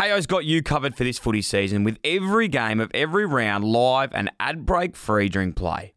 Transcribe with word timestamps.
Kayo's 0.00 0.26
got 0.26 0.46
you 0.46 0.62
covered 0.62 0.96
for 0.96 1.04
this 1.04 1.18
footy 1.18 1.42
season 1.42 1.84
with 1.84 1.98
every 2.02 2.48
game 2.48 2.80
of 2.80 2.90
every 2.94 3.26
round 3.26 3.64
live 3.64 4.14
and 4.14 4.30
ad 4.40 4.64
break 4.64 4.96
free 4.96 5.28
during 5.28 5.52
play. 5.52 5.92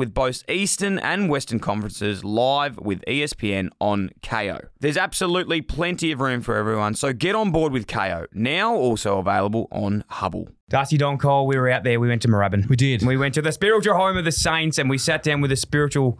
with 0.00 0.14
both 0.14 0.42
Eastern 0.50 0.98
and 0.98 1.28
Western 1.28 1.60
conferences 1.60 2.24
live 2.24 2.78
with 2.78 3.04
ESPN 3.06 3.68
on 3.82 4.10
Kayo. 4.22 4.66
There's 4.80 4.96
absolutely 4.96 5.60
plenty 5.60 6.10
of 6.10 6.20
room 6.20 6.40
for 6.40 6.56
everyone, 6.56 6.94
so 6.94 7.12
get 7.12 7.34
on 7.34 7.50
board 7.50 7.70
with 7.72 7.86
Kayo. 7.86 8.26
Now 8.32 8.74
also 8.74 9.18
available 9.18 9.68
on 9.70 10.02
Hubbl. 10.10 10.48
Darcy 10.70 10.96
Don 10.96 11.18
Cole, 11.18 11.46
we 11.46 11.58
were 11.58 11.68
out 11.68 11.84
there. 11.84 12.00
We 12.00 12.08
went 12.08 12.22
to 12.22 12.28
Moorabbin. 12.28 12.66
We 12.70 12.76
did. 12.76 13.02
We 13.02 13.18
went 13.18 13.34
to 13.34 13.42
the 13.42 13.52
spiritual 13.52 13.94
home 13.94 14.16
of 14.16 14.24
the 14.24 14.32
Saints, 14.32 14.78
and 14.78 14.88
we 14.88 14.96
sat 14.96 15.22
down 15.22 15.42
with 15.42 15.50
the 15.50 15.56
spiritual 15.56 16.18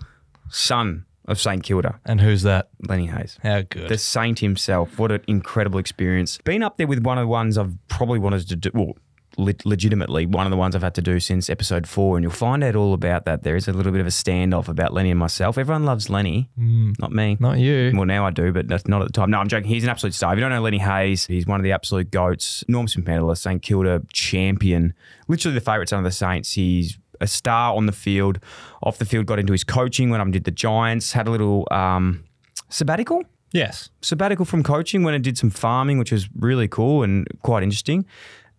son 0.50 1.06
of 1.26 1.40
St 1.40 1.62
Kilda, 1.62 2.00
And 2.04 2.20
who's 2.20 2.42
that? 2.42 2.68
Lenny 2.86 3.06
Hayes. 3.06 3.38
How 3.42 3.62
good. 3.62 3.88
The 3.88 3.96
Saint 3.96 4.40
himself. 4.40 4.98
What 4.98 5.10
an 5.10 5.22
incredible 5.26 5.78
experience. 5.78 6.38
Been 6.44 6.62
up 6.62 6.76
there 6.76 6.86
with 6.86 7.02
one 7.02 7.16
of 7.16 7.22
the 7.22 7.28
ones 7.28 7.56
I've 7.56 7.76
probably 7.88 8.18
wanted 8.18 8.46
to 8.48 8.56
do. 8.56 8.70
Well, 8.74 8.96
le- 9.36 9.54
legitimately, 9.64 10.26
one 10.26 10.46
of 10.46 10.50
the 10.50 10.56
ones 10.56 10.74
I've 10.74 10.82
had 10.82 10.94
to 10.96 11.02
do 11.02 11.20
since 11.20 11.48
episode 11.50 11.86
four, 11.86 12.16
and 12.16 12.24
you'll 12.24 12.32
find 12.32 12.62
out 12.64 12.74
all 12.76 12.94
about 12.94 13.24
that. 13.24 13.42
There 13.42 13.56
is 13.56 13.68
a 13.68 13.72
little 13.72 13.92
bit 13.92 14.00
of 14.00 14.06
a 14.06 14.10
standoff 14.10 14.68
about 14.68 14.92
Lenny 14.92 15.10
and 15.10 15.18
myself. 15.18 15.58
Everyone 15.58 15.84
loves 15.84 16.08
Lenny, 16.10 16.48
not 16.56 17.12
me. 17.12 17.36
Not 17.40 17.58
you. 17.58 17.92
Well, 17.94 18.06
now 18.06 18.26
I 18.26 18.30
do, 18.30 18.52
but 18.52 18.68
that's 18.68 18.86
not 18.88 19.00
at 19.02 19.06
the 19.08 19.12
time. 19.12 19.30
No, 19.30 19.38
I'm 19.38 19.48
joking. 19.48 19.68
He's 19.68 19.84
an 19.84 19.90
absolute 19.90 20.14
star. 20.14 20.32
If 20.32 20.36
you 20.36 20.40
don't 20.40 20.50
know 20.50 20.60
Lenny 20.62 20.78
Hayes, 20.78 21.26
he's 21.26 21.46
one 21.46 21.60
of 21.60 21.64
the 21.64 21.72
absolute 21.72 22.10
goats. 22.10 22.64
Norm 22.68 22.88
Smith 22.88 23.06
medalist, 23.06 23.42
St 23.42 23.62
Kilda 23.62 24.02
champion, 24.12 24.94
literally 25.28 25.54
the 25.54 25.60
favourite 25.60 25.88
son 25.88 25.98
of 25.98 26.04
the 26.04 26.10
Saints. 26.10 26.52
He's 26.52 26.98
a 27.20 27.26
star 27.26 27.74
on 27.76 27.86
the 27.86 27.92
field. 27.92 28.38
Off 28.82 28.98
the 28.98 29.04
field, 29.04 29.26
got 29.26 29.38
into 29.38 29.52
his 29.52 29.62
coaching 29.64 30.10
when 30.10 30.20
I 30.20 30.30
did 30.30 30.44
the 30.44 30.50
Giants. 30.50 31.12
Had 31.12 31.28
a 31.28 31.30
little 31.30 31.68
um, 31.70 32.24
sabbatical 32.68 33.22
Yes. 33.52 33.90
sabbatical 34.00 34.44
from 34.44 34.62
coaching 34.62 35.02
when 35.02 35.12
I 35.12 35.18
did 35.18 35.36
some 35.36 35.50
farming, 35.50 35.98
which 35.98 36.12
was 36.12 36.28
really 36.36 36.68
cool 36.68 37.02
and 37.02 37.26
quite 37.42 37.62
interesting. 37.64 38.06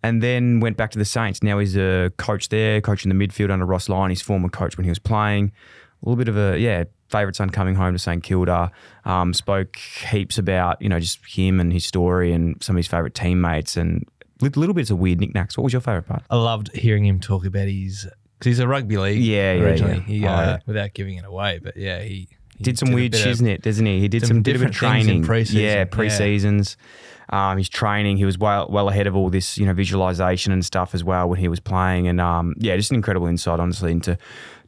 And 0.02 0.22
then 0.22 0.58
went 0.60 0.76
back 0.76 0.90
to 0.92 0.98
the 0.98 1.04
Saints. 1.04 1.42
Now 1.42 1.58
he's 1.60 1.76
a 1.76 2.12
coach 2.16 2.48
there, 2.48 2.80
coaching 2.80 3.16
the 3.16 3.26
midfield 3.26 3.50
under 3.52 3.64
Ross 3.64 3.88
Lyon, 3.88 4.10
his 4.10 4.20
former 4.22 4.48
coach 4.48 4.76
when 4.76 4.84
he 4.84 4.90
was 4.90 4.98
playing. 4.98 5.52
A 6.04 6.08
little 6.08 6.16
bit 6.16 6.28
of 6.28 6.36
a, 6.36 6.58
yeah, 6.58 6.84
favourite 7.08 7.36
son 7.36 7.50
coming 7.50 7.76
home 7.76 7.92
to 7.94 7.98
St 7.98 8.22
Kilda. 8.22 8.72
Um, 9.04 9.32
spoke 9.32 9.76
heaps 9.76 10.38
about, 10.38 10.82
you 10.82 10.88
know, 10.88 10.98
just 10.98 11.20
him 11.24 11.60
and 11.60 11.72
his 11.72 11.84
story 11.84 12.32
and 12.32 12.60
some 12.60 12.74
of 12.74 12.78
his 12.78 12.88
favourite 12.88 13.14
teammates 13.14 13.76
and 13.76 14.04
li- 14.40 14.48
little 14.56 14.74
bits 14.74 14.90
of 14.90 14.98
weird 14.98 15.20
knickknacks. 15.20 15.56
What 15.56 15.62
was 15.62 15.72
your 15.72 15.80
favourite 15.82 16.06
part? 16.08 16.24
I 16.30 16.36
loved 16.36 16.74
hearing 16.74 17.04
him 17.06 17.20
talk 17.20 17.44
about 17.46 17.68
his 17.68 18.08
because 18.38 18.46
he's 18.56 18.58
a 18.58 18.66
rugby 18.66 18.96
league. 18.96 19.20
Yeah, 19.22 19.52
yeah, 19.52 19.62
originally. 19.62 19.94
yeah. 19.98 20.02
He, 20.04 20.26
Oh, 20.26 20.28
uh, 20.30 20.40
yeah. 20.40 20.58
Without 20.66 20.94
giving 20.94 21.14
it 21.16 21.24
away, 21.24 21.60
but 21.62 21.76
yeah, 21.76 22.00
he, 22.02 22.28
he 22.64 22.70
did 22.72 22.78
some 22.78 22.90
a 22.90 22.94
weird 22.94 23.14
of- 23.14 23.20
shiznit, 23.20 23.62
doesn't 23.62 23.84
he? 23.86 24.00
He 24.00 24.08
did 24.08 24.22
some 24.22 24.28
some, 24.28 24.36
did 24.42 24.44
bit 24.44 24.56
of 24.56 24.72
different 24.72 24.96
in 24.98 25.04
training. 25.06 25.24
pre-season. 25.24 25.60
Yeah, 25.62 25.74
Yeah. 25.74 25.84
pre-seasons. 25.84 26.76
Um, 27.30 27.56
his 27.56 27.68
training, 27.70 28.18
he 28.18 28.26
was 28.26 28.36
well 28.36 28.66
well 28.68 28.90
ahead 28.90 29.06
of 29.06 29.16
all 29.16 29.30
this, 29.30 29.56
you 29.56 29.64
know, 29.64 29.72
visualization 29.72 30.52
and 30.52 30.62
stuff 30.64 30.94
as 30.94 31.02
well 31.02 31.28
when 31.30 31.38
he 31.38 31.48
was 31.48 31.60
playing. 31.60 32.06
And 32.06 32.20
um, 32.20 32.54
yeah, 32.58 32.76
just 32.76 32.90
an 32.90 32.96
incredible 32.96 33.26
insight, 33.26 33.58
honestly, 33.58 33.90
into 33.90 34.18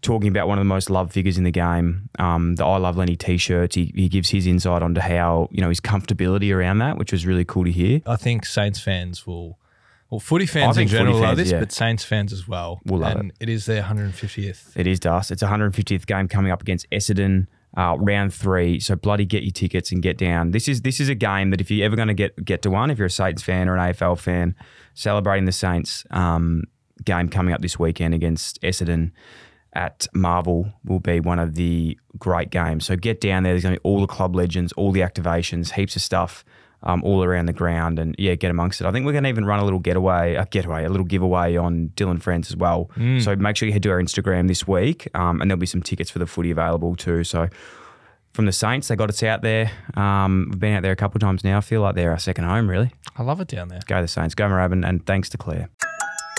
talking 0.01 0.29
about 0.29 0.49
one 0.49 0.57
of 0.59 0.61
the 0.63 0.69
most 0.69 0.89
loved 0.89 1.13
figures 1.13 1.37
in 1.37 1.45
the 1.45 1.51
game. 1.51 2.09
Um, 2.19 2.55
the 2.55 2.65
I 2.65 2.77
Love 2.79 2.97
Lenny 2.97 3.17
T-shirts. 3.17 3.75
He, 3.75 3.93
he 3.95 4.09
gives 4.09 4.31
his 4.31 4.47
insight 4.47 4.83
onto 4.83 5.01
how 5.03 5.49
you 5.51 5.61
know 5.61 5.69
his 5.69 5.81
comfortability 5.81 6.55
around 6.55 6.79
that, 6.79 6.97
which 6.97 7.13
was 7.13 7.27
really 7.27 7.45
cool 7.45 7.65
to 7.65 7.71
hear. 7.73 8.01
I 8.07 8.17
think 8.17 8.47
Saints 8.47 8.81
fans 8.81 9.27
will, 9.27 9.59
well, 10.09 10.21
footy 10.21 10.47
fans 10.47 10.79
in 10.79 10.89
general 10.89 11.17
footy 11.17 11.27
love 11.27 11.37
this, 11.37 11.51
yeah. 11.53 11.59
but 11.61 11.71
Saints 11.71 12.05
fans 12.05 12.33
as 12.33 12.49
well. 12.49 12.81
Will 12.87 12.99
love 13.01 13.17
and 13.17 13.33
it 13.41 13.51
is 13.51 13.67
their 13.67 13.83
150th. 13.83 14.75
It 14.75 14.87
is 14.87 15.01
dust. 15.01 15.31
It's 15.31 15.43
150th 15.43 16.07
game 16.07 16.29
coming 16.29 16.51
up 16.51 16.63
against 16.63 16.89
Essendon. 16.91 17.47
Uh, 17.77 17.97
round 17.99 18.33
three, 18.33 18.79
so 18.79 18.95
bloody 18.95 19.25
get 19.25 19.43
your 19.43 19.51
tickets 19.51 19.91
and 19.91 20.01
get 20.01 20.17
down. 20.17 20.53
This 20.53 20.69
is 20.69 20.83
this 20.83 21.01
is 21.01 21.09
a 21.09 21.15
game 21.15 21.51
that 21.51 21.61
if 21.61 21.73
you're 21.73 21.85
ever 21.85 21.97
going 21.97 22.07
to 22.07 22.15
get 22.15 22.45
get 22.45 22.63
to 22.63 22.71
one, 22.71 22.89
if 22.89 22.99
you're 22.99 23.09
a 23.09 23.11
Saints 23.11 23.43
fan 23.43 23.69
or 23.69 23.77
an 23.77 23.93
AFL 23.93 24.17
fan, 24.17 24.55
celebrating 24.95 25.45
the 25.45 25.51
Saints 25.51 26.05
um, 26.13 26.63
game 27.05 27.29
coming 27.29 27.53
up 27.53 27.63
this 27.63 27.77
weekend 27.77 28.15
against 28.15 28.63
Essendon 28.63 29.11
at 29.75 30.07
Marvel 30.15 30.73
will 30.85 31.01
be 31.01 31.21
one 31.21 31.39
of 31.39 31.55
the 31.55 31.99
great 32.19 32.51
games. 32.51 32.87
So 32.87 32.97
get 32.97 33.21
down 33.21 33.43
there. 33.43 33.53
There's 33.53 33.65
going 33.65 33.75
to 33.75 33.81
be 33.81 33.89
all 33.89 34.01
the 34.01 34.07
club 34.07 34.37
legends, 34.37 34.73
all 34.75 34.93
the 34.93 35.01
activations, 35.01 35.73
heaps 35.73 35.97
of 35.97 36.03
stuff. 36.03 36.45
Um, 36.87 37.03
all 37.03 37.25
around 37.25 37.47
the 37.47 37.55
ground 37.55 37.99
and 37.99 38.15
yeah, 38.19 38.35
get 38.35 38.51
amongst 38.51 38.83
it. 38.83 38.87
I 38.87 38.93
think 38.93 39.07
we're 39.07 39.13
going 39.13 39.25
to 39.25 39.31
even 39.31 39.47
run 39.47 39.59
a 39.59 39.65
little 39.65 39.79
getaway, 39.79 40.35
a 40.35 40.45
getaway, 40.45 40.85
a 40.85 40.91
little 40.91 41.07
giveaway 41.07 41.57
on 41.57 41.93
Dyl 41.97 42.15
& 42.19 42.21
Friends 42.21 42.51
as 42.51 42.57
well. 42.59 42.91
So 43.21 43.35
make 43.37 43.57
sure 43.57 43.67
you 43.67 43.73
head 43.73 43.83
to 43.85 43.91
our 43.91 43.99
Instagram 44.03 44.49
this 44.49 44.69
week, 44.69 45.09
um, 45.15 45.41
and 45.41 45.51
there'll 45.51 45.59
be 45.59 45.65
some 45.65 45.81
tickets 45.83 46.11
for 46.11 46.19
the 46.19 46.27
footy 46.27 46.51
available 46.51 46.95
too. 46.95 47.25
So 47.25 47.49
from 48.35 48.45
the 48.45 48.53
Saints, 48.53 48.89
they 48.89 48.97
got 48.97 49.09
us 49.09 49.23
out 49.23 49.41
there. 49.41 49.71
Um, 49.95 50.49
we've 50.51 50.61
been 50.61 50.75
out 50.75 50.83
there 50.83 50.93
a 50.93 50.97
couple 50.97 51.17
of 51.17 51.23
times 51.23 51.43
now. 51.43 51.57
I 51.57 51.63
feel 51.63 51.81
like 51.81 51.95
they're 51.95 52.11
our 52.11 52.19
second 52.19 52.45
home, 52.45 52.69
really. 52.69 52.91
I 53.17 53.23
love 53.23 53.41
it 53.41 53.49
down 53.49 53.69
there. 53.69 53.81
Go 53.87 54.03
the 54.03 54.09
Saints, 54.09 54.35
go 54.35 54.45
Moorabbin, 54.45 54.87
and 54.87 55.07
thanks 55.07 55.31
to 55.31 55.39
Claire. 55.39 55.71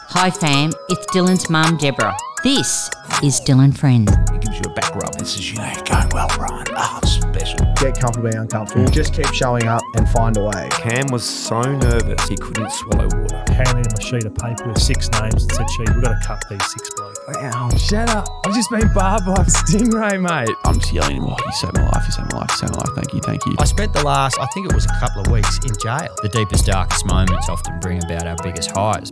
Hi 0.09 0.29
fam, 0.29 0.71
it's 0.89 1.05
Dylan's 1.07 1.49
mum 1.49 1.77
Deborah. 1.77 2.15
This 2.43 2.89
is 3.23 3.41
Dylan 3.41 3.75
Friend. 3.75 4.07
It 4.07 4.41
gives 4.41 4.57
you 4.57 4.71
a 4.71 4.73
back 4.73 4.93
rub. 4.95 5.13
This 5.15 5.35
is, 5.35 5.51
you 5.51 5.57
know, 5.57 5.73
going 5.83 6.09
well, 6.13 6.27
Brian. 6.37 6.65
Ah, 6.75 6.99
it's 7.01 7.13
special. 7.13 7.57
get 7.75 7.99
comfortable 7.99 8.29
being 8.29 8.37
uncomfortable. 8.37 8.85
Just 8.85 9.13
keep 9.13 9.25
showing 9.33 9.67
up 9.67 9.81
and 9.95 10.07
find 10.09 10.37
a 10.37 10.43
way. 10.43 10.69
Cam 10.71 11.07
was 11.11 11.23
so 11.23 11.59
nervous 11.61 12.27
he 12.27 12.37
couldn't 12.37 12.71
swallow 12.71 13.09
water. 13.11 13.43
handed 13.51 13.87
him 13.87 13.93
a 13.97 14.01
sheet 14.01 14.25
of 14.25 14.35
paper 14.35 14.67
with 14.67 14.81
six 14.81 15.09
names 15.19 15.43
and 15.43 15.51
said, 15.51 15.67
Chief, 15.75 15.89
we've 15.95 16.03
got 16.03 16.21
to 16.21 16.27
cut 16.27 16.43
these 16.49 16.71
six 16.71 16.89
blokes. 16.95 17.19
Wow, 17.27 17.69
shut 17.75 18.09
up. 18.09 18.27
I've 18.45 18.53
just 18.53 18.69
been 18.69 18.93
barbed 18.93 19.25
by 19.25 19.33
a 19.33 19.45
stingray, 19.45 20.21
mate. 20.21 20.55
I'm 20.65 20.79
just 20.79 20.93
yelling, 20.93 21.23
oh, 21.23 21.35
you 21.43 21.51
saved 21.53 21.73
my 21.73 21.85
life, 21.85 22.03
you 22.05 22.11
saved 22.11 22.31
my 22.31 22.39
life, 22.39 22.51
you 22.51 22.57
saved 22.57 22.73
my 22.73 22.77
life. 22.77 22.95
Thank 22.95 23.13
you, 23.13 23.21
thank 23.21 23.45
you. 23.47 23.55
I 23.57 23.65
spent 23.65 23.91
the 23.93 24.03
last, 24.03 24.39
I 24.39 24.45
think 24.53 24.69
it 24.69 24.75
was 24.75 24.85
a 24.85 24.99
couple 24.99 25.21
of 25.21 25.31
weeks 25.31 25.57
in 25.65 25.73
jail. 25.81 26.13
The 26.21 26.29
deepest, 26.29 26.67
darkest 26.67 27.07
moments 27.07 27.49
often 27.49 27.79
bring 27.79 28.03
about 28.03 28.27
our 28.27 28.37
biggest 28.43 28.69
highs. 28.69 29.09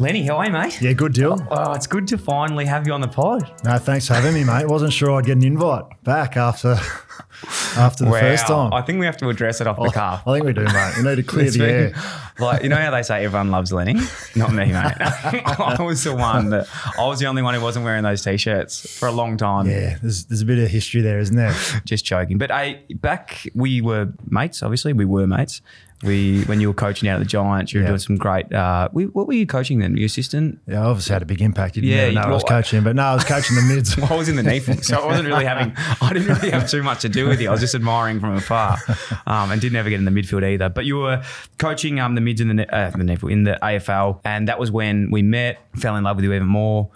Lenny, 0.00 0.24
how 0.24 0.36
are 0.36 0.46
you, 0.46 0.52
mate? 0.52 0.80
Yeah, 0.80 0.92
good 0.92 1.12
deal. 1.12 1.44
Oh, 1.50 1.56
oh, 1.56 1.72
it's 1.72 1.88
good 1.88 2.06
to 2.08 2.18
finally 2.18 2.64
have 2.66 2.86
you 2.86 2.92
on 2.92 3.00
the 3.00 3.08
pod. 3.08 3.50
No, 3.64 3.78
thanks 3.78 4.06
for 4.06 4.14
having 4.14 4.32
me, 4.32 4.44
mate. 4.44 4.68
Wasn't 4.68 4.92
sure 4.92 5.10
I'd 5.10 5.24
get 5.24 5.38
an 5.38 5.42
invite 5.42 5.84
back 6.04 6.36
after 6.36 6.68
after 7.76 8.04
the 8.04 8.12
first 8.12 8.46
time. 8.46 8.72
I 8.72 8.80
think 8.80 9.00
we 9.00 9.06
have 9.06 9.16
to 9.16 9.28
address 9.28 9.60
it 9.60 9.66
off 9.66 9.76
the 9.76 9.82
oh, 9.82 9.90
cuff. 9.90 10.22
I 10.24 10.34
think 10.34 10.46
we 10.46 10.52
do, 10.52 10.62
mate. 10.62 10.94
We 10.98 11.02
need 11.02 11.16
to 11.16 11.22
clear 11.24 11.50
the 11.50 11.64
air. 11.64 11.94
Like 12.38 12.62
you 12.62 12.68
know 12.68 12.76
how 12.76 12.92
they 12.92 13.02
say 13.02 13.24
everyone 13.24 13.50
loves 13.50 13.72
Lenny, 13.72 14.00
not 14.36 14.52
me, 14.52 14.66
mate. 14.66 14.74
I 15.00 15.76
was 15.80 16.04
the 16.04 16.14
one 16.14 16.50
that 16.50 16.68
I 16.96 17.04
was 17.04 17.18
the 17.18 17.26
only 17.26 17.42
one 17.42 17.54
who 17.54 17.60
wasn't 17.60 17.84
wearing 17.84 18.04
those 18.04 18.22
t-shirts 18.22 18.96
for 18.96 19.08
a 19.08 19.12
long 19.12 19.36
time. 19.36 19.66
Yeah, 19.66 19.98
there's 20.00 20.26
there's 20.26 20.42
a 20.42 20.46
bit 20.46 20.60
of 20.60 20.70
history 20.70 21.00
there, 21.00 21.18
isn't 21.18 21.34
there? 21.34 21.56
just 21.84 22.04
joking. 22.04 22.38
But 22.38 22.52
I 22.52 22.84
back 22.94 23.48
we 23.52 23.80
were 23.80 24.12
mates. 24.28 24.62
Obviously, 24.62 24.92
we 24.92 25.04
were 25.04 25.26
mates. 25.26 25.60
We 26.04 26.42
when 26.44 26.60
you 26.60 26.68
were 26.68 26.74
coaching 26.74 27.08
out 27.08 27.16
at 27.16 27.18
the 27.18 27.24
Giants, 27.24 27.72
you 27.72 27.80
were 27.80 27.84
Yeah. 27.84 27.88
doing 27.88 27.98
some 27.98 28.16
great. 28.16 28.52
Uh, 28.52 28.88
we, 28.92 29.06
what 29.06 29.26
were 29.26 29.32
you 29.32 29.46
coaching 29.46 29.80
then? 29.80 29.96
Your 29.96 30.06
assistant? 30.06 30.60
Yeah, 30.68 30.82
I 30.82 30.84
obviously 30.84 31.12
had 31.12 31.22
a 31.22 31.26
big 31.26 31.42
impact. 31.42 31.74
You 31.74 31.82
didn't 31.82 32.14
Yeah, 32.14 32.20
know 32.22 32.28
I 32.28 32.32
was 32.32 32.44
coaching, 32.44 32.84
but 32.84 32.94
no, 32.94 33.02
I 33.02 33.14
was 33.14 33.24
coaching 33.24 33.56
the 33.56 33.62
mids. 33.62 33.96
Well, 33.98 34.12
I 34.12 34.16
was 34.16 34.28
in 34.28 34.36
the 34.36 34.42
NEAFL, 34.42 34.84
so 34.84 34.96
I 35.00 35.06
wasn't 35.06 35.26
really 35.26 35.44
having. 35.44 35.72
I 36.00 36.12
didn't 36.12 36.28
really 36.28 36.50
have 36.50 36.70
too 36.70 36.84
much 36.84 37.00
to 37.02 37.08
do 37.08 37.26
with 37.26 37.40
you. 37.40 37.48
I 37.48 37.50
was 37.50 37.60
just 37.60 37.74
admiring 37.74 38.20
from 38.20 38.36
afar, 38.36 38.78
um, 39.26 39.50
and 39.50 39.60
didn't 39.60 39.74
ever 39.74 39.90
get 39.90 39.98
in 39.98 40.04
the 40.04 40.12
midfield 40.12 40.44
either. 40.44 40.68
But 40.68 40.84
you 40.84 40.98
were 40.98 41.22
coaching 41.58 41.98
um, 41.98 42.14
the 42.14 42.20
mids 42.20 42.40
in 42.40 42.54
the 42.54 42.72
uh, 42.74 42.90
the 42.90 43.26
in 43.28 43.42
the 43.42 43.58
AFL, 43.60 44.20
and 44.24 44.46
that 44.46 44.60
was 44.60 44.70
when 44.70 45.10
we 45.10 45.22
met, 45.22 45.58
fell 45.76 45.96
in 45.96 46.04
love 46.04 46.14
with 46.16 46.24
you 46.24 46.32
even 46.32 46.46
more. 46.46 46.88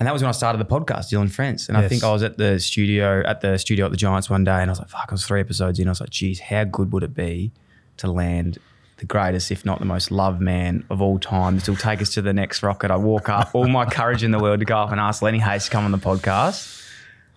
And 0.00 0.06
that 0.06 0.12
was 0.12 0.22
when 0.22 0.28
I 0.28 0.32
started 0.32 0.58
the 0.58 0.64
podcast, 0.64 1.10
Dyl 1.10 1.26
& 1.28 1.30
Friends. 1.30 1.68
And 1.68 1.76
I 1.76 1.88
think 1.88 2.04
I 2.04 2.12
was 2.12 2.22
at 2.22 2.38
the 2.38 2.60
studio 2.60 3.22
at 3.26 3.40
the 3.40 3.56
studio 3.58 3.84
at 3.86 3.90
the 3.92 3.96
Giants 3.96 4.28
one 4.30 4.42
day, 4.44 4.60
and 4.60 4.68
I 4.68 4.72
was 4.72 4.78
like, 4.80 4.88
"Fuck!" 4.88 5.06
I 5.08 5.12
was 5.14 5.24
three 5.26 5.40
episodes 5.40 5.78
in. 5.78 5.86
I 5.88 5.90
was 5.92 6.00
like, 6.00 6.10
"Geez, 6.10 6.40
how 6.40 6.64
good 6.64 6.92
would 6.92 7.02
it 7.04 7.14
be 7.14 7.52
to 7.98 8.10
land 8.10 8.58
the 8.98 9.04
greatest, 9.06 9.50
if 9.50 9.64
not 9.64 9.78
the 9.78 9.84
most 9.84 10.10
loved 10.10 10.40
man 10.40 10.84
of 10.90 11.00
all 11.00 11.18
time. 11.18 11.54
This 11.54 11.68
will 11.68 11.76
take 11.76 12.02
us 12.02 12.12
to 12.14 12.22
the 12.22 12.32
next 12.32 12.62
rocket. 12.62 12.90
I 12.90 12.96
walk 12.96 13.28
up, 13.28 13.54
all 13.54 13.68
my 13.68 13.84
courage 13.86 14.24
in 14.24 14.32
the 14.32 14.38
world 14.38 14.58
to 14.60 14.64
go 14.64 14.76
up 14.76 14.90
and 14.90 15.00
ask 15.00 15.22
Lenny 15.22 15.38
Hayes 15.38 15.66
to 15.66 15.70
come 15.70 15.84
on 15.84 15.92
the 15.92 15.98
podcast. 15.98 16.84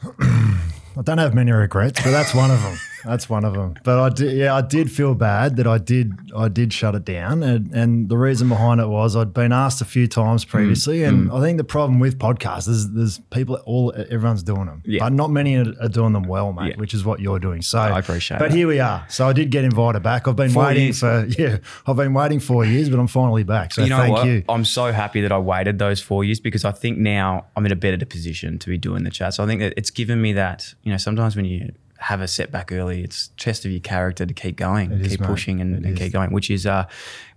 I 0.20 1.02
don't 1.04 1.20
have 1.20 1.34
many 1.34 1.52
regrets, 1.52 2.02
but 2.04 2.12
that's 2.12 2.34
one 2.34 2.52
of 2.52 2.62
them. 2.62 2.78
That's 3.04 3.30
one 3.30 3.44
of 3.44 3.54
them. 3.54 3.76
But 3.84 4.00
I 4.00 4.10
did, 4.10 4.38
yeah, 4.38 4.56
I 4.56 4.62
did 4.62 4.92
feel 4.92 5.16
bad 5.16 5.58
that 5.58 5.68
I 5.68 5.78
did, 5.78 6.14
I 6.36 6.48
did 6.48 6.74
shut 6.74 6.96
it 6.96 7.06
down, 7.06 7.44
and 7.44 7.74
and 7.74 8.10
the 8.10 8.18
reason 8.18 8.50
behind 8.50 8.80
it 8.82 8.88
was 8.88 9.16
I'd 9.16 9.34
been 9.34 9.52
asked 9.52 9.82
a 9.82 9.86
few 9.86 10.08
times 10.08 10.46
mm. 10.46 10.50
previously, 10.50 11.04
and 11.04 11.30
mm. 11.30 11.38
I 11.38 11.42
think 11.42 11.58
the 11.58 11.64
problem 11.64 12.00
with 12.00 12.18
podcasts 12.20 12.68
is 12.68 12.92
there's 12.94 13.20
people 13.32 13.56
all 13.66 13.94
everyone's 13.96 14.44
doing 14.44 14.66
them, 14.66 14.84
Yeah. 14.86 15.00
but 15.06 15.14
not 15.14 15.32
many 15.32 15.56
are, 15.58 15.74
are 15.82 15.90
doing 15.90 16.14
them 16.14 16.24
well, 16.24 16.54
mate. 16.54 16.72
Yeah. 16.72 16.76
Which 16.78 16.94
is 16.94 17.04
what 17.06 17.20
you're 17.20 17.40
doing. 17.40 17.62
So 17.62 17.80
I 17.80 18.00
appreciate 18.00 18.40
But 18.40 18.50
that. 18.50 18.58
here 18.58 18.68
we 18.68 18.80
are. 18.80 19.06
So 19.10 19.28
I 19.28 19.34
did 19.34 19.50
get 19.50 19.64
invited 19.64 20.04
back. 20.04 20.28
I've 20.28 20.36
been 20.36 20.52
Four 20.52 20.64
waiting 20.64 20.84
years. 20.86 21.00
for 21.00 21.26
yeah, 21.38 21.58
I've 21.86 21.96
been 21.96 22.14
waiting 22.14 22.40
four 22.40 22.66
years, 22.66 22.90
but 22.90 23.00
I'm 23.00 23.08
finally 23.08 23.44
back. 23.44 23.74
So 23.74 23.84
you 23.84 23.90
know 23.90 23.98
thank 23.98 24.16
what? 24.16 24.28
you. 24.28 24.44
I'm 24.50 24.66
so 24.66 24.92
happy 24.92 25.22
that 25.22 25.32
I 25.32 25.38
waited 25.38 25.80
those 25.80 26.02
four 26.02 26.24
years 26.24 26.40
because 26.40 26.66
I 26.66 26.72
think 26.72 26.98
now 26.98 27.46
I'm 27.56 27.66
in 27.66 27.72
a 27.72 27.76
better 27.76 28.06
position 28.06 28.60
to 28.60 28.70
be 28.70 28.78
doing 28.78 29.04
the 29.04 29.12
chat. 29.12 29.34
So 29.34 29.44
I 29.44 29.48
think 29.48 29.62
that 29.62 29.74
it's 29.78 29.90
given 29.90 30.22
me 30.22 30.34
that, 30.34 30.74
you 30.84 30.92
know, 30.92 30.98
sometimes 30.98 31.36
when 31.36 31.46
you 31.46 31.72
have 32.02 32.20
a 32.20 32.28
setback 32.28 32.72
early, 32.72 33.04
it's 33.04 33.30
test 33.38 33.64
of 33.64 33.72
your 33.72 33.80
character 33.80 34.26
to 34.26 34.34
keep 34.34 34.56
going, 34.58 34.92
It 34.92 35.02
is, 35.02 35.08
keep 35.10 35.22
mate. 35.22 35.28
pushing 35.28 35.62
and, 35.62 35.86
and 35.86 35.96
keep 35.96 36.12
going, 36.12 36.32
which 36.32 36.50
is 36.50 36.66
uh 36.66 36.86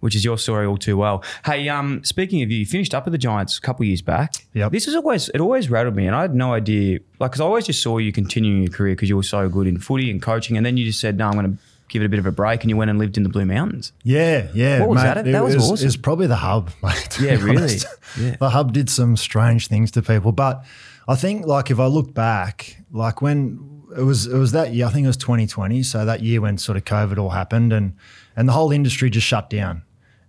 which 0.01 0.15
is 0.17 0.25
your 0.25 0.39
story 0.39 0.67
all 0.67 0.79
too 0.79 0.97
well. 0.97 1.23
Hey, 1.45 1.69
um, 1.69 2.03
speaking 2.03 2.43
of 2.43 2.51
you, 2.51 2.59
you 2.59 2.67
finished 2.67 2.95
up 2.95 3.05
with 3.05 3.13
the 3.13 3.19
Giants 3.19 3.59
a 3.59 3.61
couple 3.61 3.85
years 3.85 4.03
back. 4.03 4.35
Yep. 4.55 4.73
This 4.73 4.89
is 4.89 4.95
always 4.95 5.29
it 5.29 5.41
always 5.41 5.71
rattled 5.71 5.95
me, 5.97 6.07
and 6.07 6.17
I 6.17 6.23
had 6.23 6.35
no 6.35 6.55
idea, 6.55 7.01
like, 7.21 7.31
because 7.31 7.41
I 7.41 7.45
always 7.45 7.67
just 7.67 7.83
saw 7.83 7.99
you 7.99 8.11
continuing 8.11 8.63
your 8.63 8.73
career 8.73 8.95
because 8.95 9.09
you 9.09 9.17
were 9.17 9.23
so 9.23 9.49
good 9.49 9.67
in 9.67 9.79
footy 9.79 10.11
and 10.11 10.21
coaching, 10.21 10.57
and 10.57 10.65
then 10.65 10.77
you 10.77 10.87
just 10.87 11.01
said, 11.01 11.19
no, 11.19 11.27
I'm 11.27 11.33
going 11.35 11.57
to 11.57 11.63
give 11.89 12.03
it 12.03 12.07
a 12.07 12.09
bit 12.09 12.19
of 12.19 12.27
a 12.27 12.33
break, 12.33 12.63
and 12.63 12.71
you 12.71 12.77
went 12.77 12.91
and 12.91 12.99
lived 12.99 13.17
in 13.19 13.23
the 13.23 13.29
Blue 13.29 13.45
Mountains. 13.45 13.93
Yeah, 14.03 14.49
yeah. 14.55 14.81
What 14.81 14.89
was 14.91 15.03
mate. 15.03 15.15
that? 15.15 15.25
That 15.27 15.45
was 15.45 15.57
was, 15.57 15.71
awesome. 15.71 15.85
It 15.85 15.89
was 15.89 15.97
probably 15.99 16.27
the 16.27 16.37
hub, 16.37 16.71
mate. 16.83 17.21
Yeah, 17.21 17.35
really. 17.43 17.77
Yeah. 18.19 18.37
The 18.37 18.51
hub 18.51 18.73
did 18.73 18.89
some 18.89 19.17
strange 19.17 19.69
things 19.69 19.91
to 19.93 20.03
people, 20.03 20.33
but 20.33 20.65
I 21.07 21.17
think 21.17 21.47
like 21.47 21.71
if 21.71 21.79
I 21.79 21.87
look 21.87 22.15
back, 22.15 22.83
like 22.93 23.21
when 23.21 23.74
it 23.96 24.02
was 24.02 24.26
it 24.26 24.37
was 24.37 24.52
that 24.52 24.73
year, 24.73 24.87
I 24.87 24.91
think 24.91 25.05
it 25.05 25.08
was 25.08 25.17
2020, 25.17 25.82
so 25.82 26.05
that 26.05 26.23
year 26.23 26.41
when 26.41 26.58
sort 26.58 26.76
of 26.76 26.85
COVID 26.85 27.19
all 27.19 27.31
happened 27.31 27.73
and 27.73 27.96
and 28.37 28.49
the 28.49 28.52
whole 28.52 28.73
industry 28.73 29.11
just 29.11 29.26
shut 29.26 29.50
down. 29.50 29.82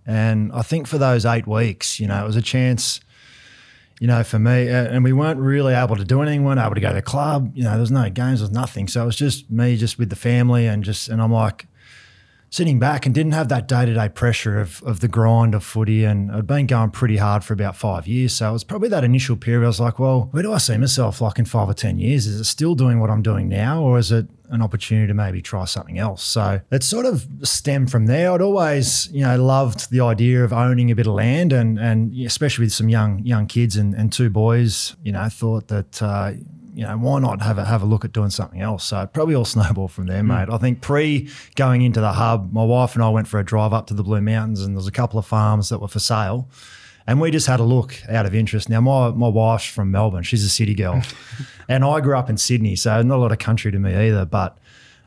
And 0.06 0.52
I 0.52 0.62
think 0.62 0.86
for 0.86 0.98
those 0.98 1.26
eight 1.26 1.46
weeks, 1.46 1.98
you 1.98 2.06
know, 2.06 2.22
it 2.22 2.26
was 2.26 2.36
a 2.36 2.42
chance 2.42 3.00
you 3.98 4.06
know, 4.06 4.22
for 4.22 4.38
me, 4.38 4.68
and 4.68 5.02
we 5.02 5.12
weren't 5.14 5.40
really 5.40 5.72
able 5.72 5.96
to 5.96 6.04
do 6.04 6.20
anything. 6.20 6.42
We 6.42 6.48
weren't 6.48 6.60
able 6.60 6.74
to 6.74 6.80
go 6.80 6.88
to 6.88 6.94
the 6.94 7.02
club. 7.02 7.52
You 7.54 7.64
know, 7.64 7.70
there 7.70 7.80
was 7.80 7.90
no 7.90 8.10
games, 8.10 8.40
there 8.40 8.48
was 8.48 8.54
nothing. 8.54 8.88
So 8.88 9.02
it 9.02 9.06
was 9.06 9.16
just 9.16 9.50
me, 9.50 9.76
just 9.76 9.98
with 9.98 10.10
the 10.10 10.16
family, 10.16 10.66
and 10.66 10.84
just, 10.84 11.08
and 11.08 11.22
I'm 11.22 11.32
like 11.32 11.66
sitting 12.56 12.78
back 12.78 13.04
and 13.04 13.14
didn't 13.14 13.32
have 13.32 13.50
that 13.50 13.68
day 13.68 13.84
to 13.84 13.92
day 13.92 14.08
pressure 14.08 14.58
of 14.58 14.82
of 14.84 15.00
the 15.00 15.08
grind 15.08 15.54
of 15.54 15.62
footy. 15.62 16.04
And 16.04 16.32
I'd 16.32 16.46
been 16.46 16.66
going 16.66 16.90
pretty 16.90 17.18
hard 17.18 17.44
for 17.44 17.52
about 17.52 17.76
five 17.76 18.06
years. 18.06 18.32
So 18.32 18.48
it 18.48 18.52
was 18.52 18.64
probably 18.64 18.88
that 18.88 19.04
initial 19.04 19.36
period. 19.36 19.64
I 19.64 19.68
was 19.68 19.80
like, 19.80 19.98
well, 19.98 20.28
where 20.30 20.42
do 20.42 20.52
I 20.54 20.58
see 20.58 20.78
myself 20.78 21.20
like 21.20 21.38
in 21.38 21.44
five 21.44 21.68
or 21.68 21.74
ten 21.74 21.98
years? 21.98 22.26
Is 22.26 22.40
it 22.40 22.44
still 22.44 22.74
doing 22.74 22.98
what 22.98 23.10
I'm 23.10 23.22
doing 23.22 23.48
now, 23.48 23.82
or 23.82 23.98
is 23.98 24.10
it 24.10 24.26
an 24.48 24.62
opportunity 24.62 25.06
to 25.08 25.14
maybe 25.14 25.42
try 25.42 25.66
something 25.66 25.98
else? 25.98 26.22
So 26.22 26.60
it 26.70 26.82
sort 26.82 27.04
of 27.04 27.26
stemmed 27.42 27.90
from 27.90 28.06
there. 28.06 28.32
I'd 28.32 28.40
always, 28.40 29.10
you 29.12 29.22
know, 29.22 29.36
loved 29.42 29.90
the 29.90 30.00
idea 30.00 30.42
of 30.42 30.52
owning 30.52 30.90
a 30.90 30.94
bit 30.94 31.06
of 31.06 31.12
land, 31.14 31.52
and 31.52 31.78
and 31.78 32.14
especially 32.24 32.64
with 32.64 32.72
some 32.72 32.88
young 32.88 33.18
young 33.18 33.46
kids 33.46 33.76
and, 33.76 33.92
and 33.92 34.10
two 34.10 34.30
boys, 34.30 34.96
you 35.02 35.12
know, 35.12 35.28
thought 35.28 35.68
that. 35.68 36.02
Uh, 36.02 36.32
you 36.76 36.82
know, 36.82 36.94
why 36.98 37.18
not 37.20 37.40
have 37.40 37.56
a 37.56 37.64
have 37.64 37.80
a 37.80 37.86
look 37.86 38.04
at 38.04 38.12
doing 38.12 38.28
something 38.28 38.60
else? 38.60 38.84
So 38.84 39.00
it 39.00 39.14
probably 39.14 39.34
all 39.34 39.44
snowballed 39.56 39.92
from 39.92 40.06
there, 40.06 40.22
mate. 40.22 40.48
I 40.50 40.58
think 40.58 40.82
pre 40.82 41.30
going 41.54 41.80
into 41.80 42.02
the 42.02 42.12
hub, 42.12 42.52
my 42.52 42.62
wife 42.62 42.94
and 42.94 43.02
I 43.02 43.08
went 43.08 43.28
for 43.28 43.40
a 43.40 43.44
drive 43.44 43.72
up 43.72 43.86
to 43.86 43.94
the 43.94 44.02
Blue 44.02 44.20
Mountains, 44.20 44.60
and 44.60 44.74
there 44.74 44.78
was 44.78 44.86
a 44.86 44.92
couple 44.92 45.18
of 45.18 45.24
farms 45.24 45.70
that 45.70 45.80
were 45.80 45.88
for 45.88 46.00
sale, 46.00 46.50
and 47.06 47.18
we 47.18 47.30
just 47.30 47.46
had 47.46 47.60
a 47.60 47.64
look 47.64 47.96
out 48.10 48.26
of 48.26 48.34
interest. 48.34 48.68
Now 48.68 48.82
my 48.82 49.08
my 49.08 49.28
wife's 49.28 49.64
from 49.64 49.90
Melbourne; 49.90 50.22
she's 50.22 50.44
a 50.44 50.50
city 50.50 50.74
girl, 50.74 51.02
and 51.68 51.82
I 51.82 52.00
grew 52.00 52.14
up 52.14 52.28
in 52.28 52.36
Sydney, 52.36 52.76
so 52.76 53.00
not 53.00 53.16
a 53.16 53.20
lot 53.20 53.32
of 53.32 53.38
country 53.38 53.72
to 53.72 53.78
me 53.78 53.94
either. 54.08 54.26
But 54.26 54.58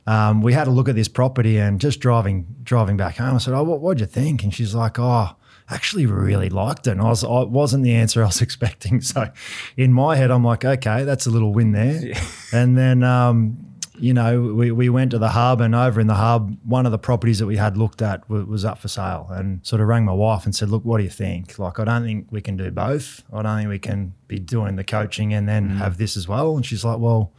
um, 0.07 0.41
we 0.41 0.53
had 0.53 0.67
a 0.67 0.71
look 0.71 0.89
at 0.89 0.95
this 0.95 1.07
property, 1.07 1.59
and 1.59 1.79
just 1.79 1.99
driving 1.99 2.47
driving 2.63 2.97
back 2.97 3.17
home, 3.17 3.35
I 3.35 3.37
said, 3.37 3.53
"Oh, 3.53 3.61
what 3.61 3.79
what'd 3.79 4.01
you 4.01 4.07
think?" 4.07 4.43
And 4.43 4.51
she's 4.51 4.73
like, 4.73 4.97
"Oh." 4.97 5.35
Actually, 5.69 6.05
really 6.05 6.49
liked 6.49 6.87
it. 6.87 6.91
And 6.91 7.01
I 7.01 7.09
was, 7.09 7.23
I 7.23 7.43
wasn't 7.43 7.83
the 7.83 7.93
answer 7.93 8.23
I 8.23 8.27
was 8.27 8.41
expecting. 8.47 9.01
So, 9.01 9.31
in 9.77 9.93
my 9.93 10.15
head, 10.15 10.31
I'm 10.31 10.43
like, 10.43 10.65
okay, 10.65 11.03
that's 11.03 11.25
a 11.25 11.29
little 11.29 11.53
win 11.53 11.71
there. 11.71 12.13
And 12.51 12.77
then, 12.77 13.03
um, 13.03 13.69
you 13.99 14.13
know, 14.13 14.41
we, 14.41 14.71
we 14.71 14.89
went 14.89 15.11
to 15.11 15.19
the 15.19 15.29
hub, 15.29 15.61
and 15.61 15.75
over 15.75 15.99
in 15.99 16.07
the 16.07 16.15
hub, 16.15 16.57
one 16.63 16.85
of 16.85 16.91
the 16.91 16.97
properties 16.97 17.39
that 17.39 17.45
we 17.45 17.57
had 17.57 17.77
looked 17.77 18.01
at 18.01 18.27
was, 18.29 18.45
was 18.45 18.65
up 18.65 18.79
for 18.79 18.87
sale. 18.87 19.27
And 19.29 19.65
sort 19.65 19.81
of 19.81 19.87
rang 19.87 20.05
my 20.05 20.13
wife 20.13 20.45
and 20.45 20.55
said, 20.55 20.69
look, 20.69 20.85
what 20.85 20.97
do 20.97 21.03
you 21.03 21.09
think? 21.09 21.59
Like, 21.59 21.79
I 21.79 21.83
don't 21.83 22.03
think 22.03 22.27
we 22.31 22.41
can 22.41 22.57
do 22.57 22.71
both. 22.71 23.23
I 23.31 23.41
don't 23.41 23.57
think 23.57 23.69
we 23.69 23.79
can 23.79 24.13
be 24.27 24.39
doing 24.39 24.75
the 24.75 24.83
coaching 24.83 25.33
and 25.33 25.47
then 25.47 25.69
have 25.69 25.97
this 25.97 26.17
as 26.17 26.27
well. 26.27 26.55
And 26.55 26.65
she's 26.65 26.83
like, 26.83 26.99
well, 26.99 27.33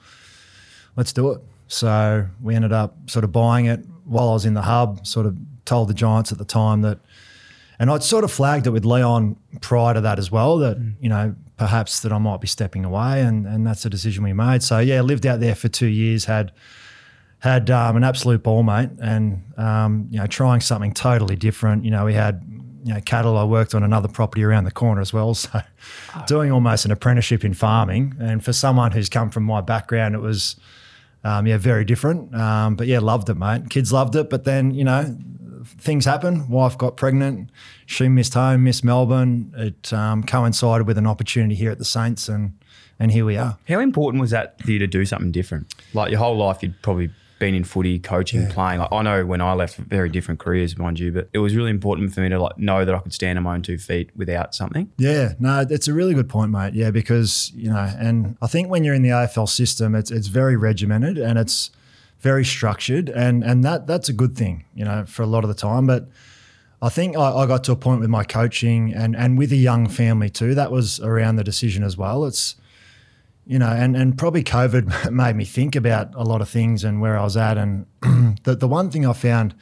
let's 0.96 1.12
do 1.12 1.30
it. 1.32 1.40
So 1.66 2.26
we 2.42 2.54
ended 2.54 2.72
up 2.72 3.08
sort 3.08 3.24
of 3.24 3.32
buying 3.32 3.66
it 3.66 3.84
while 4.04 4.28
I 4.28 4.32
was 4.32 4.44
in 4.44 4.54
the 4.54 4.62
hub, 4.62 5.06
sort 5.06 5.26
of 5.26 5.36
told 5.64 5.88
the 5.88 5.94
Giants 5.94 6.32
at 6.32 6.38
the 6.38 6.44
time 6.44 6.82
that, 6.82 6.98
and 7.80 7.90
I'd 7.90 8.04
sort 8.04 8.22
of 8.24 8.30
flagged 8.30 8.66
it 8.66 8.70
with 8.70 8.84
Leon 8.84 9.36
prior 9.62 9.94
to 9.94 10.02
that 10.02 10.18
as 10.18 10.30
well, 10.30 10.58
that, 10.58 10.76
you 11.00 11.08
know, 11.08 11.34
perhaps 11.56 12.00
that 12.00 12.12
I 12.12 12.18
might 12.18 12.40
be 12.40 12.46
stepping 12.46 12.84
away. 12.84 13.22
And, 13.22 13.46
and 13.46 13.66
that's 13.66 13.82
the 13.82 13.90
decision 13.90 14.22
we 14.22 14.34
made. 14.34 14.62
So 14.62 14.78
yeah, 14.78 15.00
lived 15.00 15.26
out 15.26 15.40
there 15.40 15.54
for 15.54 15.68
two 15.68 15.86
years, 15.86 16.26
had, 16.26 16.52
had 17.38 17.70
um, 17.70 17.96
an 17.96 18.04
absolute 18.04 18.42
ball, 18.42 18.62
mate, 18.62 18.90
and 19.00 19.42
um, 19.56 20.08
you 20.10 20.18
know, 20.18 20.26
trying 20.26 20.60
something 20.60 20.92
totally 20.92 21.36
different. 21.36 21.86
You 21.86 21.90
know, 21.90 22.04
we 22.04 22.12
had 22.12 22.42
you 22.84 22.92
know 22.92 23.00
cattle. 23.00 23.38
I 23.38 23.44
worked 23.44 23.74
on 23.74 23.82
another 23.82 24.08
property 24.08 24.44
around 24.44 24.64
the 24.64 24.70
corner 24.70 25.00
as 25.00 25.14
well, 25.14 25.32
so 25.34 25.62
doing 26.26 26.52
almost 26.52 26.84
an 26.84 26.90
apprenticeship 26.90 27.42
in 27.42 27.54
farming. 27.54 28.14
And 28.20 28.44
for 28.44 28.52
someone 28.52 28.92
who's 28.92 29.08
come 29.08 29.30
from 29.30 29.44
my 29.44 29.62
background, 29.62 30.14
it 30.14 30.20
was 30.20 30.56
um, 31.24 31.46
yeah 31.46 31.56
very 31.56 31.86
different. 31.86 32.34
Um, 32.34 32.76
but 32.76 32.86
yeah, 32.86 32.98
loved 32.98 33.30
it, 33.30 33.36
mate. 33.36 33.70
Kids 33.70 33.90
loved 33.90 34.16
it, 34.16 34.28
but 34.28 34.44
then 34.44 34.72
you 34.72 34.84
know 34.84 35.16
things 35.64 36.04
happen. 36.04 36.48
Wife 36.48 36.76
got 36.78 36.96
pregnant. 36.96 37.50
She 37.86 38.08
missed 38.08 38.34
home, 38.34 38.64
missed 38.64 38.84
Melbourne. 38.84 39.52
It 39.56 39.92
um, 39.92 40.22
coincided 40.24 40.86
with 40.86 40.98
an 40.98 41.06
opportunity 41.06 41.54
here 41.54 41.70
at 41.70 41.78
the 41.78 41.84
Saints, 41.84 42.28
and 42.28 42.58
and 42.98 43.12
here 43.12 43.24
we 43.24 43.36
are. 43.36 43.58
How 43.68 43.80
important 43.80 44.20
was 44.20 44.30
that 44.30 44.60
for 44.62 44.70
you 44.70 44.78
to 44.78 44.86
do 44.86 45.04
something 45.04 45.32
different? 45.32 45.74
Like 45.94 46.10
your 46.10 46.18
whole 46.18 46.36
life, 46.36 46.62
you'd 46.62 46.80
probably 46.82 47.10
been 47.40 47.54
in 47.54 47.64
footy, 47.64 47.98
coaching, 47.98 48.46
playing. 48.48 48.78
Like 48.78 48.92
I 48.92 49.02
know 49.02 49.26
when 49.26 49.40
I 49.40 49.54
left, 49.54 49.76
very 49.76 50.08
different 50.08 50.38
careers, 50.38 50.78
mind 50.78 51.00
you, 51.00 51.10
but 51.10 51.28
it 51.32 51.38
was 51.38 51.56
really 51.56 51.70
important 51.70 52.14
for 52.14 52.20
me 52.20 52.28
to 52.28 52.38
like 52.38 52.56
know 52.58 52.84
that 52.84 52.94
I 52.94 52.98
could 53.00 53.12
stand 53.12 53.38
on 53.38 53.44
my 53.44 53.54
own 53.54 53.62
two 53.62 53.78
feet 53.78 54.10
without 54.14 54.54
something. 54.54 54.92
Yeah, 54.98 55.32
no, 55.40 55.66
it's 55.68 55.88
a 55.88 55.92
really 55.92 56.14
good 56.14 56.28
point, 56.28 56.52
mate. 56.52 56.74
Yeah, 56.74 56.92
because 56.92 57.50
you 57.56 57.70
know, 57.70 57.92
and 57.98 58.36
I 58.40 58.46
think 58.46 58.68
when 58.68 58.84
you're 58.84 58.94
in 58.94 59.02
the 59.02 59.08
AFL 59.08 59.48
system, 59.48 59.96
it's 59.96 60.12
it's 60.12 60.28
very 60.28 60.56
regimented 60.56 61.18
and 61.18 61.38
it's 61.38 61.70
very 62.20 62.44
structured, 62.44 63.08
and 63.08 63.42
and 63.42 63.64
that 63.64 63.86
that's 63.86 64.08
a 64.08 64.12
good 64.12 64.36
thing, 64.36 64.64
you 64.74 64.84
know, 64.84 65.04
for 65.06 65.22
a 65.22 65.26
lot 65.26 65.44
of 65.44 65.48
the 65.48 65.54
time. 65.54 65.86
But 65.86 66.08
I 66.82 66.88
think 66.88 67.16
I, 67.16 67.32
I 67.32 67.46
got 67.46 67.64
to 67.64 67.72
a 67.72 67.76
point 67.76 68.00
with 68.00 68.10
my 68.10 68.24
coaching 68.24 68.92
and 68.94 69.16
and 69.16 69.36
with 69.38 69.52
a 69.52 69.56
young 69.56 69.88
family 69.88 70.30
too. 70.30 70.54
That 70.54 70.70
was 70.70 71.00
around 71.00 71.36
the 71.36 71.44
decision 71.44 71.82
as 71.82 71.96
well. 71.96 72.24
It's 72.24 72.56
you 73.46 73.58
know, 73.58 73.68
and 73.68 73.96
and 73.96 74.16
probably 74.16 74.44
COVID 74.44 75.10
made 75.12 75.36
me 75.36 75.44
think 75.44 75.74
about 75.74 76.14
a 76.14 76.22
lot 76.22 76.40
of 76.40 76.48
things 76.48 76.84
and 76.84 77.00
where 77.00 77.18
I 77.18 77.24
was 77.24 77.36
at. 77.36 77.58
And 77.58 77.86
the 78.44 78.54
the 78.54 78.68
one 78.68 78.90
thing 78.90 79.06
I 79.06 79.12
found 79.12 79.54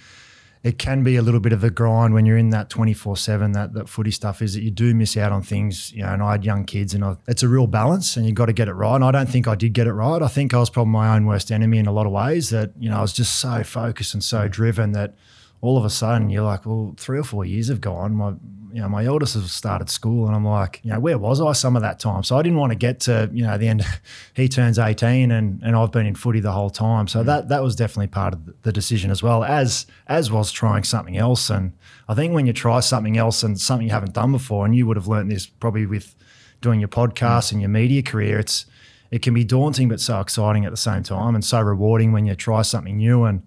it 0.63 0.79
can 0.79 1.03
be 1.03 1.17
a 1.17 1.23
little 1.23 1.41
bit 1.41 1.53
of 1.53 1.63
a 1.63 1.71
grind 1.71 2.15
when 2.15 2.27
you're 2.27 2.37
in 2.37 2.51
that 2.51 2.69
24 2.71 3.17
7 3.17 3.53
that 3.53 3.73
that 3.75 3.89
footy 3.89 4.11
stuff 4.11 4.43
is 4.43 4.55
that 4.55 4.63
you 4.63 4.71
do 4.71 4.95
miss 4.95 5.17
out 5.17 5.33
on 5.33 5.43
things 5.43 5.93
you 5.93 6.03
know 6.03 6.09
and 6.09 6.23
i 6.23 6.33
had 6.33 6.45
young 6.45 6.65
kids 6.65 6.95
and 6.95 7.05
I, 7.05 7.17
it's 7.27 7.43
a 7.43 7.49
real 7.49 7.67
balance 7.67 8.17
and 8.17 8.27
you've 8.27 8.35
got 8.35 8.47
to 8.47 8.53
get 8.53 8.69
it 8.69 8.75
right. 8.75 8.95
And 8.95 9.05
i 9.05 9.11
don't 9.11 9.29
think 9.29 9.47
i 9.47 9.55
did 9.55 9.73
get 9.73 9.87
it 9.87 9.93
right. 9.93 10.23
I 10.23 10.29
think 10.29 10.55
i 10.55 10.59
was 10.59 10.71
probably 10.71 10.93
my 10.93 11.15
own 11.15 11.27
worst 11.27 11.51
enemy 11.51 11.79
in 11.79 11.87
a 11.87 11.93
lot 11.93 12.07
of 12.07 12.13
ways 12.13 12.51
that 12.51 12.73
you 12.79 12.91
know 12.91 12.99
i 12.99 13.01
was 13.01 13.13
just 13.13 13.37
so 13.37 13.63
focused 13.63 14.15
and 14.15 14.23
so 14.23 14.41
mm. 14.41 14.51
driven 14.51 14.93
that 14.93 15.15
all 15.61 15.77
of 15.77 15.85
a 15.85 15.91
sudden 15.91 16.31
you're 16.31 16.45
like 16.45 16.65
well 16.67 16.95
three 16.97 17.19
or 17.19 17.25
four 17.25 17.45
years 17.45 17.69
have 17.69 17.81
gone. 17.81 18.15
My 18.15 18.35
you 18.73 18.83
know 18.83 18.89
my 18.89 19.05
eldest 19.05 19.35
has 19.35 19.51
started 19.51 19.89
school 19.89 20.27
and 20.27 20.37
i'm 20.37 20.45
like 20.45 20.79
you 20.83 20.93
know 20.93 21.01
where 21.01 21.17
was 21.17 21.41
i 21.41 21.53
some 21.53 21.75
of 21.75 21.83
that 21.83 21.99
time? 21.99 22.23
So 22.23 22.37
i 22.37 22.43
didn't 22.43 22.59
want 22.59 22.71
to 22.73 22.79
get 22.79 23.01
to 23.01 23.31
you 23.33 23.43
know 23.43 23.57
the 23.57 23.67
end 23.67 23.85
he 24.35 24.49
turns 24.49 24.79
18 24.79 25.31
and 25.31 25.63
and 25.63 25.75
i've 25.75 25.91
been 25.91 26.07
in 26.07 26.15
footy 26.15 26.41
the 26.41 26.53
whole 26.53 26.71
time. 26.71 27.09
So 27.09 27.23
mm. 27.23 27.27
that 27.27 27.49
that 27.49 27.63
was 27.63 27.75
definitely 27.75 28.09
part 28.09 28.35
of 28.35 28.63
the 28.63 28.73
decision 28.73 29.11
as 29.11 29.23
well 29.23 29.43
as 29.43 29.87
as 30.07 30.31
was 30.31 30.53
trying 30.53 30.85
something 30.85 31.17
else. 31.17 31.51
And 31.51 31.73
i 32.09 32.15
think 32.15 32.35
when 32.35 32.47
you 32.47 32.53
try 32.53 32.81
something 32.81 33.17
else 33.17 33.43
and 33.43 33.59
something 33.59 33.87
you 33.87 33.93
haven't 33.93 34.15
done 34.15 34.33
before 34.33 34.65
and 34.67 34.77
you 34.77 34.87
would 34.87 34.97
have 34.97 35.09
learned 35.09 35.31
this 35.31 35.47
probably 35.47 35.87
with 35.87 36.15
doing 36.61 36.81
your 36.81 36.89
podcast 36.89 37.49
mm. 37.49 37.53
and 37.53 37.61
your 37.63 37.71
media 37.71 38.03
career 38.03 38.39
it's 38.39 38.67
it 39.11 39.23
can 39.23 39.35
be 39.35 39.45
daunting 39.45 39.89
but 39.89 40.01
so 40.01 40.21
exciting 40.21 40.65
at 40.65 40.71
the 40.71 40.77
same 40.77 41.03
time 41.03 41.35
and 41.35 41.45
so 41.45 41.61
rewarding 41.61 42.13
when 42.13 42.27
you 42.27 42.35
try 42.35 42.63
something 42.63 42.97
new. 42.97 43.25
And 43.25 43.43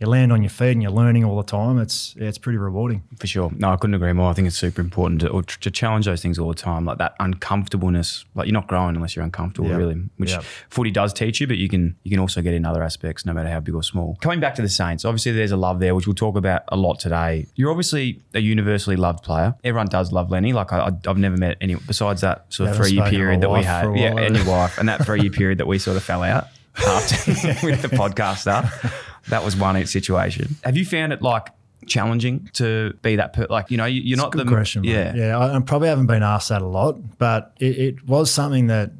you 0.00 0.06
land 0.06 0.32
on 0.32 0.42
your 0.42 0.50
feet 0.50 0.70
and 0.72 0.82
you're 0.82 0.92
learning 0.92 1.24
all 1.24 1.36
the 1.36 1.42
time 1.42 1.78
it's 1.78 2.14
yeah, 2.16 2.28
it's 2.28 2.38
pretty 2.38 2.56
rewarding 2.58 3.02
For 3.18 3.26
sure. 3.26 3.50
No, 3.56 3.70
I 3.72 3.76
couldn't 3.76 3.94
agree 3.94 4.12
more. 4.12 4.30
I 4.30 4.32
think 4.32 4.46
it's 4.46 4.56
super 4.58 4.80
important 4.80 5.20
to, 5.22 5.42
to 5.42 5.70
challenge 5.70 6.06
those 6.06 6.22
things 6.22 6.38
all 6.38 6.48
the 6.48 6.54
time, 6.54 6.84
like 6.84 6.98
that 6.98 7.14
uncomfortableness. 7.20 8.24
Like 8.34 8.46
you're 8.46 8.52
not 8.54 8.66
growing 8.68 8.94
unless 8.96 9.16
you're 9.16 9.24
uncomfortable, 9.24 9.68
Yeah. 9.70 9.76
really. 9.76 9.94
Which 10.16 10.30
Yeah. 10.30 10.40
footy 10.70 10.90
does 10.90 11.12
teach 11.12 11.40
you, 11.40 11.46
but 11.46 11.56
you 11.56 11.68
can 11.68 11.96
you 12.04 12.10
can 12.10 12.20
also 12.20 12.42
get 12.42 12.54
in 12.54 12.64
other 12.64 12.82
aspects, 12.82 13.26
no 13.26 13.32
matter 13.32 13.48
how 13.48 13.60
big 13.60 13.74
or 13.74 13.82
small. 13.82 14.16
Coming 14.20 14.40
back 14.40 14.54
to 14.56 14.62
the 14.62 14.68
Saints, 14.68 15.04
obviously 15.04 15.32
there's 15.32 15.50
a 15.52 15.56
love 15.56 15.80
there, 15.80 15.94
which 15.94 16.06
we'll 16.06 16.14
talk 16.14 16.36
about 16.36 16.62
a 16.68 16.76
lot 16.76 17.00
today. 17.00 17.46
You're 17.54 17.70
obviously 17.70 18.20
a 18.34 18.40
universally 18.40 18.96
loved 18.96 19.22
player. 19.24 19.54
Everyone 19.64 19.88
does 19.88 20.12
love 20.12 20.30
Lenny. 20.30 20.52
Like 20.52 20.72
I, 20.72 20.78
I- 20.88 21.08
I've 21.10 21.18
never 21.18 21.36
met 21.36 21.56
anyone 21.60 21.82
besides 21.86 22.20
that 22.20 22.46
sort 22.52 22.70
of 22.70 22.76
three 22.76 22.92
year 22.92 23.08
period 23.10 23.40
that 23.40 23.50
we 23.50 23.62
had. 23.64 23.96
Yeah, 23.96 24.16
and 24.16 24.36
your 24.36 24.46
wife, 24.46 24.78
and 24.78 24.88
that 24.88 25.04
three 25.04 25.22
year 25.22 25.30
period 25.40 25.58
that 25.58 25.66
we 25.66 25.78
sort 25.78 25.96
of 25.96 26.02
fell 26.02 26.22
out. 26.22 26.46
After 26.76 27.32
with 27.66 27.82
the 27.82 27.88
podcast 27.88 28.38
stuff. 28.38 29.04
That 29.28 29.44
was 29.44 29.56
one 29.56 29.84
situation. 29.86 30.56
Have 30.64 30.76
you 30.76 30.84
found 30.84 31.12
it 31.12 31.22
like 31.22 31.48
challenging 31.86 32.48
to 32.54 32.92
be 33.02 33.16
that 33.16 33.32
per- 33.32 33.46
like 33.48 33.70
you 33.70 33.76
know 33.76 33.84
you- 33.86 34.02
you're 34.02 34.16
It's 34.16 34.22
not 34.22 34.32
the 34.32 34.44
question. 34.44 34.84
yeah 34.84 35.14
yeah. 35.14 35.38
I, 35.38 35.56
I 35.56 35.60
probably 35.60 35.88
haven't 35.88 36.06
been 36.06 36.22
asked 36.22 36.48
that 36.50 36.60
a 36.62 36.66
lot, 36.66 37.18
but 37.18 37.54
it, 37.60 37.78
it 37.78 38.06
was 38.06 38.30
something 38.30 38.66
that 38.66 38.90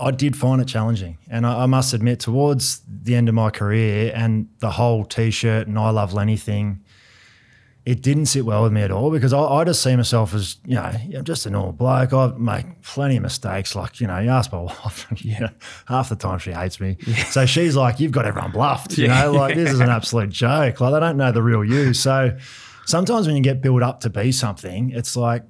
I 0.00 0.10
did 0.10 0.36
find 0.36 0.60
it 0.60 0.66
challenging, 0.66 1.18
and 1.30 1.46
I, 1.46 1.62
I 1.62 1.66
must 1.66 1.92
admit, 1.94 2.18
towards 2.20 2.80
the 3.04 3.14
end 3.14 3.28
of 3.28 3.34
my 3.34 3.50
career 3.50 4.10
and 4.14 4.48
the 4.58 4.70
whole 4.70 5.04
T-shirt 5.04 5.66
and 5.68 5.78
I 5.78 5.90
love 5.90 6.12
Lenny 6.12 6.36
thing, 6.36 6.81
it 7.84 8.00
didn't 8.00 8.26
sit 8.26 8.44
well 8.44 8.62
with 8.62 8.72
me 8.72 8.82
at 8.82 8.92
all 8.92 9.10
because 9.10 9.32
I, 9.32 9.42
I 9.42 9.64
just 9.64 9.82
see 9.82 9.96
myself 9.96 10.34
as 10.34 10.56
you 10.64 10.76
know 10.76 10.82
I'm 10.82 11.24
just 11.24 11.46
a 11.46 11.50
normal 11.50 11.72
bloke. 11.72 12.12
I 12.12 12.32
make 12.38 12.82
plenty 12.82 13.16
of 13.16 13.22
mistakes. 13.22 13.74
Like 13.74 14.00
you 14.00 14.06
know, 14.06 14.18
you 14.18 14.30
ask 14.30 14.52
my 14.52 14.60
wife, 14.62 15.06
you 15.16 15.40
know, 15.40 15.50
half 15.86 16.08
the 16.08 16.16
time 16.16 16.38
she 16.38 16.52
hates 16.52 16.78
me. 16.80 16.96
So 17.30 17.44
she's 17.44 17.74
like, 17.74 17.98
"You've 17.98 18.12
got 18.12 18.24
everyone 18.24 18.52
bluffed." 18.52 18.98
You 18.98 19.08
know, 19.08 19.32
like 19.32 19.56
this 19.56 19.70
is 19.70 19.80
an 19.80 19.88
absolute 19.90 20.30
joke. 20.30 20.80
Like 20.80 20.92
they 20.92 21.00
don't 21.00 21.16
know 21.16 21.32
the 21.32 21.42
real 21.42 21.64
you. 21.64 21.92
So 21.92 22.36
sometimes 22.86 23.26
when 23.26 23.36
you 23.36 23.42
get 23.42 23.60
built 23.60 23.82
up 23.82 24.00
to 24.00 24.10
be 24.10 24.30
something, 24.30 24.90
it's 24.90 25.16
like 25.16 25.42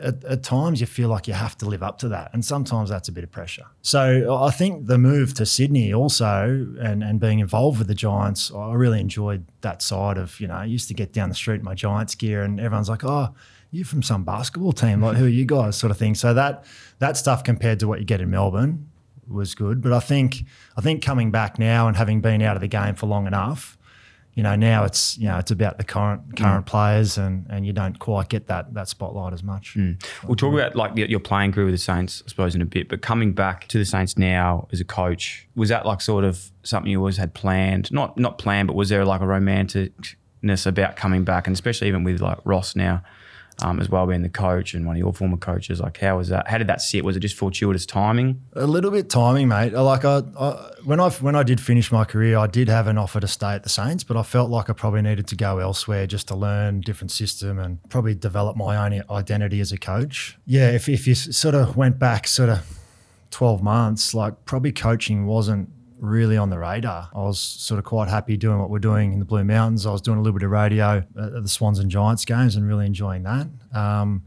at, 0.00 0.24
at 0.24 0.42
times 0.42 0.80
you 0.80 0.86
feel 0.86 1.08
like 1.08 1.26
you 1.26 1.34
have 1.34 1.56
to 1.58 1.66
live 1.66 1.82
up 1.82 1.98
to 1.98 2.08
that, 2.08 2.30
and 2.32 2.44
sometimes 2.44 2.90
that's 2.90 3.08
a 3.08 3.12
bit 3.12 3.24
of 3.24 3.30
pressure. 3.30 3.66
So 3.82 4.36
I 4.42 4.50
think 4.50 4.86
the 4.86 4.98
move 4.98 5.34
to 5.34 5.46
Sydney 5.46 5.92
also, 5.92 6.74
and 6.80 7.02
and 7.02 7.20
being 7.20 7.38
involved 7.38 7.78
with 7.78 7.88
the 7.88 7.94
Giants, 7.94 8.52
I 8.52 8.74
really 8.74 9.00
enjoyed 9.00 9.44
that 9.60 9.82
side 9.82 10.18
of 10.18 10.38
you 10.40 10.48
know. 10.48 10.54
I 10.54 10.64
used 10.64 10.88
to 10.88 10.94
get 10.94 11.12
down 11.12 11.28
the 11.28 11.34
street 11.34 11.56
in 11.56 11.64
my 11.64 11.74
Giants 11.74 12.14
gear, 12.14 12.42
and 12.42 12.60
everyone's 12.60 12.88
like, 12.88 13.04
"Oh, 13.04 13.34
you're 13.70 13.84
from 13.84 14.02
some 14.02 14.24
basketball 14.24 14.72
team? 14.72 15.02
Like, 15.02 15.16
who 15.16 15.26
are 15.26 15.28
you 15.28 15.44
guys?" 15.44 15.76
Sort 15.76 15.90
of 15.90 15.98
thing. 15.98 16.14
So 16.14 16.34
that 16.34 16.64
that 16.98 17.16
stuff 17.16 17.44
compared 17.44 17.80
to 17.80 17.88
what 17.88 17.98
you 17.98 18.04
get 18.04 18.20
in 18.20 18.30
Melbourne 18.30 18.88
was 19.28 19.54
good, 19.54 19.82
but 19.82 19.92
I 19.92 20.00
think 20.00 20.44
I 20.76 20.80
think 20.80 21.02
coming 21.02 21.30
back 21.30 21.58
now 21.58 21.88
and 21.88 21.96
having 21.96 22.20
been 22.20 22.42
out 22.42 22.56
of 22.56 22.60
the 22.60 22.68
game 22.68 22.94
for 22.94 23.06
long 23.06 23.26
enough 23.26 23.75
you 24.36 24.42
know 24.42 24.54
now 24.54 24.84
it's 24.84 25.16
you 25.16 25.26
know 25.26 25.38
it's 25.38 25.50
about 25.50 25.78
the 25.78 25.84
current 25.84 26.28
mm. 26.28 26.36
current 26.36 26.66
players 26.66 27.16
and 27.16 27.46
and 27.48 27.66
you 27.66 27.72
don't 27.72 27.98
quite 27.98 28.28
get 28.28 28.46
that 28.48 28.74
that 28.74 28.86
spotlight 28.86 29.32
as 29.32 29.42
much. 29.42 29.74
Mm. 29.74 30.00
We'll 30.28 30.36
talk 30.36 30.52
about 30.52 30.76
like 30.76 30.94
your 30.94 31.08
your 31.08 31.20
playing 31.20 31.52
career 31.52 31.64
with 31.64 31.74
the 31.74 31.78
Saints, 31.78 32.22
I 32.24 32.28
suppose, 32.28 32.54
in 32.54 32.60
a 32.60 32.66
bit. 32.66 32.90
But 32.90 33.00
coming 33.00 33.32
back 33.32 33.66
to 33.68 33.78
the 33.78 33.86
Saints 33.86 34.18
now 34.18 34.68
as 34.70 34.80
a 34.80 34.84
coach, 34.84 35.48
was 35.56 35.70
that 35.70 35.86
like 35.86 36.02
sort 36.02 36.22
of 36.24 36.52
something 36.62 36.92
you 36.92 36.98
always 36.98 37.16
had 37.16 37.32
planned? 37.32 37.90
Not 37.90 38.18
not 38.18 38.36
planned, 38.36 38.68
but 38.68 38.76
was 38.76 38.90
there 38.90 39.06
like 39.06 39.22
a 39.22 39.24
romanticness 39.24 40.66
about 40.66 40.96
coming 40.96 41.24
back, 41.24 41.46
and 41.46 41.54
especially 41.54 41.88
even 41.88 42.04
with 42.04 42.20
like 42.20 42.36
Ross 42.44 42.76
now, 42.76 43.02
um, 43.62 43.80
as 43.80 43.88
well 43.88 44.06
being 44.06 44.22
the 44.22 44.28
coach 44.28 44.74
and 44.74 44.86
one 44.86 44.96
of 44.96 44.98
your 44.98 45.12
former 45.12 45.36
coaches? 45.36 45.80
Like, 45.80 45.98
how 45.98 46.18
was 46.18 46.28
that? 46.28 46.48
How 46.48 46.58
did 46.58 46.66
that 46.66 46.80
sit? 46.80 47.04
Was 47.04 47.16
it 47.16 47.20
just 47.20 47.36
fortuitous 47.36 47.86
timing? 47.86 48.42
A 48.54 48.66
little 48.66 48.90
bit 48.90 49.08
timing, 49.08 49.48
mate. 49.48 49.72
Like 49.72 50.04
I, 50.04 50.22
I 50.38 50.70
when 50.84 51.00
I 51.00 51.10
when 51.10 51.34
I 51.34 51.42
did 51.42 51.60
finish 51.60 51.90
my 51.90 52.04
career, 52.04 52.38
I 52.38 52.46
did 52.46 52.68
have 52.68 52.86
an 52.86 52.98
offer 52.98 53.20
to 53.20 53.28
stay 53.28 53.54
at 53.54 53.62
the 53.62 53.68
Saints, 53.68 54.04
but 54.04 54.16
I 54.16 54.22
felt 54.22 54.50
like 54.50 54.68
I 54.70 54.72
probably 54.72 55.02
needed 55.02 55.26
to 55.28 55.36
go 55.36 55.58
elsewhere 55.58 56.06
just 56.06 56.28
to 56.28 56.36
learn 56.36 56.80
different 56.80 57.10
system 57.10 57.58
and 57.58 57.78
probably 57.88 58.14
develop 58.14 58.56
my 58.56 58.76
own 58.76 59.02
identity 59.10 59.60
as 59.60 59.72
a 59.72 59.78
coach. 59.78 60.38
Yeah, 60.46 60.70
if 60.70 60.88
if 60.88 61.06
you 61.06 61.14
sort 61.14 61.54
of 61.54 61.76
went 61.76 61.98
back 61.98 62.26
sort 62.28 62.50
of 62.50 62.66
12 63.30 63.62
months, 63.62 64.14
like 64.14 64.44
probably 64.44 64.72
coaching 64.72 65.26
wasn't 65.26 65.68
really 65.98 66.36
on 66.36 66.50
the 66.50 66.58
radar. 66.58 67.08
I 67.14 67.18
was 67.18 67.38
sort 67.38 67.78
of 67.78 67.84
quite 67.84 68.08
happy 68.08 68.36
doing 68.36 68.58
what 68.58 68.70
we're 68.70 68.78
doing 68.78 69.12
in 69.12 69.18
the 69.18 69.24
Blue 69.24 69.44
Mountains. 69.44 69.86
I 69.86 69.92
was 69.92 70.02
doing 70.02 70.18
a 70.18 70.22
little 70.22 70.38
bit 70.38 70.44
of 70.44 70.50
radio 70.50 71.04
at 71.18 71.42
the 71.42 71.48
Swans 71.48 71.78
and 71.78 71.90
Giants 71.90 72.24
games 72.24 72.56
and 72.56 72.66
really 72.66 72.86
enjoying 72.86 73.22
that. 73.24 73.48
Um, 73.72 74.22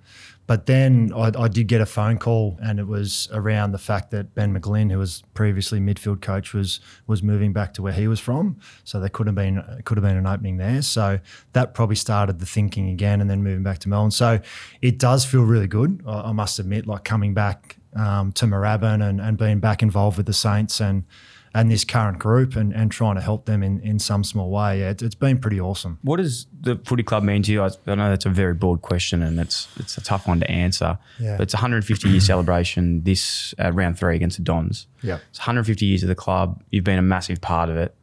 but 0.48 0.66
then 0.66 1.12
I, 1.16 1.32
I 1.38 1.48
did 1.48 1.68
get 1.68 1.80
a 1.80 1.86
phone 1.86 2.18
call, 2.18 2.58
and 2.60 2.80
it 2.80 2.88
was 2.88 3.30
around 3.32 3.72
the 3.72 3.78
fact 3.78 4.10
that 4.10 4.34
Ben 4.34 4.52
McGlynn, 4.52 4.92
who 4.92 4.98
was 4.98 5.22
previously 5.36 5.80
midfield 5.80 6.22
coach, 6.22 6.56
was 6.56 6.80
was 7.06 7.22
moving 7.22 7.54
back 7.54 7.72
to 7.76 7.84
where 7.84 7.94
he 7.94 8.08
was 8.08 8.20
from. 8.20 8.60
So 8.84 9.00
there 9.00 9.10
could 9.10 9.28
have 9.28 9.36
been 9.36 9.64
could 9.86 10.00
have 10.00 10.04
been 10.04 10.18
an 10.18 10.26
opening 10.26 10.58
there. 10.58 10.82
So 10.82 11.20
that 11.54 11.76
probably 11.76 11.98
started 11.98 12.40
the 12.40 12.48
thinking 12.48 12.90
again, 12.90 13.22
and 13.22 13.30
then 13.30 13.44
moving 13.44 13.62
back 13.62 13.78
to 13.80 13.90
Melbourne. 13.90 14.10
So 14.10 14.40
it 14.82 14.98
does 14.98 15.24
feel 15.24 15.44
really 15.44 15.68
good. 15.68 16.02
I, 16.08 16.22
I 16.22 16.32
must 16.32 16.58
admit, 16.58 16.88
like 16.88 17.04
coming 17.04 17.36
back 17.36 17.78
um, 17.96 18.32
to 18.32 18.46
Moorabbin 18.46 19.08
and, 19.08 19.22
and 19.22 19.38
being 19.38 19.60
back 19.60 19.84
involved 19.84 20.18
with 20.18 20.26
the 20.26 20.34
Saints 20.34 20.82
and 20.82 21.04
and 21.53 21.72
this 21.72 21.84
current 21.84 22.20
group 22.20 22.56
and, 22.56 22.74
and 22.74 22.91
trying 22.91 23.15
to 23.15 23.22
help 23.22 23.46
them 23.46 23.63
in, 23.63 23.79
in 23.82 23.98
some 24.00 24.24
small 24.24 24.51
way. 24.51 24.82
Yeah, 24.82 24.91
it, 24.91 25.01
it's 25.01 25.15
been 25.15 25.39
pretty 25.39 25.60
awesome. 25.60 25.98
What 26.03 26.18
does 26.18 26.48
the 26.62 26.77
footy 26.86 27.03
club 27.03 27.24
mean 27.24 27.41
to 27.44 27.51
you? 27.51 27.63
I, 27.63 27.70
I 27.88 27.96
know 27.96 28.10
that's 28.10 28.25
a 28.25 28.29
very 28.29 28.53
broad 28.53 28.82
question 28.82 29.22
and 29.24 29.39
it's 29.39 29.68
it's 29.77 29.98
a 29.98 30.01
tough 30.01 30.27
one 30.27 30.39
to 30.41 30.51
answer. 30.51 30.98
Yeah. 31.20 31.38
But 31.38 31.44
it's 31.44 31.53
a 31.53 31.58
150 31.58 32.10
year 32.10 32.20
celebration 32.20 33.03
this 33.03 33.53
uh, 33.60 33.72
round 33.72 33.98
three 33.98 34.15
against 34.15 34.38
the 34.38 34.44
Dons. 34.44 34.88
Yeah. 35.01 35.20
It's 35.29 35.39
150 35.39 35.86
years 35.86 36.03
of 36.03 36.10
the 36.10 36.15
club. 36.15 36.62
You've 36.70 36.84
been 36.84 37.00
a 37.00 37.03
massive 37.03 37.41
part 37.41 37.70
of 37.70 37.77
it. 37.77 37.96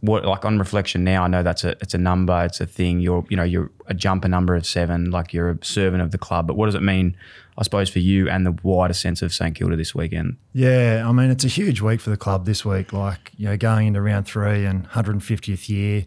What 0.00 0.24
like 0.24 0.44
on 0.44 0.58
reflection 0.58 1.02
now, 1.02 1.24
I 1.24 1.28
know 1.28 1.42
that's 1.42 1.64
a 1.64 1.70
it's 1.80 1.94
a 1.94 1.98
number, 1.98 2.44
it's 2.44 2.60
a 2.60 2.66
thing. 2.66 3.00
You're 3.00 3.24
you 3.30 3.36
know 3.36 3.42
you're 3.42 3.70
a 3.86 3.94
jumper 3.94 4.28
number 4.28 4.54
of 4.54 4.66
seven, 4.66 5.10
like 5.10 5.32
you're 5.32 5.50
a 5.50 5.64
servant 5.64 6.02
of 6.02 6.10
the 6.10 6.18
club. 6.18 6.46
But 6.46 6.56
what 6.56 6.66
does 6.66 6.74
it 6.74 6.82
mean, 6.82 7.16
I 7.56 7.62
suppose, 7.62 7.88
for 7.88 8.00
you 8.00 8.28
and 8.28 8.44
the 8.44 8.56
wider 8.62 8.94
sense 8.94 9.22
of 9.22 9.32
St 9.32 9.54
Kilda 9.54 9.76
this 9.76 9.94
weekend? 9.94 10.36
Yeah, 10.52 11.04
I 11.06 11.12
mean 11.12 11.30
it's 11.30 11.44
a 11.44 11.48
huge 11.48 11.80
week 11.80 12.00
for 12.00 12.10
the 12.10 12.16
club 12.16 12.46
this 12.46 12.64
week. 12.64 12.92
Like 12.92 13.32
you 13.36 13.46
know, 13.46 13.56
going 13.56 13.88
into 13.88 14.00
round 14.00 14.26
three 14.26 14.64
and 14.64 14.88
150th 14.90 15.68
year. 15.68 16.06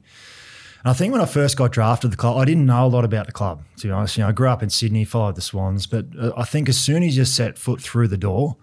And 0.84 0.92
I 0.92 0.94
think 0.94 1.12
when 1.12 1.22
I 1.22 1.25
first 1.25 1.58
got 1.58 1.72
drafted 1.72 2.12
the 2.12 2.18
club, 2.18 2.38
I 2.38 2.46
didn't 2.46 2.66
know 2.66 2.86
a 2.86 2.88
lot 2.88 3.04
about 3.06 3.25
the 3.25 3.32
club. 3.32 3.63
To 3.77 3.88
be 3.88 3.92
honest, 3.92 4.18
you 4.18 4.24
know, 4.24 4.30
I 4.30 4.32
grew 4.32 4.50
up 4.50 4.62
in 4.62 4.70
Sydney, 4.70 5.06
followed 5.06 5.36
the 5.36 5.42
Swans, 5.42 5.88
but 5.88 6.06
uh, 6.20 6.32
I 6.38 6.44
think 6.44 6.70
as 6.70 6.77
soon 6.77 7.01
as 7.04 7.18
you 7.18 7.25
set 7.25 7.58
foot 7.58 7.82
through 7.82 8.10
the 8.10 8.18
door, 8.18 8.58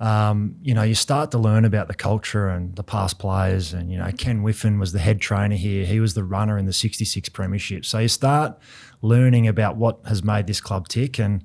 um, 0.00 0.56
you 0.62 0.74
know, 0.74 0.82
you 0.82 0.96
start 0.96 1.30
to 1.30 1.38
learn 1.38 1.64
about 1.64 1.86
the 1.86 1.94
culture 1.94 2.48
and 2.48 2.74
the 2.74 2.82
past 2.82 3.20
players. 3.20 3.72
And, 3.72 3.88
you 3.92 3.98
know, 3.98 4.10
Ken 4.18 4.42
Whiffen 4.42 4.80
was 4.80 4.92
the 4.92 4.98
head 4.98 5.20
trainer 5.20 5.54
here. 5.54 5.86
He 5.86 6.00
was 6.00 6.14
the 6.14 6.24
runner 6.24 6.58
in 6.58 6.66
the 6.66 6.72
66 6.72 7.28
Premiership. 7.28 7.84
So 7.84 8.00
you 8.00 8.08
start 8.08 8.58
learning 9.00 9.46
about 9.46 9.76
what 9.76 10.00
has 10.06 10.24
made 10.24 10.48
this 10.48 10.60
club 10.60 10.88
tick. 10.88 11.20
And, 11.20 11.44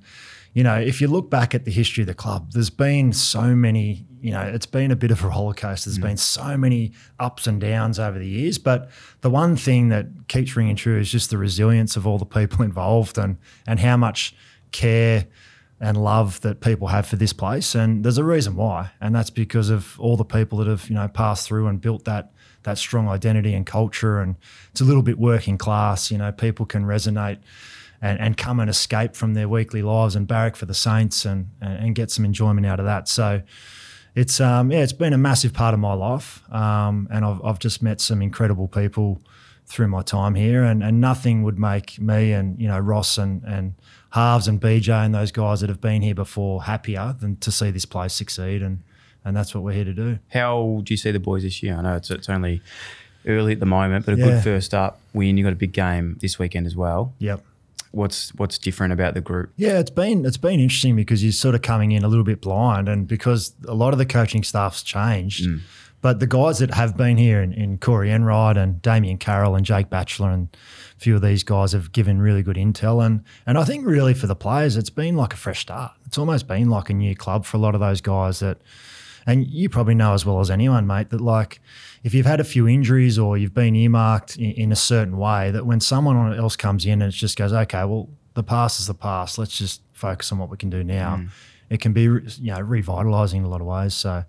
you 0.58 0.64
know, 0.64 0.74
if 0.74 1.00
you 1.02 1.08
look 1.08 1.30
back 1.30 1.54
at 1.54 1.66
the 1.66 1.72
history 1.72 2.02
of 2.02 2.08
the 2.08 2.16
club, 2.16 2.52
there's 2.54 2.72
been 2.72 3.14
so 3.14 3.56
many, 3.56 4.08
you 4.20 4.32
know, 4.32 4.42
it's 4.42 4.66
been 4.66 4.90
a 4.90 4.96
bit 4.96 5.12
of 5.12 5.24
a 5.24 5.28
roller 5.28 5.54
coaster. 5.54 5.88
There's 5.88 6.00
mm. 6.00 6.10
been 6.10 6.18
so 6.18 6.58
many 6.58 6.94
ups 7.20 7.46
and 7.46 7.62
downs 7.62 8.00
over 8.00 8.18
the 8.18 8.28
years. 8.28 8.58
But 8.58 8.90
the 9.22 9.30
one 9.30 9.56
thing 9.56 9.90
that 9.90 10.08
keeps 10.28 10.56
ringing 10.56 10.76
true 10.76 10.98
is 10.98 11.12
just 11.12 11.30
the 11.30 11.38
resilience 11.38 11.96
of 11.96 12.08
all 12.08 12.18
the 12.18 12.26
people 12.26 12.64
involved 12.64 13.20
and, 13.20 13.38
and 13.68 13.80
how 13.80 13.98
much 13.98 14.36
care 14.72 15.28
and 15.80 16.04
love 16.04 16.42
that 16.42 16.60
people 16.60 16.88
have 16.88 17.06
for 17.06 17.18
this 17.18 17.34
place. 17.34 17.76
And 17.76 18.04
there's 18.04 18.18
a 18.18 18.24
reason 18.24 18.56
why. 18.56 18.90
And 19.00 19.14
that's 19.14 19.30
because 19.30 19.70
of 19.70 20.00
all 20.00 20.18
the 20.18 20.26
people 20.26 20.58
that 20.58 20.68
have, 20.68 20.90
you 20.90 20.96
know, 20.96 21.08
passed 21.08 21.48
through 21.48 21.68
and 21.68 21.80
built 21.80 22.06
that 22.06 22.32
that 22.64 22.80
strong 22.80 23.08
identity 23.08 23.54
and 23.54 23.64
culture. 23.64 24.20
And 24.20 24.36
it's 24.72 24.82
a 24.82 24.86
little 24.86 25.04
bit 25.04 25.20
working 25.20 25.60
class. 25.60 26.10
You 26.10 26.18
know, 26.18 26.32
people 26.32 26.66
can 26.66 26.84
resonate 26.84 27.38
and, 28.02 28.20
and 28.20 28.38
come 28.38 28.60
and 28.60 28.70
escape 28.70 29.16
from 29.16 29.34
their 29.34 29.50
weekly 29.50 29.82
lives 29.82 30.16
and 30.16 30.28
barrack 30.28 30.56
for 30.56 30.66
the 30.66 30.74
Saints 30.74 31.26
and, 31.26 31.50
and, 31.62 31.96
get 31.96 32.12
some 32.12 32.26
enjoyment 32.26 32.66
out 32.68 32.80
of 32.80 32.86
that. 32.86 33.08
So 33.08 33.42
it's 34.16 34.40
um 34.40 34.72
yeah, 34.72 34.80
it's 34.80 34.94
been 34.94 35.14
a 35.14 35.18
massive 35.18 35.54
part 35.54 35.74
of 35.74 35.80
my 35.80 35.94
life. 35.94 36.42
Um, 36.54 37.08
and 37.12 37.26
I've 37.26 37.44
I've 37.44 37.60
just 37.60 37.82
met 37.82 38.00
some 38.02 38.22
incredible 38.22 38.68
people 38.68 39.22
through 39.66 39.88
my 39.90 40.02
time 40.02 40.36
here 40.36 40.64
and, 40.64 40.82
and 40.82 41.02
nothing 41.02 41.44
would 41.44 41.60
make 41.60 42.00
me 42.00 42.32
and 42.32 42.60
you 42.60 42.68
know 42.68 42.80
Ross 42.80 43.18
and 43.18 43.44
and 43.44 43.74
Halves 44.12 44.48
and 44.48 44.62
BJ 44.62 45.06
and 45.06 45.14
those 45.14 45.32
guys 45.32 45.60
that 45.62 45.70
have 45.70 45.82
been 45.82 46.02
here 46.02 46.16
before 46.16 46.64
happier 46.64 47.16
than 47.20 47.36
to 47.38 47.52
see 47.52 47.70
this 47.72 47.86
place 47.86 48.14
succeed 48.14 48.62
and 48.62 48.84
and 49.26 49.36
that's 49.36 49.54
what 49.54 49.64
we're 49.64 49.74
here 49.74 49.84
to 49.84 49.94
do. 49.94 50.20
How 50.30 50.80
do 50.84 50.94
you 50.94 50.98
see 50.98 51.12
the 51.12 51.20
boys 51.20 51.44
this 51.44 51.62
year? 51.62 51.76
I 51.76 51.82
know 51.82 51.96
it's 51.96 52.10
it's 52.10 52.30
only 52.30 52.62
early 53.26 53.52
at 53.54 53.60
the 53.60 53.66
moment, 53.66 54.06
but 54.06 54.14
a 54.14 54.18
Yeah. 54.18 54.26
good 54.26 54.44
first 54.44 54.74
up 54.74 55.02
win. 55.14 55.36
You 55.38 55.44
got 55.44 55.52
a 55.54 55.58
big 55.58 55.74
game 55.74 56.18
this 56.22 56.40
weekend 56.40 56.66
as 56.66 56.76
well. 56.76 57.14
Yep. 57.20 57.44
What's 57.92 58.34
what's 58.36 58.58
different 58.58 58.94
about 58.94 59.14
the 59.14 59.22
group? 59.22 59.52
Yeah, 59.56 59.80
it's 59.80 59.90
been 59.90 60.26
it's 60.26 60.38
been 60.38 60.60
interesting 60.60 60.96
because 60.96 61.24
you're 61.24 61.32
sort 61.32 61.56
of 61.56 61.62
coming 61.62 61.92
in 61.92 62.04
a 62.04 62.08
little 62.08 62.24
bit 62.24 62.42
blind, 62.42 62.90
and 62.90 63.08
because 63.08 63.54
a 63.68 63.74
lot 63.74 63.94
of 63.94 64.00
the 64.00 64.06
coaching 64.06 64.44
staff's 64.44 64.84
changed. 64.84 65.48
Mm. 65.48 65.62
But 66.00 66.20
the 66.20 66.28
guys 66.28 66.60
that 66.60 66.74
have 66.76 66.96
been 66.96 67.18
here 67.18 67.42
in, 67.42 67.54
in 67.54 67.80
Corey 67.80 68.12
Enright 68.12 68.56
and 68.56 68.82
Damien 68.82 69.18
Carroll 69.18 69.56
and 69.56 69.66
Jake 69.66 69.90
Batchelor 69.90 70.30
and 70.30 70.48
a 70.96 71.00
few 71.00 71.16
of 71.16 71.24
these 71.24 71.44
guys 71.44 71.72
have 71.72 71.92
given 71.92 72.22
really 72.22 72.44
good 72.44 72.56
intel. 72.56 73.04
And 73.04 73.24
and 73.46 73.58
I 73.58 73.64
think 73.64 73.86
really 73.86 74.14
for 74.14 74.28
the 74.28 74.36
players, 74.36 74.78
it's 74.78 74.92
been 74.92 75.16
like 75.16 75.34
a 75.34 75.38
fresh 75.38 75.62
start. 75.62 75.94
It's 76.06 76.18
almost 76.18 76.48
been 76.48 76.70
like 76.70 76.90
a 76.90 76.94
new 76.94 77.16
club 77.16 77.46
for 77.46 77.58
a 77.58 77.60
lot 77.60 77.74
of 77.74 77.82
those 77.82 78.02
guys 78.02 78.40
that 78.40 78.60
and 79.28 79.46
you 79.46 79.70
probably 79.70 79.94
know 79.94 80.14
as 80.14 80.26
well 80.26 80.40
as 80.40 80.50
anyone, 80.50 80.88
mate, 80.88 81.10
that 81.10 81.20
like 81.20 81.60
if 82.04 82.14
you've 82.14 82.26
had 82.26 82.40
a 82.40 82.44
few 82.44 82.68
injuries 82.68 83.18
or 83.18 83.38
you've 83.38 83.54
been 83.54 83.76
earmarked 83.76 84.38
in, 84.38 84.52
in 84.52 84.72
a 84.72 84.76
certain 84.76 85.18
way, 85.18 85.52
that 85.52 85.66
when 85.66 85.80
someone 85.80 86.34
else 86.34 86.56
comes 86.56 86.86
in 86.86 87.02
and 87.02 87.14
it 87.14 87.16
just 87.16 87.38
goes, 87.38 87.54
okay, 87.54 87.84
well, 87.86 88.10
the 88.34 88.44
past 88.44 88.80
is 88.80 88.88
the 88.88 88.94
past. 88.94 89.38
Let's 89.38 89.58
just 89.58 89.82
focus 89.94 90.32
on 90.32 90.38
what 90.38 90.50
we 90.50 90.58
can 90.58 90.70
do 90.70 90.84
now. 90.84 91.18
Mm. 91.18 91.30
It 91.70 91.82
can 91.82 91.94
be 91.94 92.04
you 92.04 92.22
know 92.40 92.60
revitalizing 92.62 93.40
in 93.42 93.46
a 93.46 93.50
lot 93.50 93.62
of 93.62 93.68
ways. 93.68 93.94
So 93.94 94.24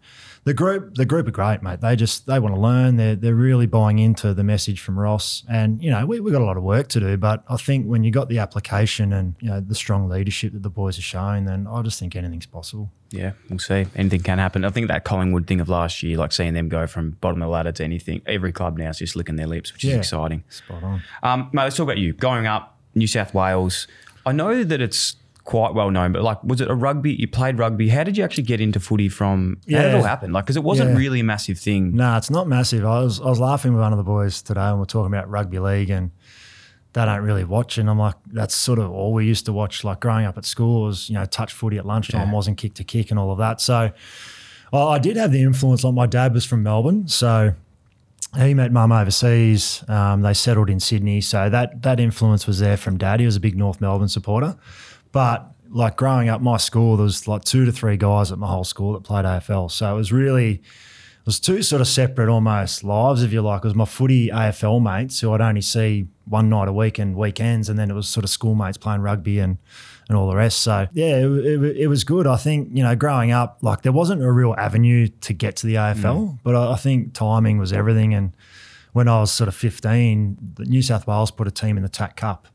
the 0.45 0.55
group 0.55 0.95
the 0.95 1.05
group 1.05 1.29
are 1.29 1.33
great, 1.33 1.63
mate. 1.63 1.81
They 1.81 1.95
just 1.97 2.27
they 2.27 2.39
want 2.39 2.55
to 2.55 2.61
learn. 2.61 2.97
They're 2.97 3.17
they're 3.17 3.35
really 3.35 3.67
buying 3.67 3.99
into 3.99 4.35
the 4.35 4.45
message 4.45 4.81
from 4.81 4.99
Ross, 4.99 5.45
and 5.49 5.83
you 5.83 5.91
know 5.91 6.05
we 6.07 6.21
we 6.21 6.31
got 6.33 6.41
a 6.43 6.45
lot 6.45 6.57
of 6.57 6.63
work 6.63 6.89
to 6.89 7.01
do. 7.01 7.17
But 7.17 7.45
I 7.49 7.57
think 7.57 7.87
when 7.87 8.05
you 8.05 8.11
got 8.11 8.29
the 8.29 8.39
application 8.39 9.13
and 9.13 9.35
you 9.41 9.49
know 9.49 9.61
the 9.61 9.75
strong 9.75 10.09
leadership 10.09 10.53
that 10.53 10.63
the 10.63 10.71
boys 10.71 10.99
are 10.99 11.03
showing, 11.03 11.45
then 11.45 11.67
I 11.71 11.83
just 11.83 11.99
think 11.99 12.17
anything's 12.17 12.47
possible. 12.47 12.91
Yeah, 13.11 13.33
we'll 13.49 13.59
see. 13.59 13.87
Anything 13.97 14.21
can 14.21 14.39
happen. 14.39 14.65
I 14.67 14.71
think 14.71 14.89
that 14.89 15.05
Collingwood 15.05 15.47
thing 15.47 15.61
of 15.61 15.69
last 15.71 16.03
year, 16.03 16.19
like 16.19 16.31
seeing 16.33 16.53
them 16.53 16.69
go 16.69 16.87
from 16.87 17.13
bottom 17.23 17.41
of 17.41 17.47
the 17.47 17.51
ladder 17.51 17.73
to 17.73 17.85
anything, 17.85 18.21
every 18.27 18.53
club 18.53 18.77
now 18.77 18.91
is 18.91 18.99
just 18.99 19.17
licking 19.17 19.37
their 19.37 19.47
lips, 19.47 19.73
which 19.73 19.85
is 19.85 19.91
Yeah. 19.93 19.97
exciting. 19.97 20.45
Spot 20.51 20.83
on. 20.83 21.03
Um, 21.23 21.49
mate, 21.55 21.63
let's 21.65 21.77
talk 21.77 21.85
about 21.85 21.97
you. 21.97 22.13
Going 22.13 22.47
up, 22.47 22.77
New 22.95 23.07
South 23.07 23.33
Wales. 23.33 23.87
I 24.27 24.33
know 24.33 24.63
that 24.63 24.83
it's 24.83 25.17
quite 25.49 25.73
well 25.75 25.91
known, 25.91 26.13
but 26.13 26.23
like, 26.23 26.45
was 26.45 26.61
it 26.61 26.69
a 26.71 26.75
rugby? 26.75 27.15
You 27.15 27.27
played 27.27 27.59
rugby. 27.59 27.89
How 27.89 28.05
did 28.05 28.19
you 28.19 28.23
actually 28.25 28.43
get 28.45 28.61
into 28.61 28.79
footy 28.79 29.09
from? 29.09 29.57
How 29.71 29.79
did 29.79 29.87
it 29.87 29.91
Yeah. 29.93 29.97
all 29.97 30.03
happen? 30.05 30.31
Like, 30.31 30.45
because 30.45 30.57
it 30.59 30.63
wasn't 30.63 30.91
Yeah. 30.91 30.97
really 30.99 31.21
a 31.21 31.25
massive 31.25 31.59
thing. 31.59 31.97
No, 31.97 32.17
it's 32.19 32.31
not 32.31 32.47
massive. 32.47 32.85
I 32.85 33.01
was 33.01 33.19
I 33.21 33.25
was 33.25 33.41
laughing 33.41 33.73
with 33.73 33.81
one 33.81 33.93
of 33.93 33.97
the 33.97 34.05
boys 34.05 34.43
today, 34.43 34.61
and 34.69 34.79
we're 34.79 34.85
talking 34.85 35.13
about 35.13 35.31
rugby 35.31 35.59
league, 35.59 35.89
and 35.89 36.11
they 36.93 37.03
don't 37.05 37.23
really 37.23 37.45
watch. 37.45 37.79
And 37.79 37.89
I'm 37.89 37.99
like, 37.99 38.17
that's 38.31 38.55
sort 38.55 38.79
of 38.79 38.91
all 38.91 39.15
we 39.15 39.25
used 39.27 39.47
to 39.47 39.53
watch. 39.55 39.85
Like 39.85 40.01
growing 40.01 40.27
up 40.27 40.37
at 40.37 40.45
school 40.45 40.83
was, 40.83 41.09
you 41.09 41.15
know, 41.15 41.25
touch 41.25 41.53
footy 41.55 41.79
at 41.79 41.87
lunchtime 41.87 42.31
wasn't 42.31 42.59
kick 42.59 42.75
to 42.75 42.85
kick 42.85 43.11
and 43.11 43.19
all 43.19 43.31
of 43.33 43.39
that. 43.39 43.61
So 43.63 43.91
I 44.73 44.79
I 44.79 44.99
did 44.99 45.17
have 45.17 45.33
the 45.33 45.41
influence. 45.43 45.83
Like 45.83 45.95
my 45.95 46.07
dad 46.07 46.35
was 46.35 46.45
from 46.45 46.63
Melbourne, 46.63 47.09
so 47.09 47.55
he 48.37 48.53
met 48.53 48.71
mum 48.71 48.93
overseas. 48.93 49.83
Um, 49.89 50.21
they 50.21 50.35
settled 50.35 50.69
in 50.69 50.79
Sydney, 50.81 51.23
so 51.23 51.49
that 51.49 51.81
that 51.83 51.99
influence 52.01 52.47
was 52.47 52.59
there 52.59 52.77
from 52.77 52.99
dad. 52.99 53.21
He 53.21 53.27
was 53.27 53.37
a 53.37 53.41
big 53.41 53.57
North 53.57 53.81
Melbourne 53.81 54.09
supporter, 54.09 54.57
but 55.13 55.55
like 55.71 55.97
growing 55.97 56.29
up, 56.29 56.41
my 56.41 56.57
school 56.57 56.97
there 56.97 57.05
was 57.05 57.29
like 57.29 57.45
two 57.45 57.65
to 57.65 57.73
three 57.73 57.97
guys 57.97 58.33
at 58.33 58.39
my 58.39 58.47
whole 58.47 58.65
school 58.65 58.93
that 58.95 59.03
played 59.03 59.25
AFL. 59.25 59.71
So 59.71 59.93
it 59.93 59.97
was 59.97 60.13
really 60.13 60.55
it 60.55 61.27
was 61.27 61.41
two 61.41 61.63
sort 61.63 61.81
of 61.81 61.89
separate 61.89 62.31
almost 62.31 62.85
lives, 62.85 63.23
if 63.23 63.33
you 63.33 63.43
like. 63.43 63.59
It 63.59 63.65
was 63.65 63.75
my 63.75 63.85
footy 63.85 64.29
AFL 64.29 64.83
mates 64.83 65.21
who 65.21 65.33
I'd 65.33 65.41
only 65.41 65.61
see 65.61 66.07
one 66.25 66.49
night 66.49 66.69
a 66.69 66.73
week 66.73 66.99
and 66.99 67.17
weekends, 67.17 67.69
and 67.69 67.79
then 67.79 67.91
it 67.91 67.95
was 67.95 68.09
sort 68.09 68.25
of 68.25 68.31
schoolmates 68.31 68.79
playing 68.79 69.03
rugby 69.03 69.39
and 69.39 69.59
and 70.09 70.17
all 70.17 70.29
the 70.29 70.37
rest. 70.37 70.61
So 70.61 70.89
yeah, 70.93 71.19
it, 71.19 71.27
it, 71.27 71.77
it 71.77 71.87
was 71.89 72.05
good. 72.05 72.27
I 72.27 72.37
think 72.37 72.71
you 72.73 72.83
know, 72.83 72.97
growing 72.97 73.31
up, 73.31 73.59
like 73.63 73.83
there 73.83 73.93
wasn't 73.93 74.23
a 74.23 74.33
real 74.33 74.55
avenue 74.57 75.09
to 75.09 75.33
get 75.33 75.57
to 75.57 75.67
the 75.67 75.75
AFL, 75.75 76.03
mm. 76.03 76.39
but 76.43 76.55
I, 76.55 76.73
I 76.73 76.77
think 76.77 77.13
timing 77.13 77.59
was 77.59 77.73
everything. 77.73 78.15
And 78.15 78.33
when 78.93 79.07
I 79.07 79.21
was 79.21 79.31
sort 79.31 79.49
of 79.49 79.55
15, 79.55 80.55
the 80.55 80.65
New 80.65 80.83
South 80.83 81.07
Wales 81.07 81.31
put 81.31 81.47
a 81.47 81.51
team 81.51 81.77
in 81.77 81.83
the 81.83 81.89
TAC 81.89 82.17
Cup. 82.17 82.49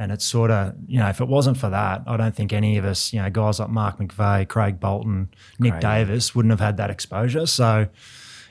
And 0.00 0.10
it's 0.10 0.24
sort 0.24 0.50
of, 0.50 0.74
you 0.88 0.98
know, 0.98 1.10
if 1.10 1.20
it 1.20 1.28
wasn't 1.28 1.58
for 1.58 1.68
that, 1.68 2.04
I 2.06 2.16
don't 2.16 2.34
think 2.34 2.54
any 2.54 2.78
of 2.78 2.86
us, 2.86 3.12
you 3.12 3.20
know, 3.20 3.28
guys 3.28 3.60
like 3.60 3.68
Mark 3.68 3.98
McVeigh, 3.98 4.48
Craig 4.48 4.80
Bolton, 4.80 5.28
Nick 5.58 5.72
Craig. 5.72 5.82
Davis 5.82 6.34
wouldn't 6.34 6.50
have 6.52 6.60
had 6.60 6.78
that 6.78 6.88
exposure. 6.88 7.44
So, 7.44 7.86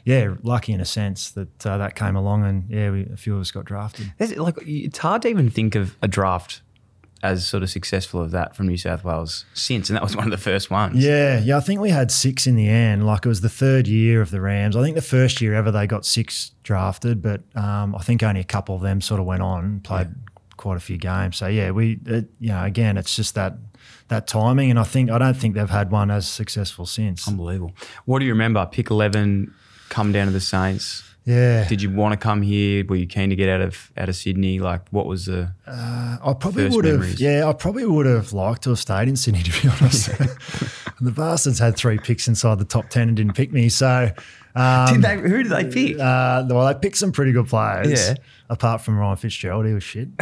yeah, 0.05 0.35
lucky 0.43 0.73
in 0.73 0.79
a 0.79 0.85
sense 0.85 1.31
that 1.31 1.65
uh, 1.65 1.79
that 1.79 1.95
came 1.95 2.15
along 2.15 2.45
and, 2.45 2.69
yeah, 2.69 2.91
we, 2.91 3.07
a 3.11 3.17
few 3.17 3.33
of 3.33 3.41
us 3.41 3.49
got 3.49 3.65
drafted. 3.65 4.13
There's, 4.19 4.37
like, 4.37 4.59
it's 4.61 4.99
hard 4.99 5.23
to 5.23 5.27
even 5.27 5.49
think 5.49 5.73
of 5.73 5.97
a 6.03 6.07
draft 6.07 6.61
as 7.21 7.47
sort 7.47 7.63
of 7.63 7.69
successful 7.69 8.21
of 8.21 8.31
that 8.31 8.55
from 8.55 8.67
New 8.67 8.77
South 8.77 9.03
Wales 9.03 9.45
since, 9.53 9.89
and 9.89 9.97
that 9.97 10.03
was 10.03 10.15
one 10.15 10.25
of 10.25 10.31
the 10.31 10.37
first 10.37 10.69
ones. 10.71 11.03
Yeah, 11.03 11.39
yeah. 11.39 11.57
I 11.57 11.59
think 11.59 11.81
we 11.81 11.89
had 11.89 12.11
six 12.11 12.47
in 12.47 12.55
the 12.55 12.69
end. 12.69 13.05
Like 13.05 13.25
it 13.25 13.27
was 13.27 13.41
the 13.41 13.49
third 13.49 13.87
year 13.87 14.21
of 14.21 14.31
the 14.31 14.39
Rams. 14.39 14.77
I 14.77 14.83
think 14.83 14.95
the 14.95 15.01
first 15.01 15.41
year 15.41 15.53
ever 15.53 15.71
they 15.71 15.85
got 15.85 16.05
six 16.05 16.51
drafted, 16.63 17.21
but 17.21 17.41
um, 17.55 17.95
I 17.95 18.03
think 18.03 18.23
only 18.23 18.39
a 18.39 18.45
couple 18.45 18.75
of 18.75 18.81
them 18.81 19.01
sort 19.01 19.19
of 19.19 19.25
went 19.25 19.41
on 19.41 19.65
and 19.65 19.83
played 19.83 20.07
quite 20.59 20.77
a 20.77 20.81
few 20.81 20.97
games. 20.97 21.37
So 21.37 21.47
yeah, 21.47 21.71
we, 21.71 21.99
it, 22.05 22.29
you 22.39 22.49
know, 22.49 22.63
again, 22.63 22.97
it's 22.97 23.15
just 23.15 23.33
that 23.35 23.55
that 24.09 24.27
timing, 24.27 24.69
and 24.69 24.77
I 24.77 24.83
think 24.83 25.09
I 25.09 25.17
don't 25.17 25.35
think 25.35 25.55
they've 25.55 25.69
had 25.69 25.89
one 25.89 26.11
as 26.11 26.27
successful 26.27 26.85
since. 26.85 27.27
Unbelievable. 27.27 27.73
What 28.05 28.19
do 28.19 28.25
you 28.25 28.33
remember? 28.33 28.65
Pick 28.65 28.89
11, 28.91 29.53
come 29.89 30.11
down 30.11 30.27
to 30.27 30.33
the 30.33 30.41
Saints. 30.41 31.03
Yeah, 31.25 31.67
Did 31.67 31.81
you 31.81 31.91
want 31.91 32.13
to 32.13 32.17
come 32.17 32.41
here? 32.41 32.83
Were 32.85 32.95
you 32.95 33.05
keen 33.05 33.29
to 33.29 33.35
get 33.35 33.49
out 33.49 33.61
of 33.61 33.91
out 33.95 34.09
of 34.09 34.15
Sydney? 34.15 34.59
Like, 34.59 34.81
what 34.89 35.05
was 35.05 35.27
the? 35.27 35.53
Uh, 35.67 36.17
I 36.23 36.33
probably 36.33 36.67
would 36.69 36.85
have. 36.85 36.95
memories? 36.99 37.21
Yeah, 37.21 37.47
I 37.47 37.53
probably 37.53 37.85
would 37.85 38.07
have 38.07 38.33
liked 38.33 38.63
to 38.63 38.71
have 38.71 38.79
stayed 38.79 39.07
in 39.07 39.15
Sydney 39.15 39.43
to 39.49 39.61
be 39.61 39.69
honest. 39.69 40.09
And 40.99 41.07
the 41.07 41.13
Bastards 41.13 41.59
had 41.59 41.77
three 41.77 41.97
picks 41.97 42.27
inside 42.27 42.59
the 42.59 42.65
top 42.65 42.89
ten 42.89 43.07
and 43.07 43.15
didn't 43.15 43.33
pick 43.35 43.53
me. 43.53 43.69
So. 43.69 44.11
Um, 44.55 44.93
Did 44.93 45.01
they, 45.03 45.17
who 45.29 45.43
did 45.43 45.51
they 45.51 45.65
pick? 45.65 45.99
Uh, 45.99 46.43
well, 46.49 46.65
they 46.67 46.79
picked 46.79 46.97
some 46.97 47.11
pretty 47.11 47.31
good 47.31 47.47
players. 47.47 47.89
Yeah. 48.09 48.15
Apart 48.51 48.81
from 48.81 48.97
Ryan 48.97 49.15
Fitzgerald, 49.15 49.67
he 49.67 49.73
was 49.73 49.83
shit. 49.83 50.07
Um, 50.07 50.15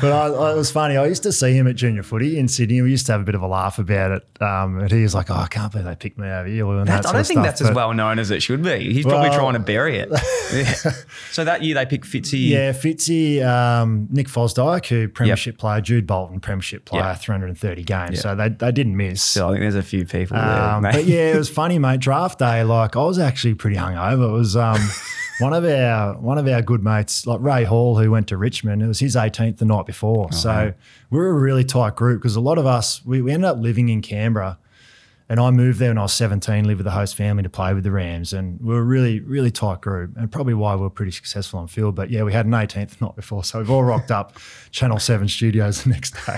but 0.00 0.10
I, 0.12 0.28
I, 0.28 0.52
it 0.52 0.56
was 0.56 0.70
funny. 0.70 0.96
I 0.96 1.06
used 1.06 1.22
to 1.24 1.32
see 1.32 1.52
him 1.52 1.66
at 1.66 1.76
junior 1.76 2.02
footy 2.02 2.38
in 2.38 2.48
Sydney. 2.48 2.80
We 2.80 2.90
used 2.90 3.04
to 3.06 3.12
have 3.12 3.20
a 3.20 3.24
bit 3.24 3.34
of 3.34 3.42
a 3.42 3.46
laugh 3.46 3.78
about 3.78 4.10
it. 4.12 4.42
Um, 4.42 4.78
and 4.78 4.90
he 4.90 5.02
was 5.02 5.14
like, 5.14 5.30
"Oh, 5.30 5.34
I 5.34 5.48
can't 5.48 5.70
believe 5.70 5.86
they 5.86 5.94
picked 5.96 6.16
me 6.18 6.26
over 6.28 6.48
here." 6.48 6.66
And 6.66 6.88
that 6.88 7.04
I 7.06 7.12
don't 7.12 7.26
think 7.26 7.36
stuff. 7.40 7.44
that's 7.44 7.60
as 7.60 7.72
well 7.72 7.92
known 7.92 8.18
as 8.18 8.30
it 8.30 8.42
should 8.42 8.62
be. 8.62 8.90
He's 8.92 9.04
probably 9.04 9.28
Well- 9.28 9.38
trying 9.38 9.52
to 9.54 9.58
bury 9.60 9.98
it. 9.98 10.08
Yeah. 10.52 10.92
So 11.32 11.44
that 11.44 11.64
year 11.64 11.74
they 11.74 11.84
picked 11.86 12.06
Fitzy. 12.06 12.48
Yeah, 12.50 12.70
Fitzy, 12.72 13.44
um, 13.44 14.06
Nick 14.12 14.28
Fosdike, 14.28 14.86
who 14.86 15.08
premiership 15.08 15.58
player, 15.58 15.80
Jude 15.80 16.06
Bolton, 16.06 16.38
premiership 16.38 16.84
player, 16.84 17.02
Yep. 17.02 17.18
330 17.20 17.82
games. 17.82 18.10
Yeah. 18.14 18.20
So 18.20 18.34
they, 18.36 18.48
they 18.50 18.70
didn't 18.70 18.96
miss. 18.96 19.24
So 19.24 19.48
I 19.48 19.50
think 19.50 19.62
there's 19.62 19.74
a 19.74 19.82
few 19.82 20.06
people 20.06 20.36
there. 20.36 20.44
Um, 20.62 20.84
mate. 20.84 20.92
but 20.92 21.04
yeah, 21.04 21.32
it 21.32 21.36
was 21.36 21.50
funny, 21.50 21.80
mate. 21.80 21.98
Draft 21.98 22.38
day, 22.46 22.64
like 22.64 22.96
I 22.96 23.04
was 23.04 23.18
actually 23.18 23.54
pretty 23.54 23.76
hungover. 23.76 24.28
It 24.28 24.32
was 24.32 24.56
um, 24.56 24.80
one 25.40 25.52
of 25.52 25.64
our 25.64 26.14
one 26.18 26.38
of 26.38 26.46
our 26.48 26.62
good 26.62 26.82
mates, 26.82 27.26
like 27.26 27.40
Ray 27.40 27.64
Hall, 27.64 27.98
who 27.98 28.10
went 28.10 28.28
to 28.28 28.36
Richmond. 28.36 28.82
It 28.82 28.86
was 28.86 28.98
his 28.98 29.16
18th 29.16 29.58
the 29.58 29.64
night 29.64 29.86
before, 29.86 30.32
so 30.32 30.72
we 31.10 31.18
were 31.18 31.30
a 31.30 31.34
really 31.34 31.64
tight 31.64 31.96
group 31.96 32.20
because 32.20 32.36
a 32.36 32.40
lot 32.40 32.58
of 32.58 32.66
us 32.66 33.04
we, 33.04 33.22
we 33.22 33.32
ended 33.32 33.48
up 33.48 33.58
living 33.58 33.88
in 33.88 34.02
Canberra. 34.02 34.58
And 35.28 35.40
I 35.40 35.50
moved 35.50 35.80
there 35.80 35.90
when 35.90 35.98
I 35.98 36.02
was 36.02 36.12
17, 36.12 36.66
lived 36.66 36.78
with 36.78 36.84
the 36.84 36.92
host 36.92 37.16
family 37.16 37.42
to 37.42 37.48
play 37.50 37.74
with 37.74 37.82
the 37.82 37.90
Rams. 37.90 38.32
And 38.32 38.60
we 38.60 38.72
were 38.72 38.78
a 38.78 38.84
really, 38.84 39.18
really 39.18 39.50
tight 39.50 39.80
group 39.80 40.16
and 40.16 40.30
probably 40.30 40.54
why 40.54 40.76
we 40.76 40.82
were 40.82 40.90
pretty 40.90 41.10
successful 41.10 41.58
on 41.58 41.66
field. 41.66 41.96
But 41.96 42.10
yeah, 42.10 42.22
we 42.22 42.32
had 42.32 42.46
an 42.46 42.52
18th 42.52 42.98
the 42.98 43.06
night 43.06 43.16
before. 43.16 43.42
So 43.42 43.58
we've 43.58 43.68
all 43.68 43.82
rocked 43.82 44.12
up 44.12 44.38
Channel 44.70 45.00
7 45.00 45.26
studios 45.26 45.82
the 45.82 45.90
next 45.90 46.14
day. 46.24 46.36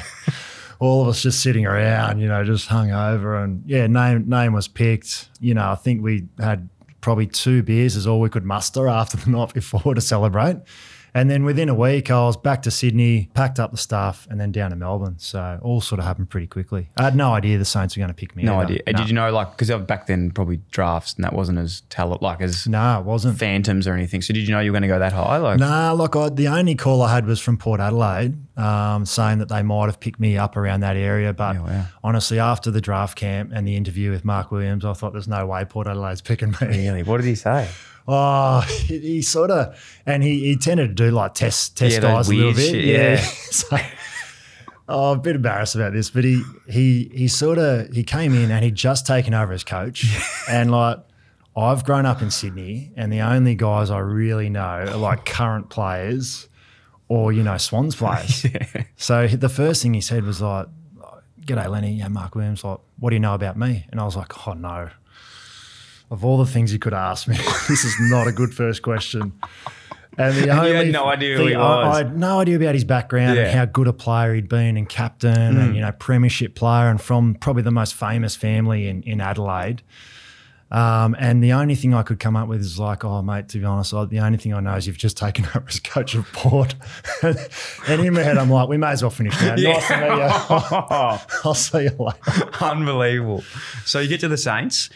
All 0.79 1.03
of 1.03 1.09
us 1.09 1.23
just 1.23 1.43
sitting 1.43 1.67
around, 1.67 2.21
you 2.21 2.29
know, 2.29 2.45
just 2.45 2.69
hung 2.69 2.91
over. 2.91 3.37
And 3.37 3.63
yeah, 3.67 3.87
name, 3.87 4.29
name 4.29 4.53
was 4.53 4.69
picked. 4.69 5.29
You 5.41 5.55
know, 5.55 5.71
I 5.71 5.75
think 5.75 6.03
we 6.03 6.29
had 6.39 6.69
probably 7.01 7.27
two 7.27 7.63
beers 7.63 7.97
is 7.97 8.07
all 8.07 8.21
we 8.21 8.29
could 8.29 8.45
muster 8.45 8.89
after 8.89 9.17
the 9.17 9.31
night 9.37 9.55
before 9.55 9.95
to 9.95 10.01
celebrate. 10.01 10.59
And 11.19 11.29
then 11.29 11.45
within 11.45 11.69
a 11.69 11.75
week, 11.75 12.11
I 12.13 12.21
was 12.21 12.37
back 12.37 12.63
to 12.63 12.71
Sydney, 12.71 13.29
packed 13.35 13.59
up 13.59 13.73
the 13.73 13.77
stuff, 13.77 14.27
and 14.31 14.41
then 14.41 14.53
down 14.53 14.71
to 14.71 14.77
Melbourne. 14.77 15.17
So 15.19 15.59
all 15.63 15.81
sort 15.81 15.99
of 15.99 16.05
happened 16.05 16.31
pretty 16.31 16.47
quickly. 16.47 16.91
I 16.97 17.03
had 17.03 17.17
no 17.17 17.33
idea 17.35 17.59
the 17.59 17.65
Saints 17.65 17.97
were 17.97 18.01
going 18.01 18.09
to 18.09 18.15
pick 18.15 18.37
me. 18.37 18.45
no 18.45 18.55
either. 18.61 18.75
idea. 18.75 18.93
Did 18.93 19.09
you 19.09 19.15
know, 19.15 19.31
like, 19.33 19.57
because 19.57 19.71
back 19.87 20.07
then 20.07 20.31
probably 20.31 20.61
drafts 20.71 21.15
and 21.15 21.25
that 21.25 21.33
wasn't 21.33 21.59
as 21.59 21.81
talent, 21.91 22.23
like 22.23 22.41
as 22.41 22.67
No, 22.69 23.01
it 23.01 23.05
wasn't. 23.05 23.37
phantoms 23.39 23.89
or 23.89 23.95
anything. 23.95 24.23
So 24.23 24.33
did 24.33 24.47
you 24.47 24.55
know 24.55 24.61
you 24.61 24.71
were 24.71 24.75
going 24.79 24.83
to 24.83 24.89
go 24.89 24.99
that 25.01 25.13
high? 25.13 25.39
Like, 25.39 25.59
Nah, 25.59 25.93
like 25.93 26.15
I, 26.15 26.29
the 26.29 26.47
only 26.49 26.77
call 26.77 27.03
I 27.03 27.13
had 27.13 27.27
was 27.27 27.41
from 27.41 27.57
Port 27.57 27.81
Adelaide, 27.81 28.37
um, 28.57 29.05
saying 29.05 29.39
that 29.39 29.49
they 29.49 29.63
might 29.63 29.87
have 29.87 29.99
picked 29.99 30.21
me 30.21 30.39
up 30.39 30.57
around 30.57 30.81
that 30.81 30.97
area. 30.97 31.33
But 31.33 31.57
Yeah, 31.57 31.63
wow. 31.63 31.85
honestly, 32.05 32.39
after 32.39 32.71
the 32.71 32.81
draft 32.81 33.19
camp 33.19 33.51
and 33.53 33.67
the 33.67 33.75
interview 33.77 34.11
with 34.13 34.25
Mark 34.25 34.51
Williams, 34.53 34.85
I 34.85 34.93
thought 34.93 35.13
there's 35.13 35.27
no 35.29 35.47
way 35.47 35.65
Port 35.65 35.87
Adelaide's 35.89 36.21
picking 36.21 36.51
me. 36.53 36.57
really? 36.63 37.03
What 37.03 37.17
did 37.21 37.27
he 37.27 37.35
say? 37.35 37.69
Oh, 38.11 38.61
he, 38.87 38.99
he 38.99 39.23
sort 39.23 39.51
of, 39.51 39.79
and 40.07 40.23
he, 40.23 40.41
he 40.47 40.57
tended 40.57 40.97
to 40.97 41.05
do 41.05 41.11
like 41.11 41.35
test 41.35 41.77
test 41.77 41.97
Yeah, 41.97 42.01
guys 42.01 42.29
a 42.29 42.35
little 42.35 42.55
bit. 42.55 42.71
shit, 42.71 42.85
yeah. 42.85 42.99
yeah. 43.13 43.17
so, 43.51 43.79
oh, 44.89 45.13
I'm 45.13 45.19
a 45.19 45.21
bit 45.21 45.37
embarrassed 45.37 45.75
about 45.75 45.93
this, 45.93 46.09
but 46.11 46.25
he 46.25 46.43
he 46.69 47.11
he 47.15 47.29
sort 47.29 47.59
of 47.59 47.93
he 47.93 48.03
came 48.03 48.35
in 48.35 48.51
and 48.51 48.65
he'd 48.65 48.75
just 48.75 49.07
taken 49.07 49.35
over 49.35 49.53
as 49.53 49.63
coach, 49.65 50.07
and 50.49 50.71
like. 50.71 50.99
I've 51.57 51.85
grown 51.85 52.07
up 52.07 52.23
in 52.23 52.31
Sydney, 52.31 52.93
and 52.95 53.13
the 53.13 53.21
only 53.23 53.57
guys 53.57 53.91
I 53.91 53.99
really 53.99 54.49
know 54.49 54.61
are 54.63 54.97
like 54.97 55.25
current 55.25 55.71
players 55.71 56.49
or, 57.09 57.33
you 57.33 57.43
know, 57.43 57.57
Swans 57.57 57.97
players. 57.97 58.47
So 58.97 59.27
the 59.27 59.49
first 59.49 59.83
thing 59.83 59.93
he 59.93 60.01
said 60.01 60.23
was 60.23 60.41
like, 60.41 60.69
G'day, 61.41 61.69
Lenny. 61.69 61.95
Yeah, 61.95 62.07
Mark 62.07 62.37
Williams. 62.37 62.63
Like, 62.63 62.79
what 63.01 63.11
do 63.11 63.17
you 63.17 63.21
know 63.21 63.35
about 63.35 63.57
me? 63.57 63.87
And 63.91 64.01
I 64.01 64.05
was 64.05 64.15
like, 64.15 64.47
oh, 64.47 64.53
no. 64.53 64.91
Of 66.11 66.25
all 66.25 66.39
the 66.39 66.47
things 66.47 66.73
you 66.73 66.79
could 66.79 66.95
ask 66.95 67.29
me, 67.29 67.37
this 67.69 67.85
is 67.85 67.95
not 68.11 68.27
a 68.27 68.33
good 68.33 68.55
first 68.55 68.83
question. 68.83 69.33
And 70.17 70.35
the 70.37 70.41
you 70.47 70.51
only 70.51 70.75
had 70.75 70.89
no 70.93 71.07
idea 71.07 71.37
who 71.37 71.47
he 71.47 71.55
I, 71.55 71.59
was. 71.59 71.95
I 71.95 71.99
had 71.99 72.19
no 72.19 72.41
idea 72.41 72.57
about 72.57 72.75
his 72.75 72.85
background 72.85 73.37
Yeah. 73.37 73.43
Hmm. 73.45 73.49
and 73.51 73.59
how 73.59 73.65
good 73.67 73.87
a 73.89 73.93
player 73.93 74.35
he'd 74.35 74.49
been 74.49 74.77
and 74.77 74.89
captain 74.89 75.59
and, 75.59 75.75
you 75.75 75.81
know, 75.83 75.93
premiership 75.93 76.55
player 76.55 76.89
and 76.89 77.01
from 77.01 77.35
probably 77.35 77.63
the 77.63 77.71
most 77.71 77.95
famous 77.95 78.35
family 78.35 78.89
in, 78.89 79.03
in 79.03 79.21
Adelaide. 79.21 79.83
Um, 80.71 81.17
and 81.19 81.43
the 81.43 81.53
only 81.55 81.75
thing 81.75 81.95
I 81.95 82.03
could 82.03 82.19
come 82.21 82.37
up 82.37 82.47
with 82.47 82.61
is 82.61 82.79
like, 82.79 83.03
oh, 83.03 83.23
mate, 83.23 83.49
to 83.51 83.59
be 83.59 83.65
honest, 83.65 83.95
I, 83.95 84.05
the 84.05 84.19
only 84.21 84.37
thing 84.37 84.53
I 84.53 84.61
know 84.61 84.75
is 84.75 84.87
you've 84.87 84.99
just 84.99 85.17
taken 85.17 85.47
over 85.55 85.65
as 85.67 85.81
coach 85.81 86.15
of 86.15 86.31
Port. 86.33 86.75
and 87.23 87.39
in 88.05 88.13
my 88.13 88.23
head, 88.23 88.37
I'm 88.37 88.51
like, 88.51 88.69
we 88.69 88.77
may 88.77 88.89
as 88.91 89.03
well 89.03 89.11
finish 89.11 89.39
now. 89.41 89.55
Nice 89.55 89.89
to 89.89 89.97
meet 89.97 90.07
you. 90.09 91.39
I'll 91.45 91.55
see 91.55 91.85
you 91.85 91.91
later. 91.99 92.51
Unbelievable. 92.61 93.45
So 93.87 94.01
you 94.01 94.09
get 94.09 94.21
to 94.21 94.29
the 94.29 94.37
Saints. 94.37 94.91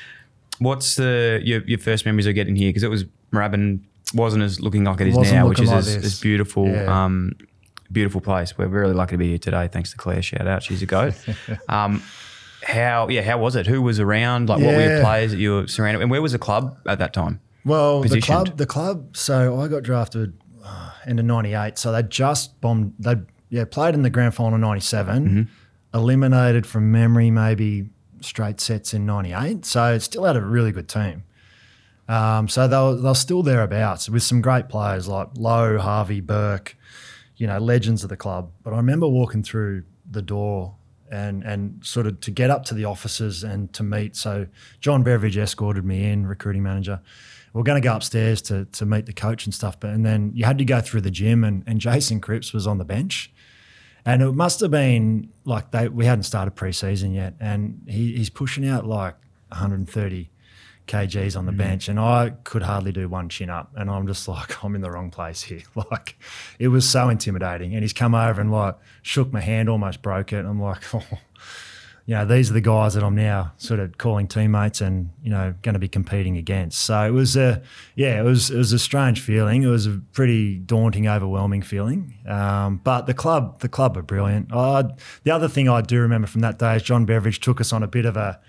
What's 0.58 0.96
the 0.96 1.40
your, 1.44 1.62
your 1.64 1.78
first 1.78 2.06
memories 2.06 2.26
of 2.26 2.34
getting 2.34 2.56
here? 2.56 2.68
Because 2.70 2.82
it 2.82 2.90
was 2.90 3.04
Moorabbin 3.32 3.80
wasn't 4.14 4.42
as 4.44 4.60
looking 4.60 4.84
like 4.84 5.00
it 5.00 5.08
is 5.08 5.14
Wasn't 5.16 5.34
now, 5.36 5.48
which 5.48 5.58
is 5.58 5.70
looking 5.70 5.72
like 5.76 5.78
as, 5.86 5.96
this. 5.96 6.04
as 6.14 6.20
beautiful. 6.20 6.68
Yeah. 6.68 7.04
Um, 7.04 7.32
beautiful 7.90 8.20
place. 8.20 8.56
We're 8.56 8.68
really 8.68 8.92
lucky 8.94 9.12
to 9.12 9.18
be 9.18 9.28
here 9.30 9.38
today. 9.38 9.68
Thanks 9.68 9.90
to 9.92 9.96
Claire. 9.96 10.22
Shout 10.22 10.46
out, 10.46 10.62
she's 10.62 10.82
a 10.82 10.86
goat. 10.86 11.14
um, 11.68 12.02
how 12.64 13.08
yeah 13.08 13.22
how 13.22 13.38
was 13.38 13.56
it? 13.56 13.66
Who 13.66 13.82
was 13.82 13.98
around? 13.98 14.48
Like 14.48 14.60
what 14.60 14.74
were 14.74 14.80
your 14.80 14.96
Yeah. 14.98 15.02
players 15.02 15.32
that 15.32 15.38
you 15.38 15.52
were 15.54 15.66
surrounded? 15.66 16.00
And 16.02 16.10
where 16.10 16.22
was 16.22 16.32
the 16.32 16.38
club 16.38 16.78
at 16.86 16.98
that 17.00 17.12
time? 17.12 17.40
Well, 17.64 18.00
the 18.02 18.08
Positioned. 18.08 18.24
club, 18.46 18.56
the 18.58 18.66
club. 18.66 19.16
So 19.16 19.60
I 19.60 19.68
got 19.68 19.82
drafted 19.82 20.34
uh, 20.64 20.90
end 21.06 21.18
of 21.18 21.26
'98. 21.26 21.78
So 21.78 21.90
they 21.92 22.02
just 22.02 22.60
bombed. 22.60 22.94
They 22.98 23.16
yeah 23.50 23.64
played 23.64 23.94
in 23.94 24.02
the 24.02 24.10
grand 24.10 24.34
final 24.34 24.58
'97, 24.58 25.24
Mm-hmm. 25.28 25.42
eliminated 25.98 26.66
from 26.66 26.90
memory 26.92 27.30
maybe 27.30 27.88
straight 28.24 28.60
sets 28.60 28.94
in 28.94 29.06
'98. 29.06 29.64
So 29.64 29.98
still 29.98 30.24
had 30.24 30.36
a 30.36 30.40
really 30.40 30.72
good 30.72 30.88
team. 30.88 31.24
Um, 32.08 32.48
so 32.48 32.66
they 32.68 32.76
were, 32.76 32.96
they 32.96 33.08
were 33.08 33.14
still 33.14 33.42
thereabouts 33.42 34.08
with 34.08 34.22
some 34.22 34.42
great 34.42 34.68
players 34.68 35.08
like 35.08 35.28
Lowe, 35.36 35.78
Harvey, 35.78 36.20
Burke, 36.20 36.76
you 37.36 37.46
know, 37.46 37.58
legends 37.58 38.02
of 38.02 38.10
the 38.10 38.16
club. 38.16 38.50
But 38.62 38.72
I 38.74 38.76
remember 38.76 39.08
walking 39.08 39.42
through 39.42 39.84
the 40.10 40.22
door 40.22 40.74
and 41.10 41.44
and 41.44 41.84
sort 41.84 42.06
of 42.06 42.20
to 42.20 42.30
get 42.30 42.50
up 42.50 42.64
to 42.64 42.74
the 42.74 42.84
offices 42.84 43.44
and 43.44 43.72
to 43.74 43.82
meet. 43.82 44.16
So 44.16 44.46
John 44.80 45.02
Beveridge 45.02 45.36
escorted 45.36 45.84
me 45.84 46.10
in, 46.10 46.26
recruiting 46.26 46.62
manager. 46.62 47.00
We 47.52 47.60
are 47.60 47.64
going 47.64 47.80
to 47.80 47.86
go 47.86 47.94
upstairs 47.94 48.40
to 48.42 48.64
to 48.64 48.86
meet 48.86 49.06
the 49.06 49.12
coach 49.12 49.44
and 49.44 49.54
stuff. 49.54 49.78
But 49.78 49.90
and 49.90 50.04
then 50.04 50.32
you 50.34 50.44
had 50.44 50.58
to 50.58 50.64
go 50.64 50.80
through 50.80 51.02
the 51.02 51.10
gym 51.10 51.44
and, 51.44 51.62
and 51.66 51.80
Jason 51.80 52.20
Cripps 52.20 52.52
was 52.52 52.66
on 52.66 52.78
the 52.78 52.84
bench. 52.84 53.30
And 54.04 54.22
it 54.22 54.32
must 54.32 54.60
have 54.60 54.70
been 54.70 55.30
like 55.44 55.70
they 55.70 55.88
we 55.88 56.06
hadn't 56.06 56.24
started 56.24 56.56
preseason 56.56 57.14
yet, 57.14 57.34
and 57.40 57.82
he, 57.86 58.16
he's 58.16 58.30
pushing 58.30 58.66
out 58.66 58.86
like 58.86 59.14
130 59.48 60.30
kgs 60.88 61.36
on 61.36 61.46
the 61.46 61.52
mm. 61.52 61.56
bench, 61.56 61.88
and 61.88 62.00
I 62.00 62.30
could 62.44 62.62
hardly 62.62 62.92
do 62.92 63.08
one 63.08 63.28
chin 63.28 63.48
up, 63.48 63.72
and 63.76 63.90
I'm 63.90 64.06
just 64.06 64.26
like 64.26 64.64
I'm 64.64 64.74
in 64.74 64.80
the 64.80 64.90
wrong 64.90 65.10
place 65.10 65.42
here. 65.42 65.62
Like 65.90 66.16
it 66.58 66.68
was 66.68 66.88
so 66.88 67.08
intimidating, 67.08 67.74
and 67.74 67.82
he's 67.82 67.92
come 67.92 68.14
over 68.14 68.40
and 68.40 68.50
like 68.50 68.76
shook 69.02 69.32
my 69.32 69.40
hand, 69.40 69.68
almost 69.68 70.02
broke 70.02 70.32
it. 70.32 70.38
And 70.38 70.48
I'm 70.48 70.60
like, 70.60 70.82
oh, 70.94 71.02
you 72.06 72.14
know, 72.14 72.24
these 72.24 72.50
are 72.50 72.54
the 72.54 72.60
guys 72.60 72.94
that 72.94 73.04
I'm 73.04 73.14
now 73.14 73.52
sort 73.58 73.78
of 73.78 73.96
calling 73.96 74.26
teammates, 74.26 74.80
and 74.80 75.10
you 75.22 75.30
know, 75.30 75.54
going 75.62 75.74
to 75.74 75.78
be 75.78 75.88
competing 75.88 76.36
against. 76.36 76.82
So 76.82 77.00
it 77.06 77.10
was 77.10 77.36
a 77.36 77.62
yeah, 77.94 78.18
it 78.18 78.24
was 78.24 78.50
it 78.50 78.58
was 78.58 78.72
a 78.72 78.78
strange 78.78 79.20
feeling. 79.20 79.62
It 79.62 79.68
was 79.68 79.86
a 79.86 80.00
pretty 80.12 80.58
daunting, 80.58 81.06
overwhelming 81.06 81.62
feeling. 81.62 82.14
Um, 82.26 82.80
but 82.82 83.06
the 83.06 83.14
club, 83.14 83.60
the 83.60 83.68
club 83.68 83.96
were 83.96 84.02
brilliant. 84.02 84.48
The 84.48 85.30
other 85.30 85.48
thing 85.48 85.68
I 85.68 85.80
do 85.80 86.00
remember 86.00 86.26
from 86.26 86.40
that 86.40 86.58
day 86.58 86.76
is 86.76 86.82
John 86.82 87.04
Beveridge 87.04 87.40
took 87.40 87.60
us 87.60 87.72
on 87.72 87.82
a 87.82 87.88
bit 87.88 88.04
of 88.04 88.16
a 88.16 88.40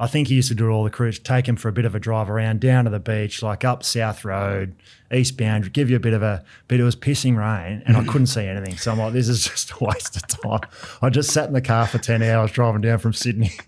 I 0.00 0.06
think 0.06 0.28
he 0.28 0.34
used 0.34 0.48
to 0.48 0.54
do 0.54 0.70
all 0.70 0.82
the 0.82 0.90
crews, 0.90 1.18
take 1.18 1.46
him 1.46 1.56
for 1.56 1.68
a 1.68 1.72
bit 1.72 1.84
of 1.84 1.94
a 1.94 2.00
drive 2.00 2.30
around, 2.30 2.60
down 2.60 2.84
to 2.84 2.90
the 2.90 2.98
beach, 2.98 3.42
like 3.42 3.64
up 3.66 3.84
South 3.84 4.24
Road, 4.24 4.74
eastbound, 5.12 5.70
give 5.74 5.90
you 5.90 5.96
a 5.96 6.00
bit 6.00 6.14
of 6.14 6.22
a, 6.22 6.42
but 6.68 6.80
it 6.80 6.84
was 6.84 6.96
pissing 6.96 7.36
rain 7.36 7.82
and 7.84 7.98
I 7.98 8.04
couldn't 8.04 8.28
see 8.28 8.46
anything. 8.46 8.78
So 8.78 8.90
I'm 8.92 8.98
like, 8.98 9.12
this 9.12 9.28
is 9.28 9.44
just 9.48 9.72
a 9.72 9.84
waste 9.84 10.16
of 10.16 10.26
time. 10.26 10.60
I 11.02 11.10
just 11.10 11.30
sat 11.32 11.48
in 11.48 11.52
the 11.52 11.60
car 11.60 11.86
for 11.86 11.98
10 11.98 12.22
hours 12.22 12.50
driving 12.50 12.80
down 12.80 12.98
from 12.98 13.12
Sydney. 13.12 13.52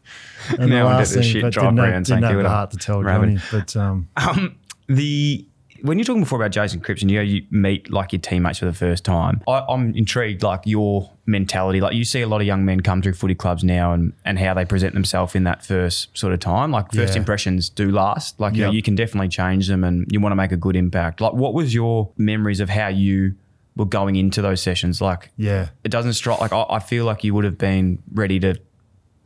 And 0.59 0.71
Now 0.71 0.89
I'm 0.89 1.05
dead 1.05 1.17
as 1.17 1.25
shit, 1.25 1.41
but 1.41 1.53
drive 1.53 1.67
didn't, 1.67 1.79
around 1.79 1.93
have, 1.93 2.07
St 2.09 2.21
didn't 2.21 2.23
have 2.25 2.31
Kilda, 2.33 2.43
the 2.43 2.49
heart 2.49 2.71
to 2.73 2.77
tell 2.79 3.01
Rabbit. 3.01 3.27
Johnny. 3.27 3.41
But 3.53 3.77
um, 3.77 4.09
Um, 4.17 4.57
the 4.89 5.47
when 5.83 5.99
you're 5.99 6.05
talking 6.05 6.23
before 6.23 6.39
about 6.41 6.51
Jason 6.53 6.81
Cripps 6.81 7.03
and 7.03 7.11
you 7.11 7.19
know 7.19 7.23
you 7.23 7.43
meet 7.51 7.91
like 7.91 8.13
your 8.13 8.21
teammates 8.21 8.59
for 8.61 8.65
the 8.67 8.73
first 8.73 9.05
time, 9.05 9.43
I, 9.49 9.65
I'm 9.69 9.95
intrigued 9.95 10.43
like 10.43 10.63
your 10.65 11.11
mentality. 11.27 11.81
Like 11.81 11.95
you 11.95 12.05
see 12.05 12.23
a 12.23 12.27
lot 12.29 12.41
of 12.41 12.47
young 12.47 12.65
men 12.65 12.81
come 12.81 13.03
through 13.03 13.15
footy 13.15 13.35
clubs 13.35 13.63
now 13.65 13.93
and 13.93 14.13
and 14.25 14.39
how 14.39 14.55
they 14.55 14.65
present 14.65 14.95
themselves 14.95 15.35
in 15.35 15.45
that 15.45 15.65
first 15.65 16.17
sort 16.17 16.33
of 16.33 16.41
time. 16.41 16.71
Like 16.71 16.93
first 16.93 17.15
Yeah. 17.15 17.21
impressions 17.21 17.69
do 17.69 17.91
last. 17.91 18.39
Like 18.41 18.55
you 18.55 18.63
know 18.65 18.71
you 18.71 18.83
can 18.83 18.95
definitely 18.95 19.29
change 19.29 19.69
them 19.69 19.85
and 19.85 20.07
you 20.11 20.21
want 20.21 20.33
to 20.33 20.37
make 20.37 20.53
a 20.53 20.57
good 20.57 20.77
impact. 20.77 21.21
Like 21.21 21.33
what 21.35 21.55
was 21.55 21.75
your 21.75 22.11
memories 22.17 22.61
of 22.61 22.69
how 22.71 22.89
you 22.89 23.35
were 23.77 23.85
going 23.87 24.17
into 24.17 24.43
those 24.43 24.61
sessions? 24.63 25.01
Like 25.01 25.31
yeah. 25.37 25.69
it 25.85 25.89
doesn't 25.91 26.13
strike 26.15 26.41
like 26.41 26.53
I, 26.53 26.65
I 26.71 26.79
feel 26.79 27.05
like 27.05 27.25
you 27.25 27.35
would 27.35 27.45
have 27.45 27.59
been 27.59 28.03
ready 28.13 28.39
to 28.41 28.55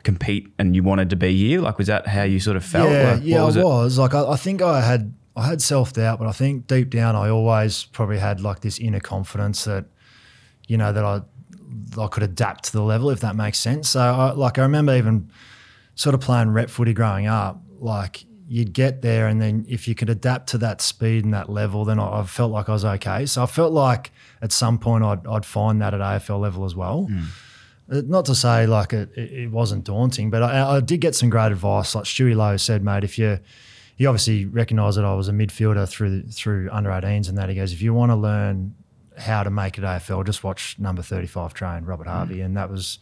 compete 0.04 0.46
and 0.58 0.74
you 0.76 0.82
wanted 0.82 1.10
to 1.10 1.16
be 1.16 1.36
here. 1.36 1.60
Like 1.60 1.78
was 1.78 1.88
that 1.88 2.06
how 2.06 2.22
you 2.22 2.38
sort 2.40 2.56
of 2.56 2.64
felt? 2.64 2.90
Yeah, 2.90 3.12
Like, 3.14 3.22
yeah, 3.24 3.42
was 3.44 3.56
I 3.56 3.60
it? 3.60 3.64
was. 3.64 3.98
Like, 3.98 4.14
I, 4.14 4.24
I 4.30 4.36
think 4.36 4.62
I 4.62 4.80
had, 4.80 5.12
I 5.36 5.46
had 5.46 5.60
self 5.60 5.92
doubt, 5.92 6.18
but 6.18 6.26
I 6.26 6.32
think 6.32 6.66
deep 6.66 6.90
down, 6.90 7.14
I 7.14 7.28
always 7.28 7.84
probably 7.84 8.18
had 8.18 8.40
like 8.40 8.60
this 8.60 8.78
inner 8.78 9.00
confidence 9.00 9.64
that, 9.64 9.84
you 10.66 10.76
know, 10.78 10.92
that 10.92 11.04
I, 11.04 11.20
I 12.00 12.06
could 12.08 12.22
adapt 12.22 12.64
to 12.64 12.72
the 12.72 12.82
level 12.82 13.10
if 13.10 13.20
that 13.20 13.36
makes 13.36 13.58
sense. 13.58 13.90
So, 13.90 14.00
I, 14.00 14.32
like, 14.32 14.58
I 14.58 14.62
remember 14.62 14.96
even 14.96 15.30
sort 15.94 16.14
of 16.14 16.20
playing 16.22 16.50
rep 16.50 16.70
footy 16.70 16.94
growing 16.94 17.26
up. 17.26 17.60
Like, 17.78 18.24
you'd 18.48 18.72
get 18.72 19.02
there, 19.02 19.26
and 19.26 19.40
then 19.42 19.66
if 19.68 19.86
you 19.86 19.94
could 19.94 20.08
adapt 20.08 20.48
to 20.50 20.58
that 20.58 20.80
speed 20.80 21.24
and 21.24 21.34
that 21.34 21.50
level, 21.50 21.84
then 21.84 21.98
I, 21.98 22.20
I 22.20 22.22
felt 22.24 22.50
like 22.50 22.68
I 22.70 22.72
was 22.72 22.84
okay. 22.84 23.26
So, 23.26 23.42
I 23.42 23.46
felt 23.46 23.72
like 23.72 24.12
at 24.40 24.52
some 24.52 24.78
point 24.78 25.04
I'd, 25.04 25.26
I'd 25.26 25.44
find 25.44 25.82
that 25.82 25.92
at 25.92 26.00
AFL 26.00 26.40
level 26.40 26.64
as 26.64 26.74
well. 26.74 27.10
Uh, 27.92 28.00
Not 28.06 28.24
to 28.24 28.34
say 28.34 28.66
like 28.66 28.92
it, 28.92 29.10
it 29.16 29.32
it 29.32 29.50
wasn't 29.50 29.84
daunting, 29.84 30.30
but 30.30 30.42
I, 30.42 30.76
I 30.76 30.80
did 30.80 31.00
get 31.00 31.14
some 31.14 31.28
great 31.30 31.52
advice. 31.52 31.94
Like 31.94 32.04
Stewie 32.04 32.34
Lowe 32.34 32.56
said, 32.56 32.82
mate, 32.82 33.04
if 33.04 33.16
you 33.18 33.38
he 33.96 34.06
obviously 34.06 34.44
recognised 34.44 34.98
that 34.98 35.04
I 35.04 35.14
was 35.14 35.28
a 35.28 35.32
midfielder 35.32 35.88
through 35.88 36.22
through 36.28 36.68
under 36.70 36.90
18s 36.90 37.28
and 37.28 37.36
that 37.38 37.48
he 37.48 37.54
goes, 37.54 37.72
if 37.72 37.82
you 37.82 37.94
want 37.94 38.12
to 38.12 38.16
learn 38.16 38.74
how 39.18 39.42
to 39.42 39.50
make 39.50 39.78
it 39.78 39.84
AFL, 39.84 40.24
just 40.26 40.44
watch 40.44 40.78
number 40.78 41.02
35 41.02 41.54
train 41.54 41.84
Robert 41.84 42.06
Harvey, 42.06 42.42
and 42.42 42.56
that 42.56 42.70
was 42.70 42.98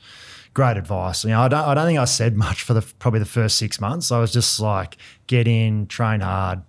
great 0.55 0.77
advice. 0.77 1.25
You 1.25 1.31
know, 1.31 1.41
I 1.41 1.49
don't 1.49 1.65
I 1.65 1.75
don't 1.75 1.87
think 1.87 1.99
I 1.99 2.05
said 2.05 2.37
much 2.37 2.63
for 2.63 2.75
the 2.75 2.83
probably 2.99 3.21
the 3.21 3.27
first 3.27 3.59
six 3.59 3.81
months. 3.81 4.13
I 4.13 4.21
was 4.21 4.33
just 4.33 4.61
like 4.61 4.97
get 5.27 5.49
in, 5.49 5.87
train 5.89 6.21
hard, 6.21 6.63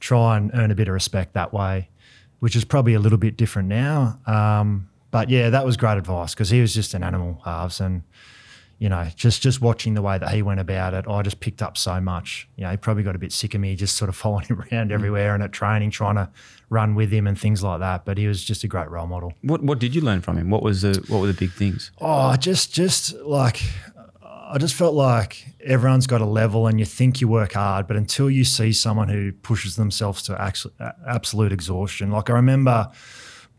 try 0.00 0.36
and 0.36 0.50
earn 0.54 0.70
a 0.70 0.74
bit 0.74 0.88
of 0.88 0.94
respect 0.94 1.34
that 1.34 1.52
way, 1.52 1.90
which 2.38 2.54
is 2.54 2.64
probably 2.64 2.94
a 2.94 3.00
little 3.00 3.18
bit 3.18 3.36
different 3.36 3.68
now. 3.68 4.20
Um, 4.26 4.88
but 5.10 5.30
yeah, 5.30 5.50
that 5.50 5.64
was 5.64 5.76
great 5.76 5.98
advice 5.98 6.34
because 6.34 6.50
he 6.50 6.60
was 6.60 6.72
just 6.74 6.94
an 6.94 7.02
animal 7.02 7.40
halves 7.44 7.80
and 7.80 8.02
you 8.78 8.88
know, 8.88 9.08
just 9.14 9.42
just 9.42 9.60
watching 9.60 9.94
the 9.94 10.02
way 10.02 10.18
that 10.18 10.30
he 10.30 10.42
went 10.42 10.60
about 10.60 10.94
it, 10.94 11.06
I 11.08 11.22
just 11.22 11.40
picked 11.40 11.62
up 11.62 11.76
so 11.76 12.00
much. 12.00 12.48
You 12.56 12.64
know, 12.64 12.70
he 12.70 12.76
probably 12.76 13.02
got 13.02 13.14
a 13.14 13.18
bit 13.18 13.32
sick 13.32 13.54
of 13.54 13.60
me 13.60 13.76
just 13.76 13.96
sort 13.96 14.08
of 14.08 14.16
following 14.24 14.44
him 14.44 14.60
around 14.60 14.90
mm. 14.90 14.92
everywhere 14.92 15.34
and 15.34 15.42
at 15.42 15.52
training, 15.52 15.90
trying 15.90 16.16
to 16.16 16.28
run 16.70 16.94
with 16.94 17.10
him 17.10 17.26
and 17.26 17.38
things 17.38 17.62
like 17.62 17.80
that. 17.80 18.04
But 18.04 18.18
he 18.18 18.26
was 18.26 18.44
just 18.44 18.64
a 18.64 18.68
great 18.68 18.90
role 18.90 19.06
model. 19.06 19.34
What 19.42 19.62
what 19.62 19.78
did 19.78 19.94
you 19.94 20.00
learn 20.00 20.20
from 20.20 20.38
him? 20.38 20.50
What 20.50 20.62
was 20.62 20.82
the 20.82 21.04
what 21.08 21.20
were 21.20 21.26
the 21.26 21.34
big 21.34 21.52
things? 21.52 21.90
Oh, 22.00 22.34
just 22.36 22.72
just 22.72 23.14
like 23.20 23.62
I 24.22 24.58
just 24.58 24.74
felt 24.74 24.94
like 24.94 25.46
everyone's 25.64 26.06
got 26.06 26.20
a 26.20 26.26
level, 26.26 26.66
and 26.66 26.78
you 26.78 26.86
think 26.86 27.20
you 27.20 27.28
work 27.28 27.54
hard, 27.54 27.86
but 27.86 27.96
until 27.96 28.30
you 28.30 28.44
see 28.44 28.72
someone 28.72 29.08
who 29.08 29.32
pushes 29.32 29.76
themselves 29.76 30.22
to 30.24 30.94
absolute 31.06 31.52
exhaustion, 31.52 32.10
like 32.10 32.30
I 32.30 32.34
remember. 32.34 32.90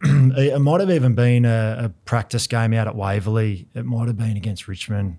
It 0.37 0.59
might 0.59 0.81
have 0.81 0.91
even 0.91 1.15
been 1.15 1.45
a, 1.45 1.85
a 1.85 1.89
practice 2.05 2.47
game 2.47 2.73
out 2.73 2.87
at 2.87 2.95
Waverley. 2.95 3.67
It 3.73 3.85
might 3.85 4.07
have 4.07 4.17
been 4.17 4.37
against 4.37 4.67
Richmond, 4.67 5.17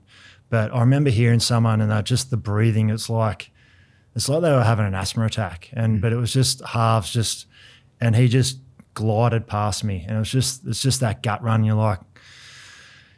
but 0.51 0.73
I 0.75 0.81
remember 0.81 1.11
hearing 1.11 1.41
someone 1.41 1.81
and 1.81 1.91
they're 1.91 2.03
just 2.03 2.31
the 2.31 2.37
breathing. 2.37 2.91
It's 2.91 3.09
like 3.09 3.51
it's 4.17 4.31
like 4.31 4.41
they 4.41 4.51
were 4.51 4.65
having 4.65 4.87
an 4.87 4.95
asthma 4.95 5.27
attack, 5.27 5.71
and 5.75 5.97
hmm. 5.97 6.01
but 6.01 6.12
it 6.12 6.17
was 6.17 6.33
just 6.33 6.65
halves, 6.65 7.12
just 7.12 7.47
and 8.01 8.17
he 8.17 8.29
just 8.29 8.59
glided 8.95 9.47
past 9.47 9.85
me, 9.85 10.05
and 10.09 10.17
it 10.17 10.19
was 10.19 10.31
just 10.31 10.67
it's 10.67 10.83
just 10.83 11.01
that 11.01 11.23
gut 11.23 11.43
run. 11.43 11.65
You're 11.65 11.77
like, 11.77 12.01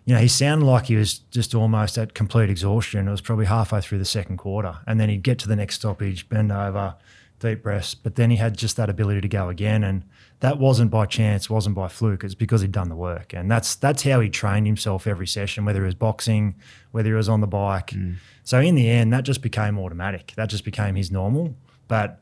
you 0.05 0.15
know, 0.15 0.21
he 0.21 0.29
sounded 0.29 0.67
like 0.67 0.87
he 0.87 0.97
was 0.97 1.19
just 1.19 1.55
almost 1.55 1.97
at 1.99 2.15
complete 2.15 2.51
exhaustion. 2.51 3.07
It 3.07 3.11
was 3.11 3.21
probably 3.21 3.47
halfway 3.47 3.81
through 3.81 3.99
the 3.99 4.05
second 4.05 4.39
quarter, 4.39 4.79
and 4.87 4.99
then 4.99 5.09
he'd 5.09 5.23
get 5.23 5.39
to 5.41 5.49
the 5.49 5.57
next 5.57 5.77
stoppage, 5.77 6.29
bend 6.29 6.51
over, 6.51 6.97
deep 7.39 7.63
breaths, 7.63 7.95
but 7.95 8.17
then 8.17 8.31
he 8.31 8.37
had 8.37 8.57
just 8.57 8.77
that 8.77 8.91
ability 8.91 9.21
to 9.23 9.29
go 9.29 9.49
again, 9.49 9.85
and 9.85 10.05
that 10.41 10.59
wasn't 10.59 10.91
by 10.91 11.07
chance, 11.07 11.49
wasn't 11.49 11.75
by 11.75 11.89
fluke. 11.89 12.25
It's 12.25 12.35
because 12.35 12.61
he'd 12.61 12.73
done 12.73 12.89
the 12.89 12.97
work, 12.97 13.33
and 13.33 13.51
that's 13.51 13.75
that's 13.75 14.03
how 14.03 14.21
he 14.21 14.29
trained 14.29 14.67
himself 14.67 15.07
every 15.07 15.27
session, 15.27 15.65
whether 15.65 15.83
it 15.83 15.87
was 15.87 15.95
boxing, 15.95 16.55
whether 16.91 17.11
he 17.11 17.15
was 17.15 17.29
on 17.29 17.41
the 17.41 17.47
bike. 17.47 17.89
Mm. 17.89 18.17
So 18.45 18.61
in 18.61 18.75
the 18.75 18.89
end, 18.89 19.13
that 19.13 19.25
just 19.25 19.43
became 19.43 19.79
automatic. 19.79 20.33
That 20.37 20.49
just 20.49 20.65
became 20.65 20.95
his 20.95 21.11
normal. 21.11 21.55
But 21.87 22.21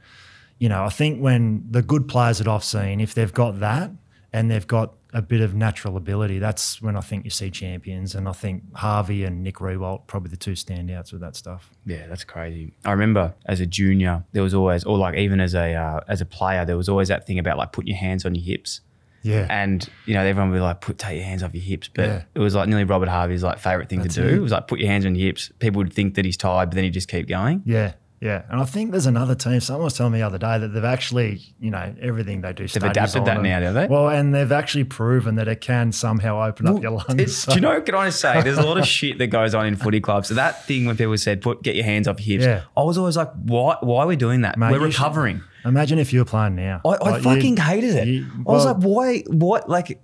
you 0.58 0.68
know, 0.68 0.84
I 0.84 0.88
think 0.88 1.20
when 1.20 1.66
the 1.70 1.82
good 1.82 2.08
players 2.08 2.38
that 2.38 2.48
I've 2.48 2.64
seen, 2.64 3.00
if 3.00 3.14
they've 3.14 3.32
got 3.32 3.60
that 3.60 3.90
and 4.36 4.50
they've 4.50 4.66
got 4.66 4.92
a 5.12 5.22
bit 5.22 5.40
of 5.40 5.54
natural 5.54 5.96
ability, 5.96 6.38
that's 6.38 6.82
when 6.82 6.94
I 6.96 7.00
think 7.00 7.24
you 7.24 7.30
see 7.30 7.50
champions. 7.50 8.14
And 8.14 8.28
I 8.28 8.32
think 8.32 8.62
Harvey 8.76 9.24
and 9.24 9.42
Nick 9.42 9.56
Riewoldt 9.56 10.06
probably 10.06 10.30
the 10.30 10.36
two 10.36 10.52
standouts 10.52 11.10
with 11.12 11.22
that 11.22 11.34
stuff. 11.36 11.70
Yeah, 11.86 12.06
that's 12.06 12.24
crazy. 12.24 12.74
I 12.84 12.90
remember 12.92 13.34
as 13.46 13.60
a 13.60 13.66
junior, 13.66 14.24
there 14.32 14.42
was 14.42 14.52
always, 14.52 14.84
or 14.84 14.98
like 14.98 15.16
even 15.16 15.40
as 15.40 15.54
a 15.54 15.74
uh, 15.74 16.00
as 16.08 16.20
a 16.20 16.26
player, 16.26 16.64
there 16.66 16.76
was 16.76 16.88
always 16.88 17.08
that 17.08 17.26
thing 17.26 17.38
about 17.38 17.56
like 17.56 17.72
putting 17.72 17.88
your 17.88 17.96
hands 17.98 18.26
on 18.26 18.34
your 18.34 18.44
hips. 18.44 18.82
Yeah. 19.22 19.46
And 19.50 19.88
you 20.04 20.14
know, 20.14 20.20
everyone 20.22 20.50
would 20.50 20.56
be 20.58 20.60
like, 20.60 20.80
"Put 20.82 20.98
take 20.98 21.16
your 21.16 21.24
hands 21.24 21.42
off 21.42 21.52
your 21.54 21.62
hips," 21.64 21.88
but 21.92 22.06
Yeah. 22.06 22.22
it 22.34 22.38
was 22.38 22.54
like 22.54 22.68
nearly 22.68 22.84
Robert 22.84 23.08
Harvey's 23.08 23.42
like 23.42 23.58
favorite 23.58 23.88
thing 23.88 24.02
That's 24.02 24.14
to 24.16 24.20
do. 24.22 24.28
it. 24.28 24.34
It. 24.34 24.40
was 24.40 24.52
like 24.52 24.68
put 24.68 24.78
your 24.80 24.88
hands 24.88 25.04
on 25.06 25.14
your 25.16 25.26
hips. 25.26 25.50
People 25.58 25.78
would 25.78 25.92
think 25.92 26.14
that 26.14 26.24
he's 26.24 26.36
tired, 26.36 26.68
but 26.70 26.74
then 26.76 26.84
he'd 26.84 26.90
just 26.94 27.08
keep 27.08 27.26
going. 27.26 27.62
yeah. 27.64 27.94
Yeah. 28.20 28.42
And 28.48 28.60
I 28.60 28.64
think 28.64 28.92
there's 28.92 29.06
another 29.06 29.34
team. 29.34 29.60
Someone 29.60 29.84
was 29.84 29.94
telling 29.94 30.12
me 30.14 30.20
the 30.20 30.26
other 30.26 30.38
day 30.38 30.58
that 30.58 30.68
they've 30.68 30.84
actually, 30.84 31.42
you 31.60 31.70
know, 31.70 31.94
everything 32.00 32.40
they 32.40 32.52
do. 32.54 32.66
They've 32.66 32.82
adapted 32.82 33.18
on 33.20 33.24
that 33.26 33.34
and- 33.36 33.42
now, 33.44 33.60
do 33.60 33.72
they? 33.74 33.86
Well, 33.88 34.08
and 34.08 34.34
they've 34.34 34.50
actually 34.52 34.84
proven 34.84 35.34
that 35.34 35.48
it 35.48 35.60
can 35.60 35.92
somehow 35.92 36.42
open 36.42 36.66
up 36.66 36.80
your 36.82 36.92
lungs. 36.92 37.14
It's, 37.20 37.34
So- 37.36 37.52
do 37.52 37.56
you 37.56 37.60
know? 37.60 37.80
Can 37.82 37.94
I 37.94 38.06
just 38.06 38.20
say, 38.20 38.40
there's 38.42 38.56
a 38.58 38.62
lot 38.66 38.78
of 38.78 38.86
shit 38.96 39.18
that 39.18 39.26
goes 39.26 39.54
on 39.54 39.66
in 39.66 39.76
footy 39.76 40.00
clubs. 40.00 40.28
So 40.28 40.34
that 40.34 40.64
thing 40.66 40.86
when 40.86 40.96
people 40.96 41.16
said, 41.18 41.42
"Put 41.42 41.62
get 41.62 41.76
your 41.76 41.84
hands 41.84 42.08
off 42.08 42.18
your 42.18 42.38
hips," 42.40 42.46
Yeah. 42.46 42.62
I 42.76 42.82
was 42.84 42.96
always 42.96 43.16
like, 43.16 43.30
"Why? 43.34 43.76
Why 43.80 44.04
are 44.04 44.06
we 44.06 44.16
doing 44.16 44.40
that? 44.42 44.58
Mate, 44.58 44.72
We're 44.72 44.86
you 44.86 44.90
should- 44.92 44.98
recovering." 45.00 45.42
Imagine 45.66 45.98
if 45.98 46.12
you 46.12 46.20
were 46.20 46.24
playing 46.24 46.54
now. 46.54 46.80
I, 46.84 46.88
I 46.90 46.92
Like, 47.10 47.16
you- 47.16 47.22
fucking 47.34 47.56
hated 47.56 47.96
it. 47.96 48.06
you- 48.08 48.26
I 48.46 48.50
was 48.52 48.64
like, 48.64 48.76
"Why? 48.76 49.24
What? 49.26 49.68
Like, 49.68 50.00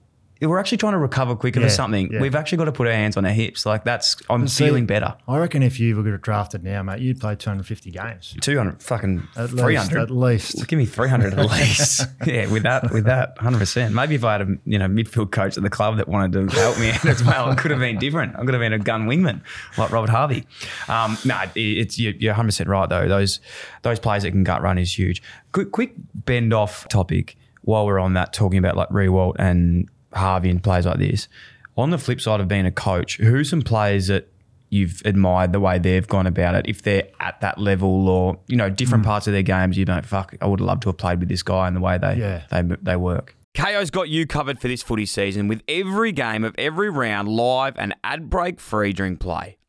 we're 0.48 0.58
actually 0.58 0.78
trying 0.78 0.92
to 0.92 0.98
recover 0.98 1.36
quicker 1.36 1.60
Yeah, 1.60 1.66
for 1.66 1.72
something. 1.72 2.12
yeah. 2.12 2.20
We've 2.20 2.34
actually 2.34 2.58
got 2.58 2.64
to 2.66 2.72
put 2.72 2.86
our 2.86 2.92
hands 2.92 3.16
on 3.16 3.24
our 3.24 3.32
hips. 3.32 3.64
Like 3.64 3.84
that's, 3.84 4.16
I'm 4.28 4.48
See, 4.48 4.64
feeling 4.66 4.86
better. 4.86 5.14
I 5.28 5.38
reckon 5.38 5.62
if 5.62 5.78
you 5.80 5.96
were 5.96 6.16
drafted 6.18 6.64
now, 6.64 6.82
mate, 6.82 7.00
you'd 7.00 7.20
play 7.20 7.36
250 7.36 7.90
games. 7.90 8.34
200, 8.40 8.82
fucking 8.82 9.26
At 9.36 9.50
300. 9.50 9.62
least. 9.70 9.92
At 9.96 10.10
least. 10.10 10.68
Give 10.68 10.78
me 10.78 10.86
300 10.86 11.34
at 11.34 11.50
least. 11.50 12.06
yeah, 12.26 12.46
with 12.50 12.64
that, 12.64 12.90
with 12.92 13.04
that, 13.04 13.36
100%. 13.38 13.92
Maybe 13.92 14.14
if 14.16 14.24
I 14.24 14.32
had 14.32 14.42
a 14.42 14.56
you 14.64 14.78
know 14.78 14.86
midfield 14.88 15.30
coach 15.30 15.56
at 15.56 15.62
the 15.62 15.70
club 15.70 15.96
that 15.98 16.08
wanted 16.08 16.50
to 16.50 16.56
help 16.56 16.78
me 16.78 16.90
out 16.92 17.04
as 17.06 17.22
well, 17.24 17.50
it 17.50 17.58
could 17.58 17.70
have 17.70 17.80
been 17.80 17.98
different. 17.98 18.34
I 18.36 18.40
could 18.44 18.54
have 18.54 18.60
been 18.60 18.72
a 18.72 18.78
gun 18.78 19.06
wingman 19.06 19.40
like 19.78 19.90
Robert 19.90 20.10
Harvey. 20.10 20.46
Um, 20.88 21.16
no, 21.24 21.40
it- 21.54 21.60
it's 21.60 21.98
you- 21.98 22.14
you're 22.18 22.34
100% 22.34 22.66
right 22.68 22.88
though. 22.88 23.08
Those 23.08 23.40
those 23.82 23.98
players 23.98 24.22
that 24.24 24.30
can 24.32 24.44
gut 24.44 24.62
run 24.62 24.78
is 24.78 24.96
huge. 24.98 25.22
Quick, 25.52 25.70
quick 25.72 25.94
bend 26.14 26.52
off 26.52 26.88
topic 26.88 27.36
while 27.62 27.86
we're 27.86 27.98
on 27.98 28.14
that, 28.14 28.32
talking 28.32 28.58
about 28.58 28.76
like 28.76 28.88
Riewoldt 28.88 29.36
and 29.38 29.88
Harvey 30.14 30.50
and 30.50 30.62
players 30.62 30.86
like 30.86 30.98
this. 30.98 31.28
On 31.76 31.90
the 31.90 31.98
flip 31.98 32.20
side 32.20 32.40
of 32.40 32.48
being 32.48 32.66
a 32.66 32.70
coach, 32.72 33.16
who's 33.16 33.48
some 33.50 33.62
players 33.62 34.08
that 34.08 34.28
you've 34.68 35.02
admired 35.04 35.52
the 35.52 35.60
way 35.60 35.78
they've 35.78 36.06
gone 36.08 36.26
about 36.26 36.54
it, 36.54 36.66
if 36.68 36.82
they're 36.82 37.08
at 37.20 37.40
that 37.40 37.58
level 37.58 38.08
or, 38.08 38.38
you 38.46 38.56
know, 38.56 38.70
Mm. 38.70 38.76
different 38.76 39.04
parts 39.04 39.26
of 39.26 39.32
their 39.32 39.42
games, 39.42 39.76
you 39.76 39.84
don't, 39.84 40.04
fuck, 40.06 40.34
I 40.40 40.46
would 40.46 40.60
have 40.60 40.66
loved 40.66 40.82
to 40.82 40.88
have 40.88 40.96
played 40.98 41.20
with 41.20 41.28
this 41.28 41.42
guy 41.42 41.66
and 41.66 41.76
the 41.76 41.80
way 41.80 41.98
they, 41.98 42.16
Yeah. 42.16 42.42
they, 42.50 42.62
they 42.82 42.96
work. 42.96 43.36
Kayo's 43.54 43.90
got 43.90 44.08
you 44.08 44.26
covered 44.26 44.58
for 44.60 44.68
this 44.68 44.82
footy 44.82 45.04
season 45.04 45.46
with 45.46 45.60
every 45.68 46.10
game 46.10 46.42
of 46.42 46.54
every 46.56 46.88
round 46.88 47.28
live 47.28 47.74
and 47.76 47.94
ad 48.02 48.30
break 48.30 48.58
free 48.60 48.94
during 48.94 49.18
play. 49.18 49.58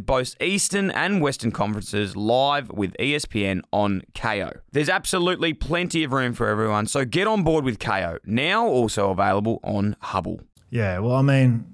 both 0.00 0.40
Eastern 0.40 0.90
and 0.90 1.20
Western 1.20 1.50
conferences 1.50 2.16
live 2.16 2.70
with 2.70 2.96
ESPN 2.98 3.62
on 3.72 4.02
Kayo. 4.14 4.60
There's 4.72 4.88
absolutely 4.88 5.54
plenty 5.54 6.04
of 6.04 6.12
room 6.12 6.32
for 6.32 6.48
everyone, 6.48 6.86
so 6.86 7.04
get 7.04 7.26
on 7.26 7.42
board 7.42 7.64
with 7.64 7.78
Kayo. 7.78 8.18
Now 8.24 8.66
also 8.66 9.10
available 9.10 9.60
on 9.62 9.96
Hubbl. 10.02 10.40
Yeah, 10.70 10.98
well, 11.00 11.16
I 11.16 11.22
mean, 11.22 11.66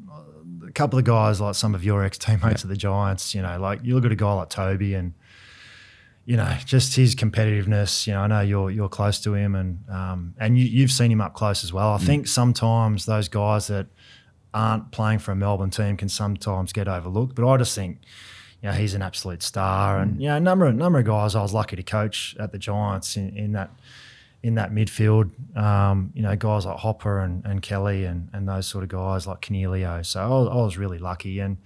a 0.66 0.72
couple 0.72 0.98
of 0.98 1.04
guys 1.04 1.40
like 1.40 1.54
some 1.54 1.74
of 1.74 1.84
your 1.84 2.02
ex 2.02 2.18
teammates 2.18 2.64
of 2.64 2.70
the 2.70 2.76
Giants, 2.76 3.34
you 3.34 3.42
know, 3.42 3.58
like 3.58 3.80
you 3.82 3.94
look 3.94 4.04
at 4.04 4.12
a 4.12 4.16
guy 4.16 4.32
like 4.32 4.48
Toby 4.48 4.94
and, 4.94 5.14
you 6.24 6.36
know, 6.36 6.56
just 6.64 6.96
his 6.96 7.14
competitiveness. 7.14 8.06
You 8.06 8.14
know, 8.14 8.20
I 8.20 8.26
know 8.26 8.40
you're 8.40 8.70
you're 8.70 8.88
close 8.88 9.20
to 9.20 9.34
him 9.34 9.54
and 9.54 9.88
um, 9.88 10.34
and 10.38 10.58
you, 10.58 10.64
you've 10.64 10.90
seen 10.90 11.12
him 11.12 11.20
up 11.20 11.34
close 11.34 11.62
as 11.62 11.72
well. 11.72 11.92
I 11.92 11.98
think 11.98 12.26
sometimes 12.26 13.06
those 13.06 13.28
guys 13.28 13.68
that 13.68 13.86
aren't 14.56 14.90
playing 14.90 15.20
for 15.20 15.32
a 15.32 15.36
Melbourne 15.36 15.70
team 15.70 15.96
can 15.96 16.08
sometimes 16.08 16.72
get 16.72 16.88
overlooked, 16.88 17.34
but 17.34 17.48
I 17.48 17.56
just 17.58 17.74
think. 17.74 17.98
You 18.62 18.70
know, 18.70 18.78
he's 18.78 18.94
an 18.94 19.02
absolute 19.02 19.42
star, 19.42 19.98
and 19.98 20.20
you 20.20 20.28
know, 20.28 20.36
a 20.36 20.40
number 20.40 20.64
of 20.64 20.74
number 20.74 20.98
of 20.98 21.04
guys 21.04 21.36
I 21.36 21.42
was 21.42 21.52
lucky 21.52 21.76
to 21.76 21.82
coach 21.82 22.34
at 22.40 22.52
the 22.52 22.58
Giants 22.58 23.16
in, 23.16 23.36
in 23.36 23.52
that 23.52 23.70
in 24.42 24.54
that 24.54 24.70
midfield, 24.70 25.30
um, 25.56 26.12
you 26.14 26.22
know, 26.22 26.36
guys 26.36 26.66
like 26.66 26.78
Hopper 26.78 27.18
and, 27.18 27.44
and 27.44 27.60
Kelly 27.62 28.04
and, 28.04 28.28
and 28.32 28.48
those 28.48 28.66
sort 28.66 28.84
of 28.84 28.90
guys 28.90 29.26
like 29.26 29.40
Coniglio. 29.40 30.06
So 30.06 30.20
I 30.20 30.28
was, 30.28 30.48
I 30.48 30.54
was 30.54 30.78
really 30.78 30.98
lucky. 30.98 31.40
And, 31.40 31.56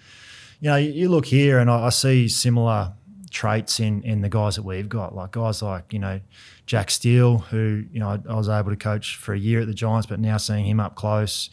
you 0.61 0.71
know, 0.71 0.77
you, 0.77 0.91
you 0.91 1.09
look 1.11 1.27
here 1.27 1.59
and 1.59 1.71
I, 1.71 1.87
I 1.87 1.89
see 1.91 2.27
similar 2.27 2.95
traits 3.31 3.81
in, 3.81 4.03
in 4.03 4.23
the 4.23 4.31
guys 4.31 4.57
that 4.57 4.63
we've 4.63 4.89
got, 4.89 5.15
like 5.15 5.33
guys 5.33 5.61
like, 5.61 5.93
you 5.93 5.99
know, 5.99 6.21
Jack 6.65 6.91
Steele, 6.91 7.39
who, 7.39 7.85
you 7.93 8.01
know, 8.01 8.09
I, 8.09 8.33
I 8.33 8.35
was 8.35 8.49
able 8.49 8.71
to 8.71 8.77
coach 8.77 9.17
for 9.17 9.35
a 9.35 9.39
year 9.39 9.61
at 9.61 9.67
the 9.67 9.75
Giants, 9.75 10.07
but 10.07 10.19
now 10.19 10.39
seeing 10.39 10.65
him 10.65 10.81
up 10.81 10.95
close, 10.95 11.51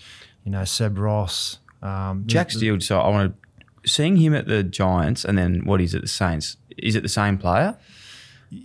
you 0.48 0.52
know, 0.52 0.64
Seb 0.64 0.98
Ross. 0.98 1.60
Um, 1.82 2.24
Jack 2.26 2.52
Steele, 2.52 2.80
so 2.80 3.02
I 3.02 3.10
want 3.10 3.36
to 3.84 3.90
seeing 3.90 4.16
him 4.16 4.34
at 4.34 4.48
the 4.48 4.64
Giants 4.64 5.26
and 5.26 5.38
then 5.38 5.66
what 5.66 5.82
is 5.82 5.94
it, 5.94 6.02
the 6.04 6.08
Saints? 6.08 6.56
Is 6.78 6.96
it 6.96 7.04
the 7.04 7.10
same 7.10 7.38
player? 7.38 7.78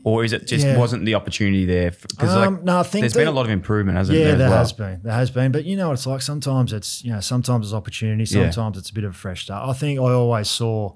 Or 0.04 0.22
is 0.24 0.32
it 0.32 0.46
just 0.46 0.64
Yeah. 0.64 0.78
wasn't 0.78 1.04
the 1.06 1.16
opportunity 1.16 1.64
there? 1.64 1.90
Because 1.90 2.30
Um, 2.36 2.54
like, 2.54 2.62
no, 2.62 2.78
I 2.78 2.82
think 2.84 3.02
there's 3.02 3.14
been 3.14 3.26
a 3.26 3.32
lot 3.32 3.46
of 3.46 3.50
improvement, 3.50 3.98
hasn't 3.98 4.16
Yeah, 4.16 4.24
there? 4.26 4.32
as 4.34 4.38
there 4.38 4.48
well? 4.50 4.58
has 4.58 4.72
been. 4.72 5.00
There 5.02 5.12
has 5.12 5.30
been. 5.32 5.50
But 5.50 5.64
you 5.64 5.76
know 5.76 5.88
what 5.88 5.94
it's 5.94 6.06
like? 6.06 6.22
Sometimes 6.22 6.72
it's, 6.72 7.04
you 7.04 7.12
know, 7.12 7.18
sometimes 7.18 7.66
it's 7.66 7.74
opportunity, 7.74 8.22
Yeah. 8.32 8.50
sometimes 8.50 8.78
it's 8.78 8.90
a 8.90 8.94
bit 8.94 9.02
of 9.02 9.10
a 9.10 9.14
fresh 9.14 9.42
start. 9.42 9.68
I 9.68 9.72
think 9.72 9.98
I 9.98 10.04
always 10.12 10.48
saw 10.48 10.92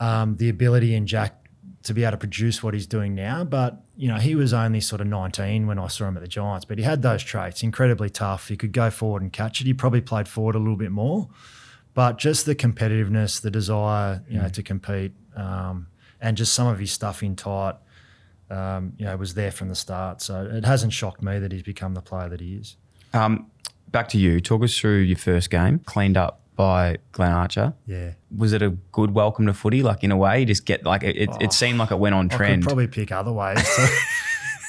um, 0.00 0.36
the 0.36 0.48
ability 0.48 0.94
in 0.96 1.06
Jack 1.06 1.39
to 1.82 1.94
be 1.94 2.04
able 2.04 2.12
to 2.12 2.18
produce 2.18 2.62
what 2.62 2.74
he's 2.74 2.86
doing 2.86 3.14
now. 3.14 3.44
But, 3.44 3.82
you 3.96 4.08
know, 4.08 4.16
he 4.16 4.34
was 4.34 4.52
only 4.52 4.80
sort 4.80 5.00
of 5.00 5.06
19 5.06 5.66
when 5.66 5.78
I 5.78 5.86
saw 5.88 6.08
him 6.08 6.16
at 6.16 6.22
the 6.22 6.28
Giants, 6.28 6.64
but 6.64 6.78
he 6.78 6.84
had 6.84 7.02
those 7.02 7.22
traits, 7.22 7.62
incredibly 7.62 8.10
tough. 8.10 8.48
He 8.48 8.56
could 8.56 8.72
go 8.72 8.90
forward 8.90 9.22
and 9.22 9.32
catch 9.32 9.60
it. 9.60 9.66
He 9.66 9.74
probably 9.74 10.02
played 10.02 10.28
forward 10.28 10.54
a 10.54 10.58
little 10.58 10.76
bit 10.76 10.90
more. 10.90 11.28
But 11.94 12.18
just 12.18 12.46
the 12.46 12.54
competitiveness, 12.54 13.40
the 13.40 13.50
desire, 13.50 14.22
you 14.28 14.38
know, 14.38 14.48
to 14.48 14.62
compete, 14.62 15.12
um, 15.34 15.88
and 16.20 16.36
just 16.36 16.52
some 16.52 16.66
of 16.66 16.78
his 16.78 16.92
stuff 16.92 17.22
in 17.22 17.34
tight, 17.34 17.76
um, 18.50 18.92
you 18.96 19.06
know, 19.06 19.16
was 19.16 19.34
there 19.34 19.50
from 19.50 19.68
the 19.68 19.74
start. 19.74 20.20
So 20.20 20.48
it 20.52 20.64
hasn't 20.64 20.92
shocked 20.92 21.22
me 21.22 21.38
that 21.38 21.50
he's 21.50 21.62
become 21.62 21.94
the 21.94 22.02
player 22.02 22.28
that 22.28 22.40
he 22.40 22.54
is. 22.54 22.76
Um, 23.12 23.50
back 23.88 24.08
to 24.10 24.18
you. 24.18 24.40
Talk 24.40 24.62
us 24.62 24.78
through 24.78 24.98
your 24.98 25.18
first 25.18 25.50
game, 25.50 25.80
cleaned 25.80 26.16
up 26.16 26.42
by 26.60 26.98
Glenn 27.12 27.32
Archer. 27.32 27.72
Yeah. 27.86 28.10
Was 28.36 28.52
it 28.52 28.60
a 28.60 28.68
good 28.92 29.14
welcome 29.14 29.46
to 29.46 29.54
footy? 29.54 29.82
Like 29.82 30.04
in 30.04 30.12
a 30.12 30.16
way, 30.18 30.40
you 30.40 30.44
just 30.44 30.66
get 30.66 30.84
like 30.84 31.02
it, 31.02 31.16
it, 31.16 31.30
it 31.40 31.46
oh. 31.46 31.48
seemed 31.48 31.78
like 31.78 31.90
it 31.90 31.98
went 31.98 32.14
on 32.14 32.28
trend. 32.28 32.64
could 32.64 32.68
probably 32.68 32.86
pick 32.86 33.10
other 33.10 33.32
ways 33.32 33.56
to, 33.76 33.88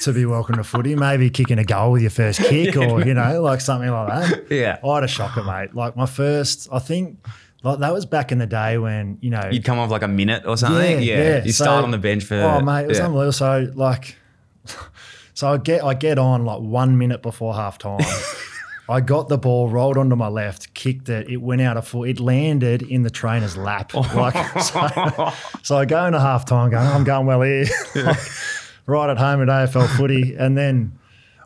to 0.04 0.12
be 0.14 0.24
welcome 0.24 0.56
to 0.56 0.64
footy. 0.64 0.96
Maybe 0.96 1.28
kicking 1.28 1.58
a 1.58 1.64
goal 1.64 1.92
with 1.92 2.00
your 2.00 2.10
first 2.10 2.40
kick 2.48 2.78
or, 2.78 3.04
you 3.04 3.12
know, 3.12 3.42
like 3.42 3.60
something 3.60 3.90
like 3.90 4.08
that. 4.08 4.50
Yeah. 4.50 4.78
I 4.82 4.94
had 4.94 5.04
a 5.04 5.06
shocker, 5.06 5.44
mate. 5.44 5.74
Like 5.74 5.94
my 5.94 6.06
first, 6.06 6.66
I 6.72 6.78
think 6.78 7.26
like 7.62 7.80
that 7.80 7.92
was 7.92 8.06
back 8.06 8.32
in 8.32 8.38
the 8.38 8.46
day 8.46 8.78
when, 8.78 9.18
you 9.20 9.28
know, 9.28 9.50
You'd 9.52 9.64
come 9.66 9.78
off 9.78 9.90
like 9.90 10.02
a 10.02 10.08
minute 10.08 10.46
or 10.46 10.56
something. 10.56 11.02
Yeah, 11.02 11.44
you 11.44 11.52
So- 11.52 11.64
start 11.64 11.84
on 11.84 11.90
the 11.90 11.98
bench 11.98 12.24
for. 12.24 12.36
Oh 12.36 12.62
mate, 12.62 12.84
it 12.84 12.88
was 12.88 13.00
yeah. 13.00 13.04
unbelievable. 13.04 13.32
So 13.32 13.70
like, 13.74 14.16
so 15.34 15.52
I 15.52 15.58
get 15.58 15.84
I 15.84 15.92
get 15.92 16.18
on 16.18 16.46
like 16.46 16.62
one 16.62 16.96
minute 16.96 17.20
before 17.20 17.54
half 17.54 17.76
time. 17.76 18.00
I 18.92 19.00
got 19.00 19.28
the 19.28 19.38
ball, 19.38 19.68
rolled 19.68 19.96
onto 19.96 20.14
my 20.16 20.28
left, 20.28 20.74
kicked 20.74 21.08
it. 21.08 21.28
It 21.28 21.38
went 21.38 21.60
out 21.62 21.76
of 21.76 21.86
foot. 21.88 22.08
It 22.08 22.20
landed 22.20 22.82
in 22.82 23.02
the 23.02 23.10
trainer's 23.10 23.56
lap. 23.56 23.92
Like, 24.14 24.60
so, 24.60 25.32
so 25.62 25.78
I 25.78 25.84
go 25.84 26.04
into 26.06 26.20
half 26.20 26.44
time, 26.44 26.70
going, 26.70 26.86
I'm 26.86 27.04
going 27.04 27.26
well 27.26 27.40
here. 27.42 27.66
Like, 27.94 28.18
right 28.86 29.10
at 29.10 29.18
home 29.18 29.42
at 29.42 29.48
AFL 29.48 29.88
footy, 29.96 30.34
and 30.36 30.56
then 30.56 30.98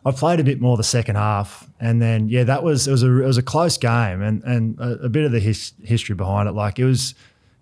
I 0.05 0.13
played 0.13 0.41
a 0.41 0.45
bit 0.45 0.61
more 0.61 0.77
the 0.77 0.85
second 0.85 1.17
half, 1.17 1.69
and 1.81 2.01
then 2.01 2.29
yeah, 2.29 2.45
that 2.45 2.63
was 2.63 2.87
it 2.87 2.93
was 2.93 3.03
a 3.03 3.23
it 3.23 3.27
was 3.27 3.39
a 3.39 3.43
close 3.43 3.77
game, 3.77 4.23
and 4.23 4.43
and 4.45 4.79
a, 4.79 5.05
a 5.05 5.09
bit 5.09 5.25
of 5.25 5.33
the 5.33 5.41
his, 5.41 5.73
history 5.83 6.15
behind 6.15 6.49
it. 6.49 6.53
Like 6.53 6.79
it 6.79 6.85
was, 6.85 7.15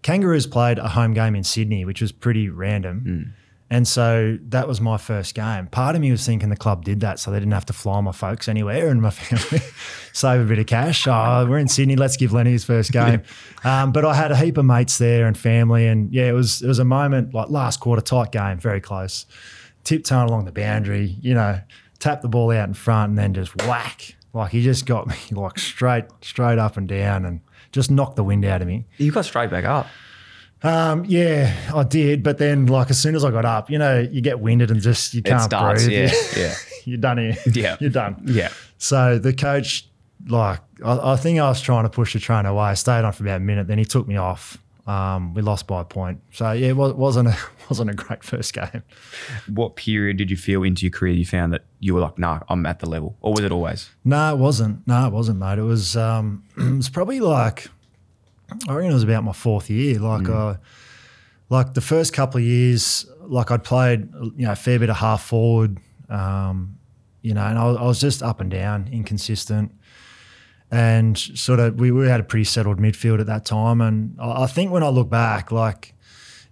Kangaroos 0.03 0.47
played 0.47 0.79
a 0.79 0.89
home 0.89 1.15
game 1.15 1.35
in 1.35 1.45
Sydney, 1.45 1.85
which 1.85 2.01
was 2.01 2.13
pretty 2.13 2.49
random, 2.49 3.05
mm. 3.07 3.44
And 3.71 3.89
so 3.89 4.39
that 4.49 4.69
was 4.69 4.81
my 4.81 4.99
first 4.99 5.35
game. 5.35 5.67
Part 5.69 5.95
of 5.95 6.01
me 6.01 6.11
was 6.11 6.25
thinking 6.25 6.49
the 6.49 6.57
club 6.57 6.85
did 6.85 7.01
that 7.01 7.19
so 7.19 7.31
they 7.31 7.39
didn't 7.39 7.53
have 7.53 7.67
to 7.67 7.73
fly 7.73 8.01
my 8.01 8.13
folks 8.13 8.49
anywhere 8.49 8.89
and 8.89 9.01
my 9.01 9.11
family 9.11 9.65
save 10.13 10.41
a 10.41 10.45
bit 10.45 10.59
of 10.59 10.67
cash. 10.67 11.07
Oh, 11.07 11.47
we're 11.49 11.59
in 11.59 11.69
Sydney, 11.69 11.97
let's 11.97 12.17
give 12.17 12.33
Lenny 12.33 12.53
his 12.53 12.65
first 12.65 12.93
game. 12.93 13.23
Um, 13.65 13.93
but 13.93 14.05
I 14.05 14.13
had 14.13 14.31
a 14.31 14.37
heap 14.37 14.59
of 14.59 14.67
mates 14.67 14.99
there 14.99 15.27
and 15.27 15.39
family, 15.39 15.87
and 15.87 16.13
yeah, 16.13 16.29
it 16.29 16.33
was 16.33 16.61
it 16.61 16.69
was 16.69 16.79
a 16.79 16.85
moment 16.85 17.33
like 17.33 17.49
last 17.49 17.81
quarter 17.81 18.03
tight 18.03 18.31
game, 18.31 18.59
very 18.59 18.79
close 18.79 19.25
tiptoeing 19.85 20.29
along 20.29 20.47
the 20.47 20.53
boundary, 20.53 21.17
you 21.21 21.35
know, 21.35 21.61
tap 21.99 22.23
the 22.23 22.29
ball 22.29 22.51
out 22.51 22.67
in 22.67 22.75
front 22.75 23.11
and 23.11 23.19
then 23.19 23.35
just 23.35 23.55
whack. 23.67 24.17
Like 24.33 24.51
he 24.51 24.63
just 24.63 24.87
got 24.87 25.07
me 25.07 25.17
like 25.31 25.59
straight, 25.59 26.07
straight 26.23 26.59
up 26.59 26.77
and 26.77 26.89
down 26.89 27.25
and 27.25 27.41
just 27.71 27.91
knocked 27.91 28.17
the 28.17 28.25
wind 28.25 28.45
out 28.45 28.63
of 28.63 28.69
me. 28.69 28.87
You 28.99 29.13
got 29.13 29.25
straight 29.25 29.51
back 29.51 29.65
up. 29.65 29.87
Um, 30.65 31.05
yeah, 31.05 31.55
I 31.75 31.83
did. 31.85 32.23
But 32.23 32.39
then 32.39 32.67
like 32.67 32.91
as 32.91 32.99
soon 33.01 33.15
as 33.15 33.25
I 33.25 33.31
got 33.31 33.45
up, 33.45 33.71
you 33.71 33.79
know, 33.79 34.01
you 34.01 34.21
get 34.21 34.41
winded 34.41 34.71
and 34.71 34.81
just 34.81 35.15
you 35.15 35.23
can't 35.23 35.43
it 35.43 35.45
starts. 35.45 35.85
breathe. 35.85 36.11
Yeah, 36.11 36.13
yeah, 36.43 36.55
You're 36.85 36.99
done 36.99 37.19
here. 37.19 37.37
Yeah. 37.53 37.77
You're 37.81 37.91
done. 37.91 38.23
yeah. 38.25 38.49
So 38.79 39.19
the 39.19 39.33
coach, 39.33 39.87
like, 40.27 40.61
I, 40.85 41.13
I 41.13 41.17
think 41.17 41.39
I 41.39 41.49
was 41.49 41.61
trying 41.61 41.85
to 41.85 41.91
push 41.91 42.15
the 42.15 42.19
train 42.19 42.47
away. 42.47 42.65
I 42.65 42.75
stayed 42.75 43.05
on 43.05 43.13
for 43.13 43.23
about 43.25 43.37
a 43.37 43.41
minute. 43.45 43.67
Then 43.69 43.79
he 43.79 43.85
took 43.85 44.09
me 44.09 44.17
off. 44.17 44.59
Um, 44.87 45.33
we 45.33 45.41
lost 45.41 45.67
by 45.67 45.81
a 45.81 45.85
point. 45.85 46.21
So 46.33 46.53
yeah, 46.53 46.69
it 46.69 46.77
wasn't 46.77 47.29
a 47.29 47.37
wasn't 47.71 47.89
a 47.91 47.95
great 47.95 48.23
first 48.23 48.53
game. 48.53 48.83
What 49.49 49.77
period 49.77 50.19
did 50.19 50.31
you 50.31 50.37
feel 50.37 50.63
into 50.63 50.85
your 50.85 50.91
career 50.93 51.15
you 51.15 51.25
found 51.25 51.53
that 51.55 51.65
you 51.81 51.95
were 51.95 52.01
like, 52.01 52.19
nah, 52.19 52.41
I'm 52.51 52.67
at 52.67 52.81
the 52.81 52.89
level, 52.89 53.17
or 53.23 53.33
was 53.33 53.41
it 53.41 53.51
always? 53.53 53.89
No, 54.05 54.35
it 54.35 54.39
wasn't. 54.39 54.87
No, 54.87 55.07
it 55.07 55.13
wasn't, 55.13 55.39
mate. 55.39 55.59
It 55.59 55.63
was 55.63 55.97
um, 55.97 56.43
it 56.59 56.77
was 56.77 56.91
probably 56.91 57.21
like 57.21 57.69
I 58.69 58.75
reckon 58.75 58.91
it 58.91 58.95
was 58.95 59.03
about 59.03 59.25
my 59.25 59.33
fourth 59.33 59.69
year. 59.71 59.99
Like 59.99 60.29
uh, 60.29 60.55
like 61.51 61.75
the 61.75 61.81
first 61.81 62.13
couple 62.13 62.39
of 62.39 62.45
years, 62.45 63.07
like 63.21 63.51
I'd 63.51 63.65
played 63.65 64.09
you 64.37 64.47
know 64.47 64.53
a 64.53 64.57
fair 64.57 64.79
bit 64.79 64.91
of 64.91 64.97
half 64.97 65.23
forward, 65.25 65.79
um, 66.09 66.79
you 67.23 67.35
know, 67.35 67.45
and 67.45 67.59
I, 67.59 67.65
was- 67.67 67.77
I 67.77 67.83
was 67.83 68.01
just 68.01 68.23
up 68.23 68.41
and 68.41 68.51
down, 68.51 68.89
inconsistent. 68.93 69.73
and 70.71 71.17
sort 71.19 71.61
of 71.61 71.79
we, 71.79 71.91
we 71.91 72.07
had 72.09 72.21
a 72.21 72.25
pretty 72.25 72.45
settled 72.45 72.79
midfield 72.79 73.21
at 73.21 73.27
that 73.27 73.45
time. 73.45 73.81
And 73.81 74.17
I, 74.21 74.45
I 74.45 74.47
think 74.47 74.71
when 74.73 74.83
I 74.83 74.89
look 74.89 75.09
back, 75.11 75.53
like 75.53 75.95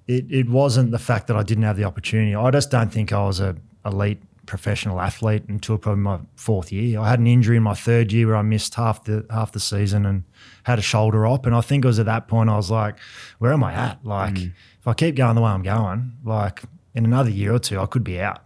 it, 0.06 0.26
it 0.30 0.48
wasn't 0.48 0.90
the 0.90 0.98
fact 0.98 1.26
that 1.28 1.36
I 1.36 1.42
didn't 1.42 1.64
have 1.64 1.76
the 1.76 1.84
opportunity. 1.84 2.34
I 2.34 2.50
just 2.50 2.70
don't 2.70 2.92
think 2.92 3.12
I 3.12 3.24
was 3.24 3.40
a 3.40 3.56
elite 3.84 4.22
professional 4.46 5.00
athlete 5.00 5.44
until 5.48 5.78
probably 5.78 6.02
my 6.02 6.18
fourth 6.34 6.70
year. 6.72 7.00
I 7.00 7.08
had 7.08 7.18
an 7.18 7.26
injury 7.26 7.56
in 7.56 7.62
my 7.62 7.74
third 7.74 8.12
year 8.12 8.26
where 8.26 8.36
I 8.36 8.42
missed 8.42 8.74
half 8.74 9.04
the 9.04 9.24
half 9.30 9.52
the 9.52 9.60
season 9.60 10.04
and 10.06 10.24
had 10.64 10.78
a 10.78 10.82
shoulder 10.82 11.26
op. 11.26 11.46
And 11.46 11.54
I 11.54 11.60
think 11.60 11.84
it 11.84 11.88
was 11.88 11.98
at 11.98 12.06
that 12.06 12.28
point 12.28 12.50
I 12.50 12.56
was 12.56 12.70
like, 12.70 12.96
where 13.38 13.52
am 13.52 13.64
I 13.64 13.72
at? 13.72 14.04
Like, 14.04 14.34
mm. 14.34 14.52
if 14.80 14.86
I 14.86 14.94
keep 14.94 15.16
going 15.16 15.34
the 15.34 15.40
way 15.40 15.50
I'm 15.50 15.62
going, 15.62 16.12
like 16.24 16.62
in 16.94 17.04
another 17.04 17.30
year 17.30 17.54
or 17.54 17.58
two, 17.58 17.80
I 17.80 17.86
could 17.86 18.04
be 18.04 18.20
out. 18.20 18.42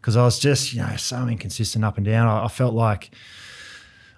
Because 0.00 0.16
I 0.16 0.24
was 0.24 0.38
just, 0.38 0.72
you 0.72 0.80
know, 0.80 0.96
so 0.96 1.26
inconsistent 1.28 1.84
up 1.84 1.96
and 1.98 2.06
down. 2.06 2.26
I, 2.26 2.44
I 2.44 2.48
felt 2.48 2.74
like 2.74 3.10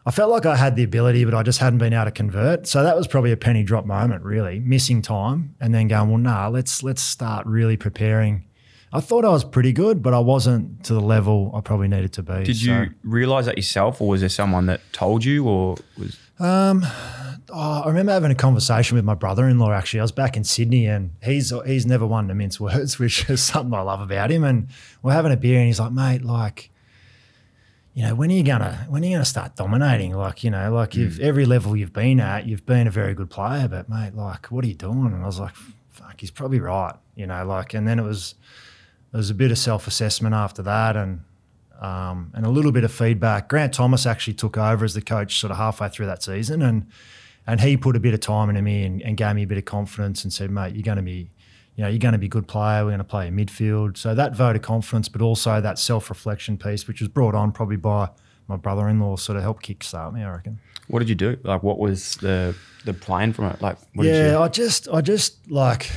I 0.05 0.11
felt 0.11 0.31
like 0.31 0.47
I 0.47 0.57
had 0.57 0.75
the 0.75 0.83
ability, 0.83 1.25
but 1.25 1.35
I 1.35 1.43
just 1.43 1.61
hadn't 1.61 1.79
been 1.79 1.93
able 1.93 2.07
to 2.07 2.11
convert. 2.11 2.67
So 2.67 2.83
that 2.83 2.97
was 2.97 3.07
probably 3.07 3.31
a 3.31 3.37
penny 3.37 3.63
drop 3.63 3.87
moment, 3.87 4.25
really, 4.25 4.59
missing 4.59 5.01
time 5.01 5.55
and 5.61 5.73
then 5.73 5.89
going, 5.89 6.09
well, 6.09 6.19
nah, 6.19 6.49
let's 6.49 6.83
let's 6.83 7.03
start 7.03 7.47
really 7.47 7.77
preparing. 7.77 8.45
I 8.95 9.01
thought 9.01 9.25
I 9.25 9.31
was 9.31 9.43
pretty 9.43 9.73
good, 9.73 10.03
but 10.03 10.13
I 10.13 10.19
wasn't 10.19 10.85
to 10.85 10.95
the 10.95 11.01
level 11.01 11.51
I 11.55 11.63
probably 11.63 11.89
needed 11.89 12.13
to 12.15 12.23
be. 12.23 12.43
Did 12.45 12.57
So- 12.57 12.83
you 12.83 12.91
realize 13.03 13.47
that 13.47 13.57
yourself, 13.57 14.01
or 14.01 14.09
was 14.09 14.21
there 14.21 14.29
someone 14.29 14.67
that 14.67 14.81
told 14.93 15.25
you, 15.25 15.47
or 15.47 15.77
was 15.97 16.19
um, 16.39 16.85
Oh, 17.55 17.83
I 17.83 17.89
remember 17.89 18.13
having 18.13 18.31
a 18.31 18.35
conversation 18.35 18.97
with 18.97 19.05
my 19.05 19.15
brother-in-law. 19.15 19.73
Actually, 19.73 20.01
I 20.01 20.05
was 20.05 20.13
back 20.13 20.39
in 20.39 20.45
Sydney, 20.45 20.87
and 20.87 21.11
he's 21.23 21.53
he's 21.67 21.85
never 21.85 22.07
one 22.07 22.29
to 22.29 22.35
mince 22.35 22.59
words, 22.59 22.99
which 22.99 23.29
is 23.29 23.43
something 23.43 23.75
I 23.75 23.83
love 23.83 24.01
about 24.01 24.31
him. 24.31 24.43
And 24.43 24.69
we're 25.03 25.13
having 25.13 25.33
a 25.33 25.37
beer, 25.37 25.59
and 25.59 25.67
he's 25.67 25.79
like, 25.79 25.93
"Mate, 25.93 26.23
like, 26.23 26.71
you 27.93 28.05
know, 28.05 28.15
when 28.15 28.31
are 28.31 28.35
you 28.35 28.43
gonna 28.43 28.87
when 28.89 29.03
are 29.03 29.07
you 29.07 29.13
gonna 29.17 29.27
start 29.27 29.55
dominating? 29.55 30.15
Like, 30.15 30.43
you 30.43 30.51
know, 30.51 30.73
like 30.73 30.97
if 30.97 31.21
every 31.21 31.45
level 31.45 31.77
you've 31.77 31.93
been 31.93 32.21
at, 32.21 32.47
you've 32.47 32.65
been 32.65 32.87
a 32.87 32.91
very 32.91 33.13
good 33.13 33.29
player, 33.29 33.69
but 33.69 33.87
mate, 33.87 34.15
like, 34.15 34.47
what 34.47 34.65
are 34.65 34.69
you 34.69 34.75
doing?" 34.75 35.13
And 35.13 35.23
I 35.23 35.27
was 35.27 35.39
like, 35.39 35.55
"Fuck, 35.91 36.21
he's 36.21 36.31
probably 36.31 36.59
right." 36.59 36.95
You 37.17 37.27
know, 37.27 37.45
like, 37.45 37.75
and 37.75 37.87
then 37.87 37.99
it 37.99 38.05
was 38.05 38.35
it 39.13 39.17
was 39.19 39.29
a 39.29 39.35
bit 39.35 39.51
of 39.51 39.59
self-assessment 39.59 40.35
after 40.35 40.63
that, 40.63 40.97
and 40.97 41.21
um, 41.83 42.31
and 42.33 42.47
a 42.47 42.51
little 42.51 42.73
bit 42.73 42.85
of 42.85 42.93
feedback. 42.93 43.51
Grant 43.51 43.75
Thomas 43.75 44.07
actually 44.07 44.35
took 44.35 44.57
over 44.57 44.87
as 44.87 44.95
the 44.95 45.03
coach 45.03 45.39
sort 45.39 45.51
of 45.51 45.59
halfway 45.59 45.91
through 45.91 46.07
that 46.07 46.23
season, 46.23 46.63
and 46.63 46.87
and 47.47 47.61
he 47.61 47.77
put 47.77 47.97
a 47.97 48.01
bit 48.01 48.15
of 48.15 48.21
time 48.21 48.49
into 48.49 48.63
me 48.63 48.85
and, 48.85 49.03
and 49.03 49.17
gave 49.17 49.35
me 49.35 49.43
a 49.43 49.47
bit 49.47 49.59
of 49.59 49.65
confidence 49.65 50.25
and 50.25 50.33
said, 50.33 50.51
"Mate, 50.51 50.75
you're 50.75 50.83
going 50.83 50.97
to 50.97 51.03
be, 51.03 51.31
you 51.77 51.83
know, 51.85 51.89
you're 51.89 51.99
going 51.99 52.13
to 52.13 52.19
be 52.19 52.27
a 52.27 52.31
good 52.31 52.47
player. 52.47 52.85
We're 52.85 52.91
going 52.91 52.99
to 52.99 53.05
play 53.05 53.27
in 53.27 53.37
midfield." 53.37 53.97
So 53.97 54.15
that 54.15 54.35
vote 54.37 54.57
of 54.57 54.63
confidence, 54.63 55.09
but 55.09 55.23
also 55.23 55.61
that 55.61 55.79
self-reflection 55.79 56.59
piece, 56.59 56.87
which 56.87 57.01
was 57.01 57.09
brought 57.09 57.35
on 57.35 57.53
probably 57.53 57.77
by 57.77 58.11
my 58.49 58.57
brother-in-law, 58.57 59.17
sort 59.17 59.37
of 59.37 59.43
helped 59.43 59.65
kickstart 59.67 60.13
me. 60.13 60.23
I 60.23 60.31
reckon. 60.31 60.61
what 60.89 60.99
did 60.99 61.09
you 61.09 61.15
do? 61.15 61.39
Like, 61.43 61.63
what 61.63 61.79
was 61.79 62.17
the 62.17 62.55
the 62.85 62.93
plan 62.93 63.33
from 63.33 63.47
it? 63.47 63.61
Like, 63.63 63.77
what 63.95 64.05
did 64.05 64.33
yeah? 64.33 64.39
I 64.41 64.49
just, 64.49 64.89
I 64.89 65.01
just 65.01 65.51
like, 65.51 65.91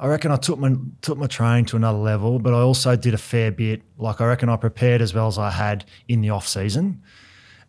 I 0.00 0.06
reckon 0.06 0.30
I 0.30 0.36
took 0.36 0.58
my 0.58 0.76
took 1.02 1.18
my 1.18 1.26
training 1.26 1.64
to 1.66 1.76
another 1.76 1.98
level, 1.98 2.38
but 2.38 2.52
I 2.52 2.58
also 2.60 2.96
did 2.96 3.14
a 3.14 3.18
fair 3.18 3.50
bit. 3.50 3.82
Like, 3.98 4.20
I 4.20 4.26
reckon 4.26 4.48
I 4.48 4.56
prepared 4.56 5.00
as 5.00 5.14
well 5.14 5.26
as 5.26 5.38
I 5.38 5.50
had 5.50 5.84
in 6.08 6.20
the 6.20 6.30
off 6.30 6.46
season, 6.46 7.02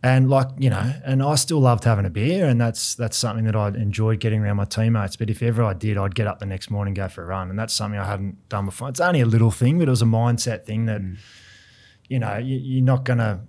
and 0.03 0.29
like 0.29 0.47
you 0.59 0.69
know, 0.69 0.93
and 1.05 1.23
I 1.23 1.35
still 1.35 1.59
loved 1.59 1.83
having 1.83 2.05
a 2.05 2.09
beer, 2.09 2.45
and 2.45 2.61
that's 2.61 2.93
that's 2.95 3.17
something 3.17 3.45
that 3.45 3.55
I 3.55 3.69
enjoyed 3.69 4.19
getting 4.19 4.41
around 4.41 4.57
my 4.57 4.65
teammates. 4.65 5.15
But 5.15 5.29
if 5.29 5.41
ever 5.41 5.63
I 5.63 5.73
did, 5.73 5.97
I'd 5.97 6.13
get 6.13 6.27
up 6.27 6.39
the 6.39 6.45
next 6.45 6.69
morning 6.69 6.91
and 6.91 6.95
go 6.95 7.07
for 7.07 7.23
a 7.23 7.25
run, 7.25 7.49
and 7.49 7.57
that's 7.57 7.73
something 7.73 7.99
I 7.99 8.05
hadn't 8.05 8.47
done 8.47 8.65
before. 8.65 8.89
It's 8.89 8.99
only 8.99 9.21
a 9.21 9.25
little 9.25 9.49
thing, 9.49 9.79
but 9.79 9.87
it 9.87 9.91
was 9.91 10.03
a 10.03 10.05
mindset 10.05 10.65
thing 10.65 10.85
that, 10.85 11.01
mm. 11.01 11.17
you 12.09 12.19
know, 12.19 12.37
you, 12.37 12.57
you're 12.57 12.85
not 12.85 13.05
gonna, 13.05 13.41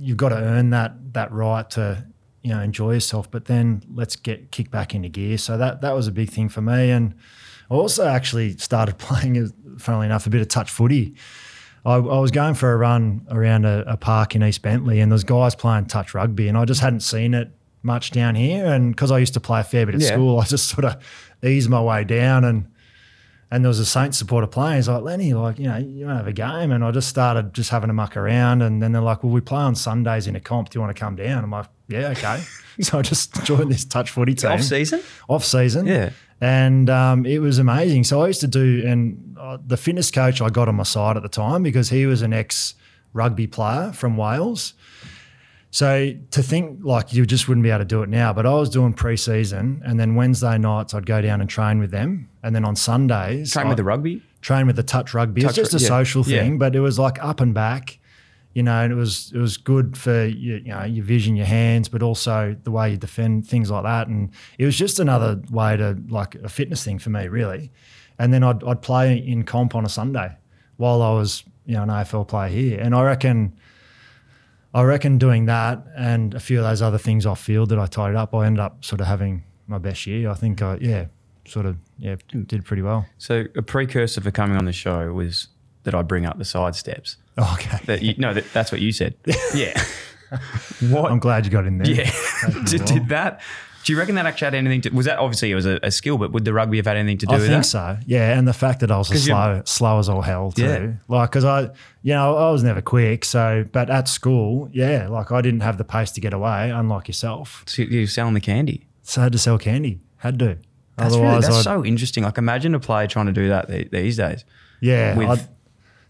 you've 0.00 0.18
got 0.18 0.30
to 0.30 0.36
earn 0.36 0.70
that 0.70 1.14
that 1.14 1.32
right 1.32 1.68
to 1.70 2.04
you 2.42 2.50
know 2.50 2.60
enjoy 2.60 2.92
yourself. 2.92 3.30
But 3.30 3.46
then 3.46 3.82
let's 3.90 4.16
get 4.16 4.50
kick 4.50 4.70
back 4.70 4.94
into 4.94 5.08
gear. 5.08 5.38
So 5.38 5.56
that 5.56 5.80
that 5.80 5.94
was 5.94 6.06
a 6.06 6.12
big 6.12 6.28
thing 6.28 6.50
for 6.50 6.60
me. 6.60 6.90
And 6.90 7.14
I 7.70 7.74
also 7.74 8.06
actually 8.06 8.58
started 8.58 8.98
playing 8.98 9.50
funnily 9.78 10.06
enough 10.06 10.26
a 10.26 10.30
bit 10.30 10.42
of 10.42 10.48
touch 10.48 10.70
footy 10.70 11.16
I, 11.86 11.94
I 11.94 12.18
was 12.18 12.30
going 12.30 12.54
for 12.54 12.72
a 12.72 12.76
run 12.76 13.26
around 13.30 13.64
a, 13.64 13.84
a 13.86 13.96
park 13.96 14.34
in 14.34 14.42
East 14.42 14.60
Bentleigh 14.62 14.98
and 15.00 15.10
there's 15.12 15.24
guys 15.24 15.54
playing 15.54 15.86
touch 15.86 16.12
rugby 16.14 16.48
and 16.48 16.58
I 16.58 16.64
just 16.64 16.80
hadn't 16.80 17.00
seen 17.00 17.32
it 17.32 17.50
much 17.82 18.10
down 18.10 18.34
here 18.34 18.66
and 18.66 18.94
because 18.94 19.10
I 19.12 19.18
used 19.18 19.34
to 19.34 19.40
play 19.40 19.60
a 19.60 19.64
fair 19.64 19.86
bit 19.86 19.94
at 19.94 20.00
Yeah. 20.00 20.08
school 20.08 20.40
I 20.40 20.44
just 20.44 20.68
sort 20.68 20.84
of 20.84 20.96
eased 21.44 21.70
my 21.70 21.80
way 21.80 22.02
down 22.04 22.44
and 22.44 22.66
and 23.50 23.64
there 23.64 23.68
was 23.68 23.78
a 23.78 23.86
Saints 23.86 24.18
supporter 24.18 24.46
playing. 24.48 24.76
He's 24.76 24.88
like, 24.88 25.02
Lenny, 25.02 25.32
like, 25.32 25.58
you 25.58 25.68
know, 25.68 25.76
you 25.76 26.06
want 26.06 26.14
to 26.14 26.18
have 26.18 26.26
a 26.26 26.32
game? 26.32 26.72
And 26.72 26.84
I 26.84 26.90
just 26.90 27.08
started 27.08 27.54
just 27.54 27.70
having 27.70 27.90
a 27.90 27.92
muck 27.92 28.16
around. 28.16 28.60
And 28.60 28.82
then 28.82 28.90
they're 28.90 29.02
like, 29.02 29.22
well, 29.22 29.32
we 29.32 29.40
play 29.40 29.60
on 29.60 29.76
Sundays 29.76 30.26
in 30.26 30.34
a 30.34 30.40
comp. 30.40 30.70
Do 30.70 30.78
you 30.78 30.80
want 30.82 30.96
to 30.96 31.00
come 31.00 31.14
down? 31.14 31.44
I'm 31.44 31.50
like, 31.50 31.66
yeah, 31.86 32.08
okay. 32.08 32.42
so 32.80 32.98
I 32.98 33.02
just 33.02 33.32
joined 33.44 33.70
this 33.70 33.84
touch 33.84 34.10
footy 34.10 34.34
team. 34.34 34.50
Off 34.50 34.62
season? 34.62 35.00
Off 35.28 35.44
season. 35.44 35.86
Yeah. 35.86 36.10
And 36.40 36.90
um, 36.90 37.24
it 37.24 37.38
was 37.38 37.58
amazing. 37.58 38.04
So 38.04 38.22
I 38.22 38.26
used 38.26 38.40
to 38.40 38.48
do, 38.48 38.82
and 38.84 39.36
uh, 39.38 39.58
the 39.64 39.76
fitness 39.76 40.10
coach 40.10 40.42
I 40.42 40.50
got 40.50 40.68
on 40.68 40.74
my 40.74 40.82
side 40.82 41.16
at 41.16 41.22
the 41.22 41.28
time 41.28 41.62
because 41.62 41.88
he 41.90 42.04
was 42.04 42.22
an 42.22 42.32
ex 42.32 42.74
rugby 43.12 43.46
player 43.46 43.92
from 43.92 44.16
Wales. 44.16 44.74
So 45.76 46.14
to 46.30 46.42
think 46.42 46.78
like 46.82 47.12
you 47.12 47.26
just 47.26 47.48
wouldn't 47.48 47.62
be 47.62 47.68
able 47.68 47.80
to 47.80 47.84
do 47.84 48.02
it 48.02 48.08
now, 48.08 48.32
but 48.32 48.46
I 48.46 48.54
was 48.54 48.70
doing 48.70 48.94
pre-season, 48.94 49.82
and 49.84 50.00
then 50.00 50.14
Wednesday 50.14 50.56
nights 50.56 50.94
I'd 50.94 51.04
go 51.04 51.20
down 51.20 51.42
and 51.42 51.50
train 51.50 51.80
with 51.80 51.90
them, 51.90 52.30
and 52.42 52.54
then 52.54 52.64
on 52.64 52.76
Sundays 52.76 53.52
Train 53.52 53.66
I- 53.66 53.68
with 53.68 53.76
the 53.76 53.84
rugby? 53.84 54.22
train 54.40 54.66
with 54.66 54.76
the 54.76 54.82
touch 54.82 55.12
rugby. 55.12 55.42
Touch 55.42 55.58
it 55.58 55.60
was 55.60 55.70
just 55.72 55.82
a 55.82 55.84
yeah. 55.84 55.88
social 55.88 56.24
Yeah. 56.26 56.40
thing, 56.40 56.56
but 56.56 56.74
it 56.74 56.80
was 56.80 56.98
like 56.98 57.22
up 57.22 57.42
and 57.42 57.52
back, 57.52 57.98
you 58.54 58.62
know, 58.62 58.84
and 58.84 58.90
it 58.90 58.96
was 58.96 59.30
it 59.34 59.38
was 59.38 59.58
good 59.58 59.98
for 59.98 60.24
you, 60.24 60.62
you 60.64 60.72
know 60.72 60.84
your 60.84 61.04
vision, 61.04 61.36
your 61.36 61.44
hands, 61.44 61.90
but 61.90 62.02
also 62.02 62.56
the 62.64 62.70
way 62.70 62.92
you 62.92 62.96
defend 62.96 63.46
things 63.46 63.70
like 63.70 63.82
that. 63.82 64.08
And 64.08 64.30
it 64.58 64.64
was 64.64 64.78
just 64.78 64.98
another 64.98 65.42
way 65.50 65.76
to 65.76 65.98
like 66.08 66.36
a 66.36 66.48
fitness 66.48 66.84
thing 66.84 66.98
for 66.98 67.10
me, 67.10 67.28
really. 67.28 67.70
And 68.18 68.32
then 68.32 68.42
I'd 68.42 68.64
I'd 68.64 68.80
play 68.80 69.18
in 69.18 69.42
comp 69.42 69.74
on 69.74 69.84
a 69.84 69.90
Sunday 69.90 70.36
while 70.78 71.02
I 71.02 71.12
was 71.12 71.44
you 71.66 71.74
know 71.74 71.82
an 71.82 71.90
AFL 71.90 72.26
player 72.26 72.48
here, 72.48 72.80
and 72.80 72.94
I 72.94 73.02
reckon. 73.02 73.52
I 74.74 74.82
reckon 74.82 75.18
doing 75.18 75.46
that 75.46 75.84
and 75.96 76.34
a 76.34 76.40
few 76.40 76.58
of 76.58 76.64
those 76.64 76.82
other 76.82 76.98
things 76.98 77.24
off 77.26 77.40
field 77.40 77.70
that 77.70 77.78
I 77.78 77.86
tied 77.86 78.14
up, 78.14 78.34
I 78.34 78.46
ended 78.46 78.60
up 78.60 78.84
sort 78.84 79.00
of 79.00 79.06
having 79.06 79.44
my 79.66 79.78
best 79.78 80.06
year. 80.06 80.28
I 80.30 80.34
think 80.34 80.60
I, 80.62 80.76
yeah, 80.80 81.06
sort 81.46 81.66
of, 81.66 81.76
yeah, 81.98 82.16
did 82.46 82.64
pretty 82.64 82.82
well. 82.82 83.06
So 83.18 83.44
a 83.56 83.62
precursor 83.62 84.20
for 84.20 84.30
coming 84.30 84.56
on 84.56 84.64
the 84.66 84.72
show 84.72 85.12
was 85.12 85.48
that 85.84 85.94
I 85.94 86.02
bring 86.02 86.26
up 86.26 86.36
the 86.38 86.44
side 86.44 86.74
steps. 86.74 87.16
Oh, 87.38 87.56
Okay. 87.58 87.78
That 87.86 88.02
you, 88.02 88.14
no, 88.18 88.34
that, 88.34 88.44
that's 88.52 88.70
what 88.72 88.80
you 88.80 88.92
said. 88.92 89.14
Yeah. 89.54 89.82
what? 90.90 91.10
I'm 91.12 91.20
glad 91.20 91.44
you 91.46 91.52
got 91.52 91.66
in 91.66 91.78
there. 91.78 91.88
yeah. 91.88 92.10
Did, 92.66 92.84
did 92.84 93.08
that? 93.10 93.40
Do 93.86 93.92
you 93.92 93.98
reckon 94.00 94.16
that 94.16 94.26
actually 94.26 94.46
had 94.46 94.54
anything 94.56 94.80
to? 94.80 94.90
Was 94.90 95.06
that 95.06 95.18
obviously 95.20 95.52
it 95.52 95.54
was 95.54 95.64
a, 95.64 95.78
a 95.80 95.92
skill, 95.92 96.18
but 96.18 96.32
would 96.32 96.44
the 96.44 96.52
rugby 96.52 96.76
have 96.78 96.86
had 96.86 96.96
anything 96.96 97.18
to 97.18 97.26
do 97.26 97.34
I 97.34 97.38
with 97.38 97.46
think 97.46 97.62
that? 97.62 97.68
so. 97.68 97.96
Yeah, 98.04 98.36
and 98.36 98.48
the 98.48 98.52
fact 98.52 98.80
that 98.80 98.90
I 98.90 98.98
was 98.98 99.08
'Cause 99.08 99.22
slow, 99.22 99.62
slow 99.64 100.00
as 100.00 100.08
all 100.08 100.22
hell 100.22 100.50
too. 100.50 100.62
Yeah. 100.64 100.92
Like, 101.06 101.30
because 101.30 101.44
I, 101.44 101.70
you 102.02 102.12
know, 102.12 102.36
I 102.36 102.50
was 102.50 102.64
never 102.64 102.82
quick. 102.82 103.24
So, 103.24 103.64
but 103.70 103.88
at 103.88 104.08
school, 104.08 104.68
yeah, 104.72 105.06
like 105.08 105.30
I 105.30 105.40
didn't 105.40 105.60
have 105.60 105.78
the 105.78 105.84
pace 105.84 106.10
to 106.12 106.20
get 106.20 106.32
away, 106.34 106.70
unlike 106.70 107.06
yourself. 107.06 107.62
So 107.66 107.82
you're 107.82 108.08
selling 108.08 108.34
the 108.34 108.40
candy. 108.40 108.88
So 109.04 109.20
I 109.20 109.24
had 109.24 109.32
to 109.34 109.38
sell 109.38 109.56
candy. 109.56 110.00
Had 110.16 110.40
to. 110.40 110.58
That's 110.96 111.14
really, 111.14 111.26
Otherwise, 111.26 111.44
that's 111.44 111.56
I'd, 111.58 111.62
so 111.62 111.84
interesting. 111.84 112.24
Like 112.24 112.38
imagine 112.38 112.74
a 112.74 112.80
player 112.80 113.06
trying 113.06 113.26
to 113.26 113.32
do 113.32 113.48
that 113.50 113.68
the- 113.68 113.88
these 113.92 114.16
days. 114.16 114.44
yeah, 114.80 115.16
with- 115.16 115.28
I'd, 115.28 115.48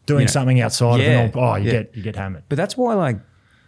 doing 0.07 0.21
you 0.21 0.27
know, 0.27 0.31
something 0.31 0.61
outside 0.63 1.01
yeah, 1.01 1.25
of 1.25 1.33
the 1.33 1.39
norm. 1.41 1.53
Oh, 1.53 1.57
you 1.57 1.65
yeah. 1.67 1.71
get 1.73 1.95
you 1.97 2.03
get 2.03 2.17
hammered. 2.17 2.45
But 2.49 2.57
that's 2.57 2.75
why 2.75 2.95
like 2.95 3.19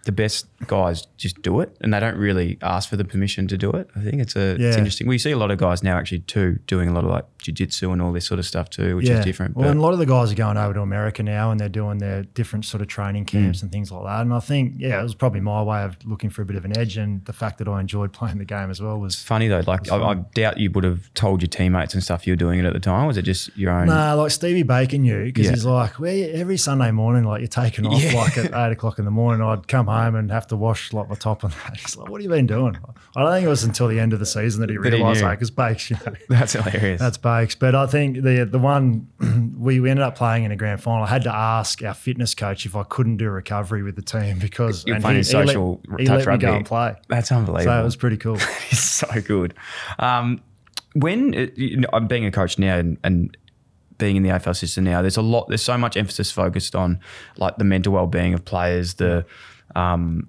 the 0.09 0.13
best 0.13 0.47
guys 0.67 1.07
just 1.19 1.41
do 1.43 1.61
it 1.61 1.77
and 1.83 1.93
they 1.93 2.01
don't 2.01 2.17
really 2.17 2.57
ask 2.63 2.89
for 2.89 2.97
the 2.97 3.05
permission 3.05 3.47
to 3.47 3.59
do 3.59 3.71
it. 3.71 3.91
I 3.95 4.01
think 4.01 4.23
it's 4.23 4.35
a 4.37 4.53
it's 4.53 4.61
Yeah. 4.61 4.79
interesting. 4.79 5.07
We 5.07 5.19
see 5.19 5.33
a 5.33 5.37
lot 5.37 5.51
of 5.51 5.59
guys 5.59 5.83
now 5.83 5.99
actually 5.99 6.21
too 6.21 6.59
doing 6.67 6.89
a 6.89 6.93
lot 6.95 7.05
of 7.05 7.11
like 7.11 7.27
jiu-jitsu 7.43 7.93
and 7.93 8.01
all 8.01 8.11
this 8.13 8.25
sort 8.27 8.39
of 8.41 8.47
stuff 8.47 8.71
too, 8.71 8.97
which 8.97 9.09
is 9.09 9.23
different. 9.23 9.55
Well, 9.55 9.65
but 9.67 9.71
and 9.73 9.81
a 9.81 9.83
lot 9.83 9.93
of 9.93 9.99
the 9.99 10.07
guys 10.07 10.33
are 10.33 10.35
going 10.35 10.57
over 10.57 10.73
to 10.75 10.81
America 10.81 11.23
now, 11.23 11.51
and 11.51 11.61
they're 11.61 11.69
doing 11.69 11.99
their 11.99 12.23
different 12.23 12.65
sort 12.65 12.81
of 12.81 12.89
training 12.89 13.25
Mm. 13.25 13.29
camps 13.29 13.63
and 13.63 13.71
things 13.71 13.93
like 13.93 14.05
that. 14.05 14.23
And 14.23 14.33
I 14.33 14.41
think, 14.41 14.75
yeah, 14.79 14.99
it 14.99 15.03
was 15.03 15.15
probably 15.15 15.41
my 15.41 15.63
way 15.63 15.83
of 15.83 15.97
looking 16.07 16.31
for 16.31 16.41
a 16.43 16.47
bit 16.47 16.57
of 16.57 16.65
an 16.65 16.77
edge, 16.79 16.97
and 16.97 17.23
the 17.27 17.33
fact 17.35 17.59
that 17.59 17.69
I 17.69 17.79
enjoyed 17.81 18.13
playing 18.19 18.39
the 18.39 18.45
game 18.47 18.71
as 18.71 18.81
well 18.81 18.99
was 18.99 19.13
it's 19.15 19.23
funny 19.23 19.47
though. 19.49 19.63
Like 19.67 19.93
I, 19.93 19.97
I 19.99 20.15
doubt 20.35 20.59
you 20.59 20.71
would 20.71 20.85
have 20.85 21.13
told 21.13 21.43
your 21.43 21.49
teammates 21.49 21.93
and 21.93 22.03
stuff 22.03 22.27
you 22.27 22.33
were 22.33 22.37
doing 22.47 22.59
it 22.59 22.65
at 22.65 22.73
the 22.73 22.81
time. 22.81 23.07
Was 23.07 23.19
it 23.19 23.23
just 23.23 23.57
your 23.59 23.71
own? 23.73 23.87
Nah, 23.89 24.15
like 24.15 24.31
Stevie 24.31 24.63
Baker 24.63 24.97
knew 24.99 25.25
because 25.27 25.45
Yeah. 25.47 25.51
he's 25.53 25.67
like, 25.67 26.01
well, 26.01 26.29
every 26.33 26.57
Sunday 26.57 26.91
morning, 26.93 27.25
like 27.25 27.41
you're 27.41 27.49
taking 27.49 27.87
off 27.87 28.03
Yeah. 28.03 28.15
like 28.15 28.39
at 28.39 28.47
eight 28.55 28.73
o'clock 28.73 28.99
in 28.99 29.05
the 29.05 29.11
morning. 29.11 29.47
I'd 29.47 29.69
come 29.69 29.87
home 29.87 29.98
and 30.15 30.31
have 30.31 30.47
to 30.49 30.57
wash 30.57 30.93
like 30.93 31.09
my 31.09 31.15
top 31.15 31.45
and 31.45 31.53
that. 31.53 31.77
He's 31.81 31.97
like, 31.97 32.09
what 32.09 32.21
have 32.21 32.25
you 32.25 32.31
been 32.37 32.47
doing? 32.47 32.77
I 33.17 33.23
don't 33.23 33.33
think 33.33 33.45
it 33.47 33.49
was 33.49 33.65
until 33.65 33.89
the 33.89 33.99
end 34.01 34.13
of 34.13 34.19
the 34.19 34.27
season 34.27 34.61
that 34.61 34.71
he 34.71 34.77
That 34.77 34.91
knew. 34.91 35.15
that 35.15 35.31
because 35.31 35.51
Bakes, 35.51 35.91
you 35.91 35.97
know, 36.07 36.13
That's 36.29 36.53
hilarious. 36.55 37.01
that's 37.01 37.19
Bakes. 37.19 37.55
But 37.55 37.75
I 37.75 37.87
think 37.87 38.23
the 38.23 38.45
the 38.51 38.59
one 38.59 39.09
we, 39.59 39.81
we 39.81 39.91
ended 39.91 40.05
up 40.05 40.15
playing 40.17 40.45
in 40.45 40.53
a 40.53 40.57
grand 40.57 40.83
final. 40.83 41.05
I 41.05 41.09
had 41.09 41.25
to 41.25 41.35
ask 41.35 41.83
our 41.83 41.95
fitness 41.95 42.35
coach 42.35 42.65
if 42.67 42.77
I 42.77 42.83
couldn't 42.85 43.17
do 43.19 43.29
recovery 43.31 43.83
with 43.83 43.97
the 43.97 44.03
team 44.03 44.39
because 44.39 44.87
You're 44.87 45.01
playing 45.01 45.19
he, 45.19 45.23
social 45.25 45.81
he 45.85 45.91
let, 45.91 46.01
he 46.01 46.07
touch 46.07 46.27
let 46.27 46.33
me 46.35 46.39
go 46.39 46.47
rugby. 46.49 46.57
and 46.59 46.67
play. 46.67 46.97
That's 47.09 47.33
unbelievable. 47.33 47.73
So 47.73 47.81
it 47.81 47.85
was 47.85 47.97
pretty 47.97 48.17
cool. 48.17 48.37
He's 48.69 48.83
so 48.83 49.09
good. 49.21 49.55
Um, 49.99 50.41
when 50.95 51.35
uh, 51.35 51.47
you 51.55 51.79
know, 51.79 51.89
I'm 51.93 52.07
being 52.07 52.25
a 52.25 52.31
coach 52.31 52.59
now 52.59 52.79
and, 52.79 52.99
and 53.05 53.37
being 53.99 54.17
in 54.17 54.23
the 54.23 54.29
AFL 54.31 54.57
system 54.57 54.85
now, 54.85 55.03
there's 55.03 55.17
a 55.17 55.23
lot. 55.23 55.49
There's 55.49 55.63
so 55.63 55.77
much 55.77 55.97
emphasis 55.97 56.31
focused 56.31 56.75
on 56.77 57.01
like 57.37 57.57
the 57.59 57.65
mental 57.65 57.93
well-being 57.93 58.33
of 58.33 58.45
players, 58.45 58.95
the 58.95 59.27
um, 59.75 60.29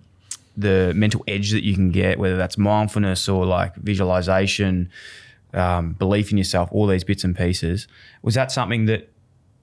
the 0.57 0.93
mental 0.95 1.23
edge 1.27 1.51
that 1.51 1.63
you 1.63 1.73
can 1.73 1.91
get, 1.91 2.19
whether 2.19 2.37
that's 2.37 2.57
mindfulness 2.57 3.29
or 3.29 3.45
like 3.45 3.75
visualization, 3.75 4.89
um, 5.53 5.93
belief 5.93 6.31
in 6.31 6.37
yourself, 6.37 6.69
all 6.71 6.87
these 6.87 7.03
bits 7.03 7.23
and 7.23 7.35
pieces. 7.35 7.87
Was 8.21 8.35
that 8.35 8.51
something 8.51 8.85
that 8.85 9.09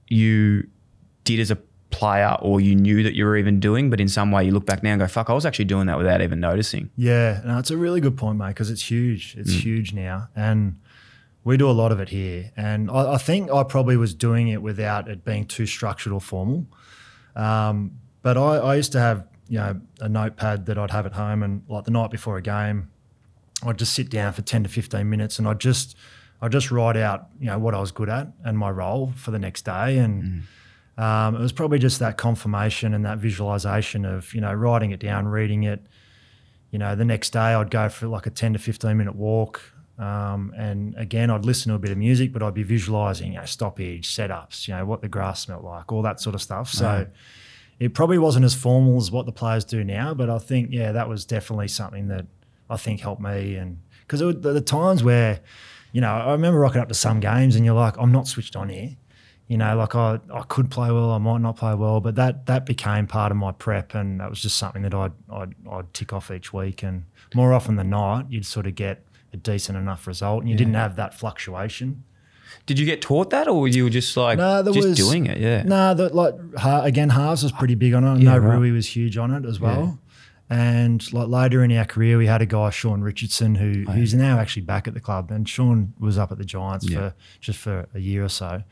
you 0.09 0.69
did 1.25 1.41
as 1.41 1.51
a 1.51 1.59
player 1.91 2.37
or 2.41 2.61
you 2.61 2.75
knew 2.75 3.03
that 3.03 3.15
you 3.15 3.25
were 3.25 3.37
even 3.37 3.61
doing, 3.61 3.91
but 3.91 4.01
in 4.01 4.09
some 4.09 4.31
way 4.31 4.45
you 4.45 4.53
look 4.53 4.67
back 4.67 4.83
now 4.83 4.91
and 4.91 5.01
go, 5.01 5.07
fuck, 5.07 5.31
I 5.31 5.33
was 5.33 5.47
actually 5.47 5.67
doing 5.67 5.87
that 5.87 5.99
without 5.99 6.21
even 6.21 6.41
noticing? 6.41 6.91
Yeah, 6.97 7.41
no, 7.45 7.59
it's 7.59 7.71
a 7.71 7.77
really 7.77 8.01
good 8.01 8.17
point, 8.17 8.39
mate, 8.39 8.49
because 8.49 8.71
it's 8.71 8.91
huge. 8.91 9.35
It's 9.39 9.53
huge 9.53 9.93
now. 9.93 10.29
And 10.35 10.79
we 11.45 11.57
do 11.57 11.71
a 11.71 11.73
lot 11.73 11.93
of 11.93 12.01
it 12.01 12.09
here. 12.09 12.53
And 12.57 12.91
I, 12.91 13.15
I 13.15 13.19
think 13.19 13.51
I 13.53 13.63
probably 13.63 13.97
was 13.97 14.15
doing 14.15 14.49
it 14.49 14.63
without 14.63 15.09
it 15.09 15.25
being 15.25 15.47
too 15.47 15.67
structured 15.67 16.13
or 16.13 16.21
formal. 16.21 16.67
Um, 17.37 17.93
but 18.23 18.37
I, 18.37 18.57
I 18.57 18.75
used 18.75 18.93
to 18.93 18.99
have, 18.99 19.27
you 19.49 19.59
know, 19.59 19.81
a 20.01 20.09
notepad 20.09 20.67
that 20.67 20.79
I'd 20.79 20.91
have 20.91 21.07
at 21.07 21.13
home 21.13 21.43
and 21.43 21.63
like 21.69 21.85
the 21.85 21.91
night 21.91 22.11
before 22.11 22.37
a 22.37 22.43
game, 22.43 22.91
I'd 23.63 23.79
just 23.79 23.95
sit 23.95 24.11
down 24.11 24.33
for 24.33 24.43
10 24.43 24.65
to 24.65 24.69
15 24.69 25.09
minutes 25.09 25.39
and 25.39 25.47
I'd 25.49 25.61
just, 25.61 25.97
I'd 26.43 26.53
just 26.53 26.71
write 26.71 26.97
out, 26.97 27.29
you 27.41 27.47
know, 27.47 27.59
what 27.59 27.75
I 27.75 27.81
was 27.81 27.93
good 27.93 28.09
at 28.09 28.29
and 28.45 28.59
my 28.59 28.71
role 28.71 29.13
for 29.17 29.31
the 29.31 29.39
next 29.39 29.65
day. 29.65 29.99
And 29.99 30.43
um, 30.99 31.37
it 31.37 31.41
was 31.41 31.53
probably 31.53 31.79
just 31.79 31.99
that 32.01 32.17
confirmation 32.17 32.93
and 32.93 33.05
that 33.05 33.19
visualization 33.19 34.05
of, 34.05 34.35
you 34.35 34.41
know, 34.41 34.53
writing 34.53 34.91
it 34.91 35.01
down, 35.01 35.29
reading 35.29 35.63
it, 35.63 35.87
you 36.71 36.79
know, 36.79 36.95
the 36.95 37.05
next 37.05 37.31
day 37.31 37.39
I'd 37.55 37.71
go 37.71 37.89
for 37.89 38.09
like 38.09 38.27
a 38.27 38.31
10 38.31 38.55
to 38.55 38.59
15 38.59 38.97
minute 38.97 39.15
walk. 39.15 39.63
Um, 39.99 40.53
and 40.57 40.95
again, 40.97 41.31
I'd 41.31 41.47
listen 41.47 41.71
to 41.71 41.77
a 41.77 41.79
bit 41.79 41.91
of 41.91 41.97
music, 41.97 42.33
but 42.33 42.43
I'd 42.43 42.53
be 42.53 42.63
visualizing, 42.63 43.33
you 43.33 43.39
know, 43.39 43.47
stoppage, 43.47 44.15
setups, 44.15 44.69
you 44.69 44.75
know, 44.75 44.85
what 44.85 45.01
the 45.01 45.09
grass 45.09 45.41
smelled 45.41 45.65
like, 45.65 45.91
all 45.91 46.03
that 46.03 46.21
sort 46.21 46.35
of 46.35 46.43
stuff. 46.43 46.69
So 46.69 47.07
it 47.79 47.95
probably 47.95 48.19
wasn't 48.19 48.45
as 48.45 48.55
formal 48.55 48.97
as 48.97 49.11
what 49.11 49.27
the 49.27 49.33
players 49.33 49.65
do 49.65 49.85
now, 49.85 50.15
but 50.15 50.31
I 50.31 50.39
think, 50.39 50.69
yeah, 50.71 50.93
that 50.93 51.09
was 51.09 51.25
definitely 51.25 51.69
something 51.69 52.09
that 52.09 52.27
I 52.71 52.77
think 52.77 53.01
helped 53.01 53.21
me. 53.23 53.57
And 53.57 53.81
because 54.01 54.21
the, 54.21 54.33
the 54.33 54.61
times 54.61 55.03
where, 55.03 55.41
you 55.93 56.01
know, 56.01 56.13
I 56.13 56.33
remember 56.33 56.59
rocking 56.59 56.81
up 56.81 56.89
to 56.89 56.95
some 56.95 57.21
games 57.21 57.57
and 57.57 57.65
you're 57.65 57.75
like, 57.75 57.97
I'm 57.99 58.13
not 58.13 58.27
switched 58.29 58.57
on 58.57 58.69
here. 58.69 58.97
You 59.49 59.57
know, 59.59 59.77
like 59.77 59.95
I, 59.95 60.19
I 60.35 60.43
could 60.43 60.71
play 60.73 60.91
well, 60.91 61.13
I 61.13 61.19
might 61.19 61.41
not 61.41 61.57
play 61.57 61.75
well, 61.75 62.01
but 62.01 62.17
that 62.17 62.47
that 62.47 62.67
became 62.67 63.07
part 63.07 63.31
of 63.31 63.39
my 63.39 63.53
prep, 63.53 63.95
and 63.95 64.19
that 64.19 64.29
was 64.29 64.43
just 64.43 64.57
something 64.57 64.83
that 64.83 64.93
I'd 64.93 65.13
I'd, 65.31 65.55
I'd 65.71 65.95
tick 65.95 66.13
off 66.13 66.33
each 66.33 66.53
week. 66.53 66.83
And 66.83 67.05
more 67.33 67.53
often 67.53 67.77
than 67.77 67.91
not, 67.91 68.33
you'd 68.33 68.45
sort 68.45 68.67
of 68.67 68.75
get 68.75 69.07
a 69.33 69.37
decent 69.37 69.79
enough 69.79 70.09
result, 70.09 70.41
and 70.41 70.51
you 70.51 70.57
didn't 70.57 70.75
have 70.75 70.97
that 70.97 71.15
fluctuation. 71.15 72.03
Did 72.67 72.79
you 72.81 72.85
get 72.85 73.01
taught 73.01 73.31
that 73.31 73.47
or 73.49 73.61
were 73.61 73.69
you 73.69 73.89
just 73.91 74.17
like 74.17 74.39
No, 74.39 74.61
there 74.63 74.75
just 74.75 74.89
was 74.89 74.97
doing 74.99 75.27
it? 75.27 75.39
Yeah. 75.39 75.63
No, 75.63 75.95
that 75.95 76.15
like 76.15 76.35
again, 76.65 77.09
halves 77.11 77.43
was 77.45 77.53
pretty 77.53 77.77
big 77.77 77.95
on 77.95 78.03
it. 78.05 78.09
I 78.11 78.17
Yeah, 78.17 78.25
know 78.33 78.39
right. 78.39 78.59
Roo 78.59 78.73
was 78.75 78.87
huge 78.89 79.17
on 79.17 79.33
it 79.33 79.45
as 79.47 79.61
well. 79.61 79.99
And 80.49 81.13
like 81.13 81.29
later 81.29 81.65
in 81.65 81.73
our 81.77 81.85
career, 81.85 82.19
we 82.19 82.27
had 82.27 82.41
a 82.43 82.47
guy, 82.47 82.71
Sean 82.71 83.01
Richardson, 83.01 83.57
who 83.57 83.85
who's 83.91 84.15
now 84.15 84.39
actually 84.39 84.63
back 84.63 84.87
at 84.87 84.95
the 84.95 85.01
club. 85.01 85.31
And 85.31 85.49
Sean 85.49 85.93
was 85.99 86.19
up 86.19 86.31
at 86.31 86.39
the 86.39 86.45
Giants 86.45 86.89
Yeah. 86.89 86.99
for 87.11 87.15
just 87.41 87.59
for 87.59 87.87
a 87.95 87.99
year 87.99 88.25
or 88.25 88.29
so, 88.29 88.63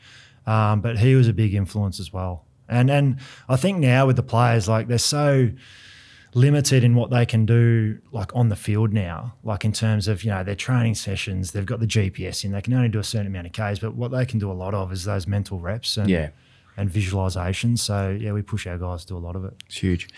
um, 0.47 0.79
but 0.81 0.99
he 0.99 1.15
was 1.15 1.27
a 1.27 1.33
big 1.33 1.53
influence 1.53 1.99
as 1.99 2.13
well. 2.13 2.45
And 2.69 2.89
and 2.89 3.17
I 3.49 3.57
think 3.57 3.79
now 3.79 4.07
with 4.07 4.15
the 4.15 4.23
players, 4.23 4.67
like 4.69 4.87
they're 4.87 4.97
so 4.97 5.51
limited 6.35 6.83
in 6.83 6.93
what 6.95 7.09
they 7.09 7.25
can 7.25 7.45
do 7.45 7.97
like 8.11 8.29
on 8.35 8.49
the 8.49 8.55
field 8.57 8.91
now 8.93 9.33
like 9.43 9.63
in 9.65 9.71
terms 9.71 10.07
of 10.07 10.23
you 10.23 10.29
know 10.29 10.43
their 10.43 10.53
training 10.53 10.93
sessions 10.93 11.51
they've 11.53 11.65
got 11.65 11.79
the 11.79 11.87
gps 11.87 12.43
in 12.43 12.51
they 12.51 12.61
can 12.61 12.73
only 12.73 12.89
do 12.89 12.99
a 12.99 13.03
certain 13.03 13.25
amount 13.27 13.47
of 13.47 13.53
k's 13.53 13.79
but 13.79 13.95
what 13.95 14.11
they 14.11 14.25
can 14.25 14.37
do 14.37 14.51
a 14.51 14.53
lot 14.53 14.73
of 14.73 14.91
is 14.91 15.05
those 15.05 15.25
mental 15.27 15.59
reps 15.59 15.95
and 15.95 16.09
Yeah. 16.09 16.29
and 16.75 16.89
visualization 16.89 17.77
so 17.77 18.15
yeah 18.19 18.33
we 18.33 18.41
push 18.41 18.67
our 18.67 18.77
guys 18.77 19.05
to 19.05 19.13
do 19.13 19.17
a 19.17 19.23
lot 19.27 19.35
of 19.37 19.45
it 19.45 19.53
It's 19.67 19.77
huge. 19.77 20.09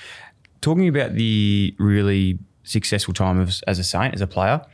Talking 0.59 0.87
about 0.87 1.13
the 1.13 1.75
really 1.77 2.39
successful 2.63 3.13
time 3.13 3.37
of, 3.37 3.53
as 3.67 3.77
a 3.77 3.83
Saint, 3.83 4.15
as 4.15 4.21
a 4.21 4.27
player, 4.27 4.65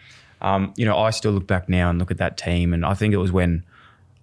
um, 0.42 0.74
you 0.78 0.86
know, 0.86 0.98
I 0.98 1.10
still 1.10 1.34
look 1.34 1.46
back 1.46 1.68
now 1.68 1.90
and 1.90 2.00
look 2.00 2.10
at 2.10 2.18
that 2.20 2.38
team, 2.38 2.74
and 2.74 2.86
I 2.86 2.94
think 2.94 3.14
it 3.14 3.18
was 3.18 3.34
when 3.34 3.66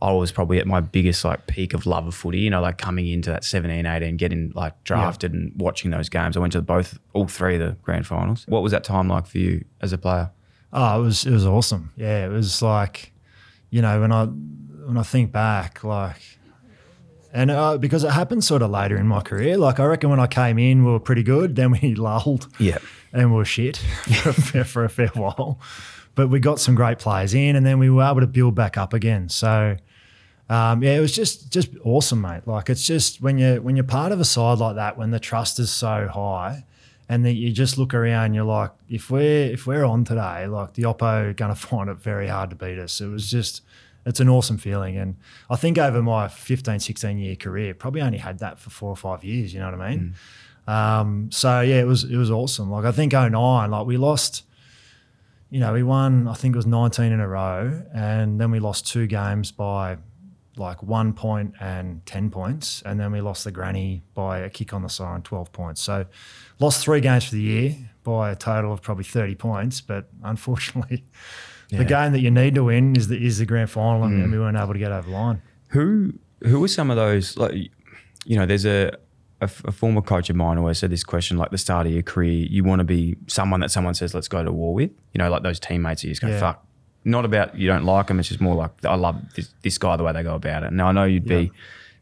I 0.02 0.12
was 0.12 0.32
probably 0.32 0.58
at 0.58 0.66
my 0.66 0.80
biggest 0.80 1.24
like 1.24 1.46
peak 1.46 1.74
of 1.74 1.84
love 1.84 2.06
of 2.06 2.14
footy. 2.14 2.38
You 2.40 2.50
know, 2.50 2.60
like 2.62 2.78
coming 2.78 3.06
into 3.06 3.30
that 3.30 3.44
17, 3.44 3.84
18, 3.84 4.16
getting 4.16 4.50
like 4.54 4.82
drafted 4.84 5.32
and 5.34 5.52
watching 5.56 5.90
those 5.90 6.08
games. 6.08 6.36
I 6.36 6.40
went 6.40 6.54
to 6.54 6.62
both, 6.62 6.98
all 7.12 7.26
three 7.28 7.54
of 7.56 7.60
the 7.60 7.76
grand 7.82 8.06
finals. 8.06 8.44
What 8.48 8.62
was 8.62 8.72
that 8.72 8.82
time 8.84 9.08
like 9.08 9.26
for 9.26 9.38
you 9.38 9.64
as 9.82 9.92
a 9.92 9.98
player? 9.98 10.30
Oh, 10.72 11.00
it 11.00 11.04
was 11.04 11.26
it 11.26 11.32
was 11.32 11.44
awesome. 11.46 11.90
Yeah, 11.96 12.24
it 12.24 12.30
was 12.30 12.62
like, 12.62 13.12
you 13.70 13.82
know, 13.82 14.00
when 14.00 14.12
I 14.12 14.24
when 14.24 14.96
I 14.96 15.02
think 15.02 15.32
back, 15.32 15.84
like, 15.84 16.22
and 17.32 17.50
uh, 17.50 17.76
because 17.78 18.02
it 18.04 18.10
happened 18.10 18.42
sort 18.42 18.62
of 18.62 18.70
later 18.70 18.96
in 18.96 19.06
my 19.06 19.20
career. 19.20 19.56
Like, 19.58 19.78
I 19.78 19.84
reckon 19.84 20.10
when 20.10 20.18
I 20.20 20.26
came 20.26 20.58
in, 20.58 20.84
we 20.84 20.92
were 20.92 21.00
pretty 21.00 21.22
good. 21.22 21.56
Then 21.56 21.72
we 21.72 21.94
lulled, 21.96 22.48
Yeah. 22.58 22.78
and 23.12 23.30
we 23.30 23.36
were 23.36 23.44
shit 23.44 23.76
for, 24.22 24.30
a 24.30 24.32
fair, 24.32 24.64
for 24.64 24.84
a 24.84 24.88
fair 24.88 25.08
while. 25.08 25.60
But 26.14 26.28
we 26.28 26.40
got 26.40 26.58
some 26.58 26.74
great 26.74 26.98
players 26.98 27.34
in, 27.34 27.54
and 27.54 27.64
then 27.64 27.78
we 27.78 27.88
were 27.90 28.02
able 28.02 28.20
to 28.20 28.26
build 28.26 28.54
back 28.54 28.76
up 28.78 28.94
again. 28.94 29.28
So. 29.28 29.76
Um, 30.50 30.82
yeah, 30.82 30.96
it 30.96 31.00
was 31.00 31.14
just 31.14 31.52
just 31.52 31.70
awesome, 31.84 32.20
mate. 32.20 32.42
Like 32.44 32.68
it's 32.68 32.84
just 32.84 33.22
when 33.22 33.38
you 33.38 33.62
when 33.62 33.76
you're 33.76 33.84
part 33.84 34.10
of 34.10 34.18
a 34.18 34.24
side 34.24 34.58
like 34.58 34.74
that, 34.74 34.98
when 34.98 35.12
the 35.12 35.20
trust 35.20 35.60
is 35.60 35.70
so 35.70 36.08
high, 36.12 36.64
and 37.08 37.24
then 37.24 37.36
you 37.36 37.52
just 37.52 37.78
look 37.78 37.94
around, 37.94 38.34
you're 38.34 38.44
like, 38.44 38.72
if 38.88 39.10
we're 39.10 39.52
if 39.52 39.68
we're 39.68 39.84
on 39.84 40.04
today, 40.04 40.48
like 40.48 40.74
the 40.74 40.82
Oppo 40.82 41.30
are 41.30 41.32
going 41.32 41.54
to 41.54 41.54
find 41.54 41.88
it 41.88 41.98
very 41.98 42.26
hard 42.26 42.50
to 42.50 42.56
beat 42.56 42.80
us. 42.80 43.00
It 43.00 43.06
was 43.06 43.30
just, 43.30 43.62
it's 44.04 44.18
an 44.18 44.28
awesome 44.28 44.58
feeling, 44.58 44.96
and 44.96 45.14
I 45.48 45.54
think 45.54 45.78
over 45.78 46.02
my 46.02 46.26
15, 46.26 46.80
16 46.80 47.18
year 47.18 47.36
career, 47.36 47.72
probably 47.72 48.00
only 48.00 48.18
had 48.18 48.40
that 48.40 48.58
for 48.58 48.70
four 48.70 48.90
or 48.90 48.96
five 48.96 49.22
years. 49.22 49.54
You 49.54 49.60
know 49.60 49.70
what 49.70 49.80
I 49.80 49.90
mean? 49.90 50.14
Um, 50.66 51.30
so 51.30 51.60
yeah, 51.60 51.80
it 51.80 51.86
was 51.86 52.02
it 52.02 52.16
was 52.16 52.30
awesome. 52.30 52.72
Like 52.72 52.84
I 52.84 52.90
think 52.90 53.12
09, 53.12 53.32
like 53.70 53.86
we 53.86 53.96
lost. 53.96 54.42
You 55.52 55.58
know, 55.58 55.72
we 55.72 55.82
won. 55.82 56.28
I 56.28 56.34
think 56.34 56.54
it 56.54 56.58
was 56.58 56.66
19 56.66 57.10
in 57.10 57.18
a 57.18 57.26
row, 57.26 57.82
and 57.92 58.40
then 58.40 58.52
we 58.52 58.60
lost 58.60 58.86
two 58.86 59.08
games 59.08 59.50
by 59.50 59.98
like 60.60 60.82
one 60.82 61.12
point 61.12 61.54
and 61.60 62.04
10 62.06 62.30
points. 62.30 62.82
And 62.86 63.00
then 63.00 63.10
we 63.10 63.20
lost 63.20 63.42
the 63.44 63.50
granny 63.50 64.02
by 64.14 64.38
a 64.38 64.50
kick 64.50 64.72
on 64.72 64.82
the 64.82 64.88
siren, 64.88 65.22
12 65.22 65.50
points. 65.52 65.82
So 65.82 66.06
lost 66.60 66.84
three 66.84 67.00
games 67.00 67.24
for 67.24 67.34
the 67.34 67.40
year 67.42 67.76
by 68.04 68.30
a 68.30 68.36
total 68.36 68.72
of 68.72 68.80
probably 68.82 69.04
30 69.04 69.34
points. 69.34 69.80
But 69.80 70.08
unfortunately, 70.22 71.04
the 71.70 71.84
game 71.84 72.12
that 72.12 72.20
you 72.20 72.30
need 72.30 72.54
to 72.56 72.64
win 72.64 72.94
is 72.94 73.08
the, 73.08 73.16
is 73.24 73.38
the 73.38 73.46
grand 73.46 73.70
final, 73.70 74.04
and, 74.04 74.22
and 74.22 74.30
we 74.32 74.38
weren't 74.38 74.56
able 74.56 74.72
to 74.74 74.78
get 74.78 74.92
over 74.92 75.08
the 75.08 75.14
line. 75.16 75.42
Who 75.68 76.12
who 76.42 76.60
were 76.60 76.68
some 76.68 76.90
of 76.90 76.96
those 76.96 77.36
like 77.36 77.54
you 78.24 78.36
know 78.36 78.46
there's 78.46 78.64
a 78.64 78.92
a 79.42 79.48
former 79.48 80.02
coach 80.02 80.28
of 80.30 80.36
mine 80.36 80.58
always 80.58 80.78
said 80.78 80.90
this 80.90 81.04
question 81.04 81.38
like 81.38 81.50
the 81.50 81.56
start 81.58 81.86
of 81.86 81.92
your 81.92 82.02
career 82.02 82.30
you 82.50 82.62
want 82.64 82.80
to 82.80 82.84
be 82.84 83.16
someone 83.26 83.60
that 83.60 83.70
someone 83.70 83.94
says 83.94 84.12
let's 84.14 84.28
go 84.28 84.44
to 84.44 84.52
war 84.52 84.74
with 84.74 84.90
you 85.14 85.18
know 85.18 85.30
like 85.30 85.42
those 85.42 85.58
teammates 85.60 86.02
you 86.04 86.10
just 86.10 86.20
go 86.20 86.28
Yeah. 86.28 86.40
fuck 86.40 86.66
not 87.04 87.24
about 87.24 87.56
you 87.56 87.66
don't 87.66 87.84
like 87.84 88.08
them 88.08 88.18
it's 88.18 88.28
just 88.28 88.40
more 88.40 88.54
like 88.54 88.70
I 88.84 88.94
love 88.94 89.20
this, 89.34 89.52
this 89.62 89.78
guy 89.78 89.96
the 89.96 90.04
way 90.04 90.12
they 90.12 90.22
go 90.22 90.34
about 90.34 90.62
it. 90.64 90.72
Now 90.72 90.88
I 90.88 90.92
know 90.92 91.04
you'd 91.04 91.24
be 91.24 91.50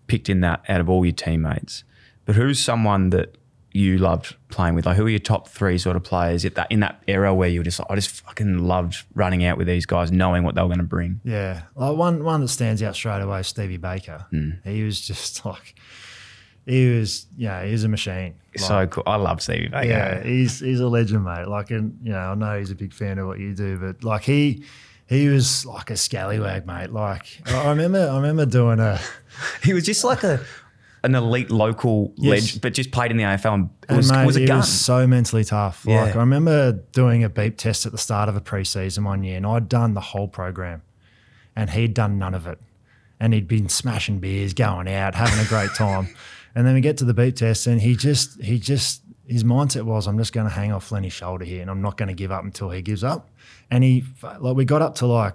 picked 0.06 0.28
in 0.28 0.40
that 0.40 0.64
out 0.68 0.80
of 0.80 0.88
all 0.88 1.04
your 1.04 1.12
teammates 1.12 1.84
but 2.24 2.34
who's 2.34 2.62
someone 2.62 3.10
that 3.10 3.36
you 3.72 3.98
loved 3.98 4.34
playing 4.48 4.74
with? 4.74 4.86
Like 4.86 4.96
who 4.96 5.06
are 5.06 5.10
your 5.10 5.18
top 5.18 5.48
three 5.48 5.78
sort 5.78 5.94
of 5.96 6.02
players 6.02 6.44
at 6.44 6.54
that 6.56 6.70
in 6.72 6.80
that 6.80 7.02
era 7.06 7.34
where 7.34 7.48
you 7.48 7.60
were 7.60 7.64
just 7.64 7.78
like 7.78 7.90
I 7.90 7.94
just 7.94 8.10
fucking 8.10 8.58
loved 8.58 9.04
running 9.14 9.44
out 9.44 9.56
with 9.56 9.66
these 9.66 9.86
guys 9.86 10.10
knowing 10.10 10.42
what 10.42 10.54
they 10.54 10.62
were 10.62 10.68
going 10.68 10.78
to 10.78 10.84
bring 10.84 11.20
Yeah, 11.22 11.62
like 11.76 11.96
one 11.96 12.24
one 12.24 12.40
that 12.40 12.48
stands 12.48 12.82
out 12.82 12.94
straight 12.96 13.20
away 13.20 13.40
is 13.40 13.46
Stevie 13.46 13.76
Baker. 13.76 14.26
Hmm. 14.30 14.50
He 14.64 14.82
was 14.82 15.00
just 15.00 15.44
like, 15.44 15.74
he 16.66 16.98
was, 16.98 17.26
yeah, 17.36 17.64
he 17.64 17.72
was 17.72 17.84
a 17.84 17.88
machine. 17.88 18.34
Like, 18.56 18.58
so 18.58 18.86
cool. 18.88 19.04
I 19.06 19.16
love 19.16 19.40
Stevie 19.40 19.68
Baker. 19.68 19.88
Yeah, 19.88 20.22
he's 20.22 20.60
he's 20.60 20.80
a 20.80 20.88
legend, 20.88 21.24
mate. 21.24 21.46
Like, 21.46 21.70
and 21.70 21.98
you 22.02 22.12
know, 22.12 22.18
I 22.18 22.34
know 22.34 22.58
he's 22.58 22.70
a 22.70 22.74
big 22.74 22.92
fan 22.92 23.18
of 23.18 23.26
what 23.26 23.38
you 23.38 23.54
do, 23.54 23.78
but 23.78 24.02
like 24.02 24.22
he 24.22 24.64
he 25.08 25.28
was 25.28 25.64
like 25.66 25.90
a 25.90 25.96
scallywag, 25.96 26.66
mate. 26.66 26.90
Like 26.90 27.40
I 27.46 27.70
remember 27.70 28.08
I 28.10 28.16
remember 28.16 28.46
doing 28.46 28.80
a 28.80 29.00
He 29.62 29.72
was 29.72 29.84
just 29.84 30.04
like 30.04 30.22
a 30.24 30.40
an 31.04 31.14
elite 31.14 31.50
local 31.50 32.12
Yes. 32.16 32.30
legend, 32.42 32.60
but 32.60 32.74
just 32.74 32.90
played 32.90 33.10
in 33.12 33.16
the 33.16 33.22
AFL 33.22 33.54
and 33.54 33.70
and 33.88 33.96
was, 33.98 34.10
mate, 34.10 34.26
was 34.26 34.36
a 34.36 34.40
he 34.40 34.46
gun. 34.46 34.58
was 34.58 34.68
so 34.72 35.06
mentally 35.06 35.44
tough. 35.44 35.86
Like 35.86 35.94
Yeah. 36.14 36.16
I 36.16 36.20
remember 36.20 36.72
doing 36.92 37.22
a 37.24 37.28
beep 37.28 37.56
test 37.56 37.86
at 37.86 37.92
the 37.92 37.98
start 37.98 38.28
of 38.28 38.36
a 38.36 38.40
preseason 38.40 39.04
one 39.04 39.22
year, 39.22 39.36
and 39.36 39.46
I'd 39.46 39.68
done 39.68 39.94
the 39.94 40.00
whole 40.00 40.26
program, 40.28 40.82
and 41.54 41.70
he'd 41.70 41.94
done 41.94 42.18
none 42.18 42.34
of 42.34 42.46
it, 42.48 42.58
and 43.20 43.32
he'd 43.32 43.46
been 43.48 43.68
smashing 43.68 44.18
beers, 44.18 44.52
going 44.54 44.88
out, 44.88 45.14
having 45.14 45.38
a 45.38 45.48
great 45.48 45.70
time, 45.76 46.08
and 46.56 46.66
then 46.66 46.74
we 46.74 46.80
get 46.80 46.96
to 46.98 47.04
the 47.04 47.14
beep 47.14 47.36
test, 47.36 47.66
and 47.68 47.80
he 47.80 47.94
just 47.94 48.42
he 48.42 48.58
just 48.58 49.02
his 49.28 49.44
mindset 49.44 49.82
was, 49.82 50.06
I'm 50.08 50.18
just 50.18 50.32
going 50.32 50.48
to 50.48 50.52
hang 50.52 50.72
off 50.72 50.90
Lenny's 50.90 51.12
shoulder 51.12 51.44
here, 51.44 51.60
and 51.62 51.70
I'm 51.70 51.82
not 51.82 51.96
going 51.96 52.08
to 52.08 52.14
give 52.14 52.32
up 52.32 52.42
until 52.44 52.70
he 52.70 52.82
gives 52.82 53.04
up, 53.04 53.28
and 53.70 53.84
he 53.84 54.04
like 54.40 54.56
we 54.56 54.64
got 54.64 54.82
up 54.82 54.94
to 54.96 55.06
like 55.06 55.34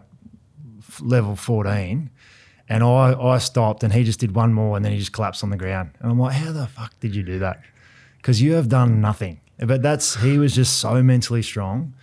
level 1.02 1.36
14 1.36 2.10
and 2.70 2.84
I, 2.84 3.14
I 3.20 3.38
stopped 3.40 3.84
and 3.84 3.92
he 3.94 4.04
just 4.04 4.20
did 4.20 4.36
one 4.36 4.54
more 4.54 4.76
and 4.76 4.86
then 4.86 4.92
he 4.92 5.00
just 5.00 5.12
collapsed 5.12 5.44
on 5.44 5.50
the 5.50 5.58
ground. 5.58 5.92
And 6.00 6.12
I'm 6.12 6.20
like, 6.20 6.34
how 6.36 6.52
the 6.52 6.68
fuck 6.68 6.98
did 7.00 7.16
you 7.16 7.24
do 7.24 7.40
that? 7.40 7.62
Because 8.18 8.42
you 8.42 8.54
have 8.54 8.70
done 8.70 9.02
nothing. 9.02 9.42
But 9.60 9.82
that's, 9.82 10.16
he 10.18 10.38
was 10.38 10.54
just 10.56 10.80
so 10.80 11.02
mentally 11.04 11.42
strong. 11.42 11.94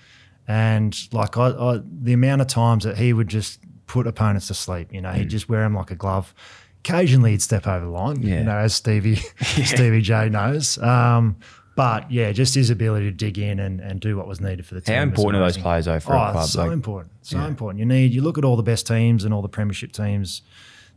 And 0.48 0.96
like 1.12 1.36
I, 1.36 1.48
I, 1.50 1.80
the 1.84 2.12
amount 2.12 2.40
of 2.42 2.46
times 2.48 2.84
that 2.84 2.98
he 2.98 3.12
would 3.12 3.28
just 3.28 3.60
put 3.86 4.06
opponents 4.06 4.48
to 4.48 4.54
sleep, 4.54 4.92
you 4.92 5.00
know, 5.00 5.12
he'd 5.12 5.28
just 5.30 5.48
wear 5.48 5.62
them 5.62 5.74
like 5.74 5.90
a 5.90 5.94
glove. 5.96 6.34
Occasionally 6.80 7.32
he'd 7.32 7.42
step 7.42 7.66
over 7.66 7.84
the 7.84 7.90
line, 7.90 8.22
Yeah. 8.22 8.38
you 8.38 8.44
know, 8.44 8.56
as 8.56 8.74
Stevie, 8.74 9.16
Stevie 9.40 10.02
J 10.02 10.28
knows. 10.28 10.78
Um, 10.78 11.36
But 11.76 12.10
yeah, 12.10 12.32
just 12.32 12.54
his 12.54 12.68
ability 12.68 13.06
to 13.06 13.16
dig 13.16 13.38
in 13.38 13.58
and, 13.60 13.80
and 13.80 14.00
do 14.00 14.16
what 14.16 14.26
was 14.26 14.40
needed 14.40 14.66
for 14.66 14.74
the 14.74 14.80
team. 14.80 14.96
How 14.96 15.02
important 15.02 15.42
are 15.42 15.46
those 15.46 15.56
players 15.56 15.86
though 15.86 16.00
for 16.00 16.14
oh, 16.14 16.22
a 16.22 16.32
club? 16.32 16.48
So 16.48 16.64
Like- 16.64 16.72
important, 16.72 17.12
so 17.22 17.38
important. 17.40 17.78
You 17.78 17.86
need 17.86 18.12
you 18.12 18.22
look 18.22 18.38
at 18.38 18.44
all 18.44 18.56
the 18.56 18.62
best 18.62 18.86
teams 18.86 19.24
and 19.24 19.32
all 19.32 19.42
the 19.42 19.48
premiership 19.48 19.92
teams. 19.92 20.42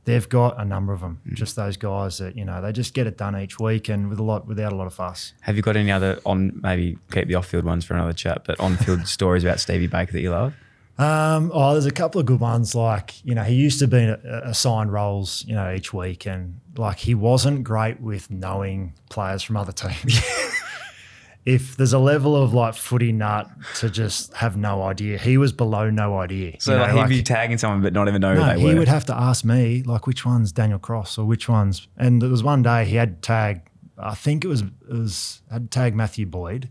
They've 0.05 0.27
got 0.27 0.59
a 0.59 0.65
number 0.65 0.91
of 0.91 0.99
them. 0.99 1.21
Mm. 1.25 1.35
Just 1.35 1.55
those 1.55 1.77
guys 1.77 2.17
that 2.17 2.35
you 2.35 2.43
know 2.43 2.61
they 2.61 2.73
just 2.73 2.93
get 2.93 3.07
it 3.07 3.17
done 3.17 3.37
each 3.37 3.59
week 3.59 3.87
and 3.87 4.09
with 4.09 4.19
a 4.19 4.23
lot 4.23 4.45
without 4.47 4.73
a 4.73 4.75
lot 4.75 4.87
of 4.87 4.93
fuss. 4.93 5.33
Have 5.41 5.55
you 5.55 5.61
got 5.61 5.77
any 5.77 5.91
other 5.91 6.19
on 6.25 6.59
maybe 6.61 6.97
keep 7.11 7.27
the 7.27 7.35
off 7.35 7.45
field 7.45 7.63
ones 7.63 7.85
for 7.85 7.93
another 7.93 8.11
chat, 8.13 8.43
but 8.45 8.59
on 8.59 8.75
field 8.75 9.07
stories 9.19 9.43
about 9.45 9.59
Stevie 9.61 9.87
Baker 9.87 10.11
that 10.11 10.21
you 10.21 10.31
love? 10.31 10.53
Um, 10.97 11.49
oh, 11.53 11.71
there's 11.71 11.87
a 11.87 11.91
couple 11.91 12.19
of 12.19 12.27
good 12.27 12.39
ones. 12.39 12.75
Like 12.75 13.23
you 13.25 13.33
know, 13.33 13.43
he 13.43 13.55
used 13.55 13.79
to 13.79 13.87
be 13.87 13.97
a- 13.99 14.19
assigned 14.43 14.91
roles, 14.91 15.45
you 15.47 15.55
know, 15.55 15.71
each 15.71 15.93
week, 15.93 16.27
and 16.27 16.59
like 16.75 16.97
he 16.99 17.15
wasn't 17.15 17.63
great 17.63 18.01
with 18.01 18.29
knowing 18.29 18.93
players 19.09 19.41
from 19.41 19.55
other 19.55 19.71
teams. 19.83 20.19
if 21.45 21.75
there's 21.75 21.93
a 21.93 21.99
level 21.99 22.35
of 22.35 22.53
like 22.53 22.73
footy 22.73 23.11
nut 23.11 23.49
to 23.75 23.89
just 23.89 24.33
have 24.33 24.55
no 24.55 24.83
idea, 24.83 25.17
he 25.17 25.37
was 25.37 25.51
below 25.51 25.89
no 25.89 26.19
idea. 26.19 26.55
So 26.59 26.71
you 26.71 26.77
know, 26.77 26.83
like, 26.83 26.91
he'd 26.93 26.99
like- 26.99 27.09
be 27.09 27.23
tagging 27.23 27.57
someone 27.57 27.81
but 27.81 27.93
not 27.93 28.07
even 28.07 28.21
know 28.21 28.33
no, 28.33 28.41
who 28.41 28.49
they 28.53 28.59
he 28.59 28.65
were. 28.65 28.71
He 28.73 28.79
would 28.79 28.87
have 28.87 29.05
to 29.05 29.15
ask 29.15 29.43
me 29.43 29.83
like 29.83 30.07
which 30.07 30.25
one's 30.25 30.51
Daniel 30.51 30.79
Cross 30.79 31.17
or 31.17 31.25
which 31.25 31.49
one's. 31.49 31.87
And 31.97 32.21
there 32.21 32.29
was 32.29 32.43
one 32.43 32.63
day 32.63 32.85
he 32.85 32.95
had 32.95 33.21
tag. 33.21 33.61
I 33.97 34.15
think 34.15 34.45
it 34.45 34.47
was 34.47 34.61
it 34.61 34.71
was 34.89 35.41
had 35.51 35.69
tag 35.69 35.95
Matthew 35.95 36.25
Boyd, 36.25 36.69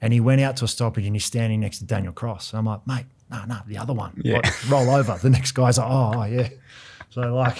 and 0.00 0.12
he 0.12 0.20
went 0.20 0.40
out 0.40 0.56
to 0.58 0.64
a 0.64 0.68
stoppage 0.68 1.06
and 1.06 1.14
he's 1.16 1.24
standing 1.24 1.60
next 1.60 1.78
to 1.78 1.84
Daniel 1.84 2.12
Cross. 2.12 2.52
And 2.52 2.58
I'm 2.60 2.66
like, 2.66 2.86
mate, 2.86 3.06
no, 3.30 3.44
no, 3.44 3.58
the 3.66 3.78
other 3.78 3.92
one. 3.92 4.20
Yeah. 4.24 4.36
Like, 4.36 4.70
roll 4.70 4.90
over. 4.90 5.18
The 5.20 5.30
next 5.30 5.52
guy's 5.52 5.78
like, 5.78 5.90
oh, 5.90 6.12
oh, 6.16 6.24
yeah. 6.24 6.48
So 7.10 7.34
like, 7.34 7.58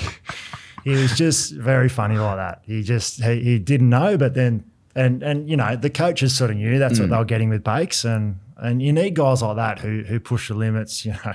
he 0.85 0.91
was 0.91 1.17
just 1.17 1.53
very 1.53 1.89
funny 1.89 2.17
like 2.17 2.37
that. 2.37 2.63
He 2.65 2.83
just 2.83 3.23
he, 3.23 3.41
he 3.43 3.59
didn't 3.59 3.91
know, 3.91 4.17
but 4.17 4.35
then 4.35 4.65
and 4.97 5.23
and 5.23 5.49
you 5.49 5.57
know 5.57 5.77
the 5.77 5.91
coaches 5.91 6.35
sort 6.37 6.51
of 6.51 6.57
knew 6.57 6.79
that's 6.81 6.99
Mm. 6.99 7.03
what 7.03 7.11
they 7.11 7.17
were 7.19 7.25
getting 7.25 7.49
with 7.51 7.63
Bakes, 7.63 8.05
and 8.05 8.41
and 8.57 8.83
you 8.83 8.93
need 8.93 9.15
guys 9.15 9.43
like 9.43 9.57
that 9.57 9.79
who 9.81 10.03
who 10.03 10.19
push 10.19 10.49
the 10.49 10.55
limits, 10.55 11.05
you 11.07 11.13
know, 11.13 11.35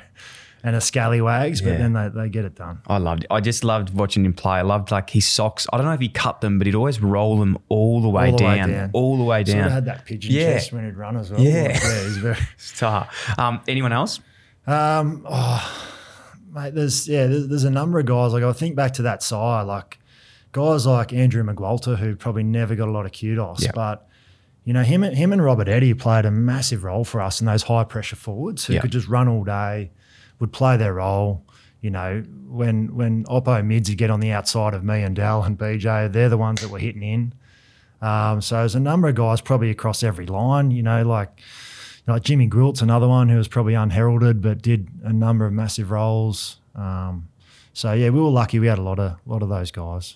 and 0.64 0.76
are 0.76 0.80
scallywags, 0.82 1.62
but 1.62 1.72
Yeah. 1.72 1.78
then 1.78 1.94
they, 1.94 2.10
they 2.10 2.30
get 2.30 2.46
it 2.46 2.56
done. 2.56 2.82
I 2.88 2.98
loved. 2.98 3.26
I 3.32 3.40
just 3.40 3.64
loved 3.64 3.94
watching 3.96 4.26
him 4.26 4.34
play. 4.34 4.58
I 4.58 4.62
loved 4.64 4.92
like 4.92 5.10
his 5.12 5.28
socks. 5.28 5.66
I 5.72 5.78
don't 5.78 5.86
know 5.86 5.94
if 5.94 6.00
he 6.02 6.10
cut 6.10 6.42
them, 6.42 6.58
but 6.58 6.68
he'd 6.68 6.76
always 6.76 7.02
roll 7.02 7.38
them 7.40 7.58
all 7.70 8.02
the 8.02 8.10
way, 8.10 8.32
All 8.32 8.38
the 8.38 8.44
way 8.44 8.56
down, 8.58 8.70
down. 8.70 8.90
all 8.94 9.18
the 9.18 9.24
way 9.24 9.44
Sort 9.46 9.58
down. 9.58 9.68
of 9.68 9.72
had 9.74 9.86
that 9.86 10.06
pigeon 10.06 10.34
Yeah. 10.34 10.54
chest 10.54 10.74
when 10.74 10.86
he'd 10.86 10.98
run 10.98 11.18
as 11.18 11.32
well. 11.32 11.40
Yeah. 11.42 11.64
Like, 11.74 11.82
yeah, 11.84 12.04
he's 12.04 12.18
very. 12.18 12.38
Star. 12.58 13.08
Um, 13.38 13.62
anyone 13.68 13.92
else? 13.94 14.20
Um, 14.68 15.26
oh, 15.28 15.90
mate, 16.54 16.76
there's 16.76 17.08
yeah, 17.08 17.26
there's, 17.28 17.48
there's 17.48 17.64
a 17.64 17.72
number 17.72 18.00
of 18.00 18.06
guys. 18.06 18.32
Like 18.34 18.44
I 18.44 18.54
think 18.54 18.76
back 18.76 18.94
to 18.94 19.02
that 19.04 19.24
side, 19.24 19.64
like 19.64 19.98
guys 20.52 20.86
like 20.86 21.14
Andrew 21.14 21.44
McQualter, 21.44 21.98
who 21.98 22.16
probably 22.16 22.44
never 22.44 22.76
got 22.76 22.88
a 22.88 22.92
lot 22.92 23.06
of 23.06 23.12
kudos, 23.14 23.64
Yeah. 23.64 23.72
but 23.74 24.08
you 24.64 24.74
know 24.74 24.84
him, 24.84 25.02
him 25.04 25.34
and 25.34 25.44
Robert 25.44 25.68
Eddy 25.68 25.94
played 25.94 26.26
a 26.26 26.32
massive 26.32 26.84
role 26.84 27.04
for 27.04 27.20
us 27.22 27.40
in 27.42 27.48
those 27.48 27.64
high 27.64 27.84
pressure 27.84 28.16
forwards 28.16 28.66
who 28.66 28.74
Yeah. 28.74 28.82
could 28.82 28.92
just 28.92 29.08
run 29.08 29.28
all 29.28 29.44
day, 29.44 29.92
would 30.40 30.52
play 30.54 30.78
their 30.78 30.94
role. 30.96 31.44
You 31.82 31.90
know, 31.90 32.24
when 32.48 32.96
when 32.96 33.24
Oppo 33.26 33.66
mids 33.66 33.90
would 33.90 33.98
get 33.98 34.12
on 34.12 34.20
the 34.20 34.32
outside 34.32 34.74
of 34.76 34.84
me 34.84 35.02
and 35.02 35.16
Dal 35.16 35.42
and 35.44 35.58
BJ, 35.58 36.08
they're 36.12 36.30
the 36.30 36.38
ones 36.38 36.62
that 36.62 36.70
were 36.70 36.78
hitting 36.80 37.02
in. 37.02 37.34
Um, 38.04 38.42
so 38.42 38.58
there's 38.58 38.76
a 38.76 38.80
number 38.80 39.08
of 39.08 39.16
guys 39.16 39.42
probably 39.42 39.70
across 39.72 40.04
every 40.04 40.26
line. 40.28 40.70
You 40.72 40.84
know, 40.84 41.02
like 41.04 41.40
like 42.08 42.24
Jimmy 42.24 42.48
Gwilt's 42.48 42.82
another 42.82 43.08
one 43.08 43.30
who 43.30 43.38
was 43.38 43.48
probably 43.48 43.74
unheralded 43.74 44.42
but 44.42 44.62
did 44.62 44.90
a 45.04 45.14
number 45.14 45.46
of 45.46 45.54
massive 45.54 45.90
roles. 45.92 46.60
Um, 46.76 47.30
so 47.74 47.94
yeah, 47.94 48.10
we 48.10 48.20
were 48.20 48.30
lucky. 48.30 48.60
We 48.60 48.68
had 48.68 48.80
a 48.80 48.84
lot 48.84 49.00
of 49.00 49.18
lot 49.26 49.42
of 49.44 49.50
those 49.50 49.72
guys. 49.72 50.16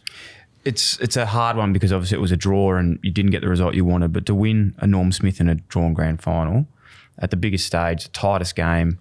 It's 0.63 0.99
it's 0.99 1.15
a 1.15 1.25
hard 1.27 1.57
one 1.57 1.73
because 1.73 1.93
obviously 1.93 2.17
it 2.17 2.21
was 2.21 2.31
a 2.31 2.37
draw 2.37 2.75
and 2.75 2.97
you 3.03 3.11
didn't 3.11 3.31
get 3.31 3.41
the 3.41 3.49
result 3.49 3.75
you 3.75 3.85
wanted. 3.85 4.11
But 4.13 4.25
to 4.25 4.35
win 4.35 4.73
a 4.79 4.87
Norm 4.87 5.11
Smith 5.11 5.39
in 5.39 5.47
a 5.47 5.55
drawn 5.55 5.93
grand 5.93 6.21
final 6.21 6.65
at 7.19 7.29
the 7.31 7.37
biggest 7.37 7.65
stage, 7.67 8.03
the 8.03 8.09
tightest 8.09 8.55
game, 8.55 8.97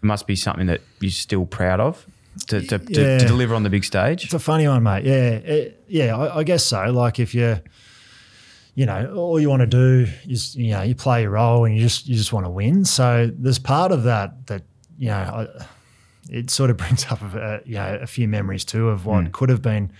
must 0.00 0.26
be 0.26 0.34
something 0.34 0.66
that 0.66 0.80
you're 1.00 1.10
still 1.10 1.44
proud 1.46 1.80
of 1.80 2.06
to, 2.46 2.60
to, 2.62 2.78
to, 2.78 3.00
Yeah. 3.00 3.18
to 3.18 3.26
deliver 3.26 3.54
on 3.54 3.62
the 3.62 3.70
big 3.70 3.84
stage. 3.84 4.24
It's 4.24 4.34
a 4.34 4.38
funny 4.38 4.66
one, 4.66 4.82
mate. 4.82 5.04
Yeah, 5.04 5.30
it, 5.30 5.84
yeah, 5.86 6.16
I, 6.16 6.38
I 6.38 6.42
guess 6.44 6.64
so. 6.64 6.90
Like 6.90 7.20
if 7.20 7.34
you, 7.34 7.60
you 8.74 8.86
know, 8.86 9.12
all 9.14 9.38
you 9.38 9.50
want 9.50 9.60
to 9.60 9.66
do 9.66 10.06
is 10.26 10.56
you 10.56 10.70
know 10.72 10.80
you 10.82 10.94
play 10.94 11.22
your 11.22 11.32
role 11.32 11.66
and 11.66 11.74
you 11.76 11.82
just 11.82 12.08
you 12.08 12.16
just 12.16 12.32
want 12.32 12.46
to 12.46 12.50
win. 12.50 12.84
So 12.86 13.30
there's 13.36 13.58
part 13.58 13.92
of 13.92 14.04
that 14.04 14.46
that 14.46 14.62
you 14.98 15.08
know. 15.08 15.46
I, 15.60 15.64
it 16.32 16.50
sort 16.50 16.70
of 16.70 16.76
brings 16.78 17.06
up 17.06 17.22
a, 17.22 17.60
you 17.64 17.74
know, 17.74 17.98
a 18.00 18.06
few 18.06 18.26
memories 18.26 18.64
too 18.64 18.88
of 18.88 19.06
what 19.06 19.30
could 19.32 19.50
have 19.50 19.62
been 19.62 19.92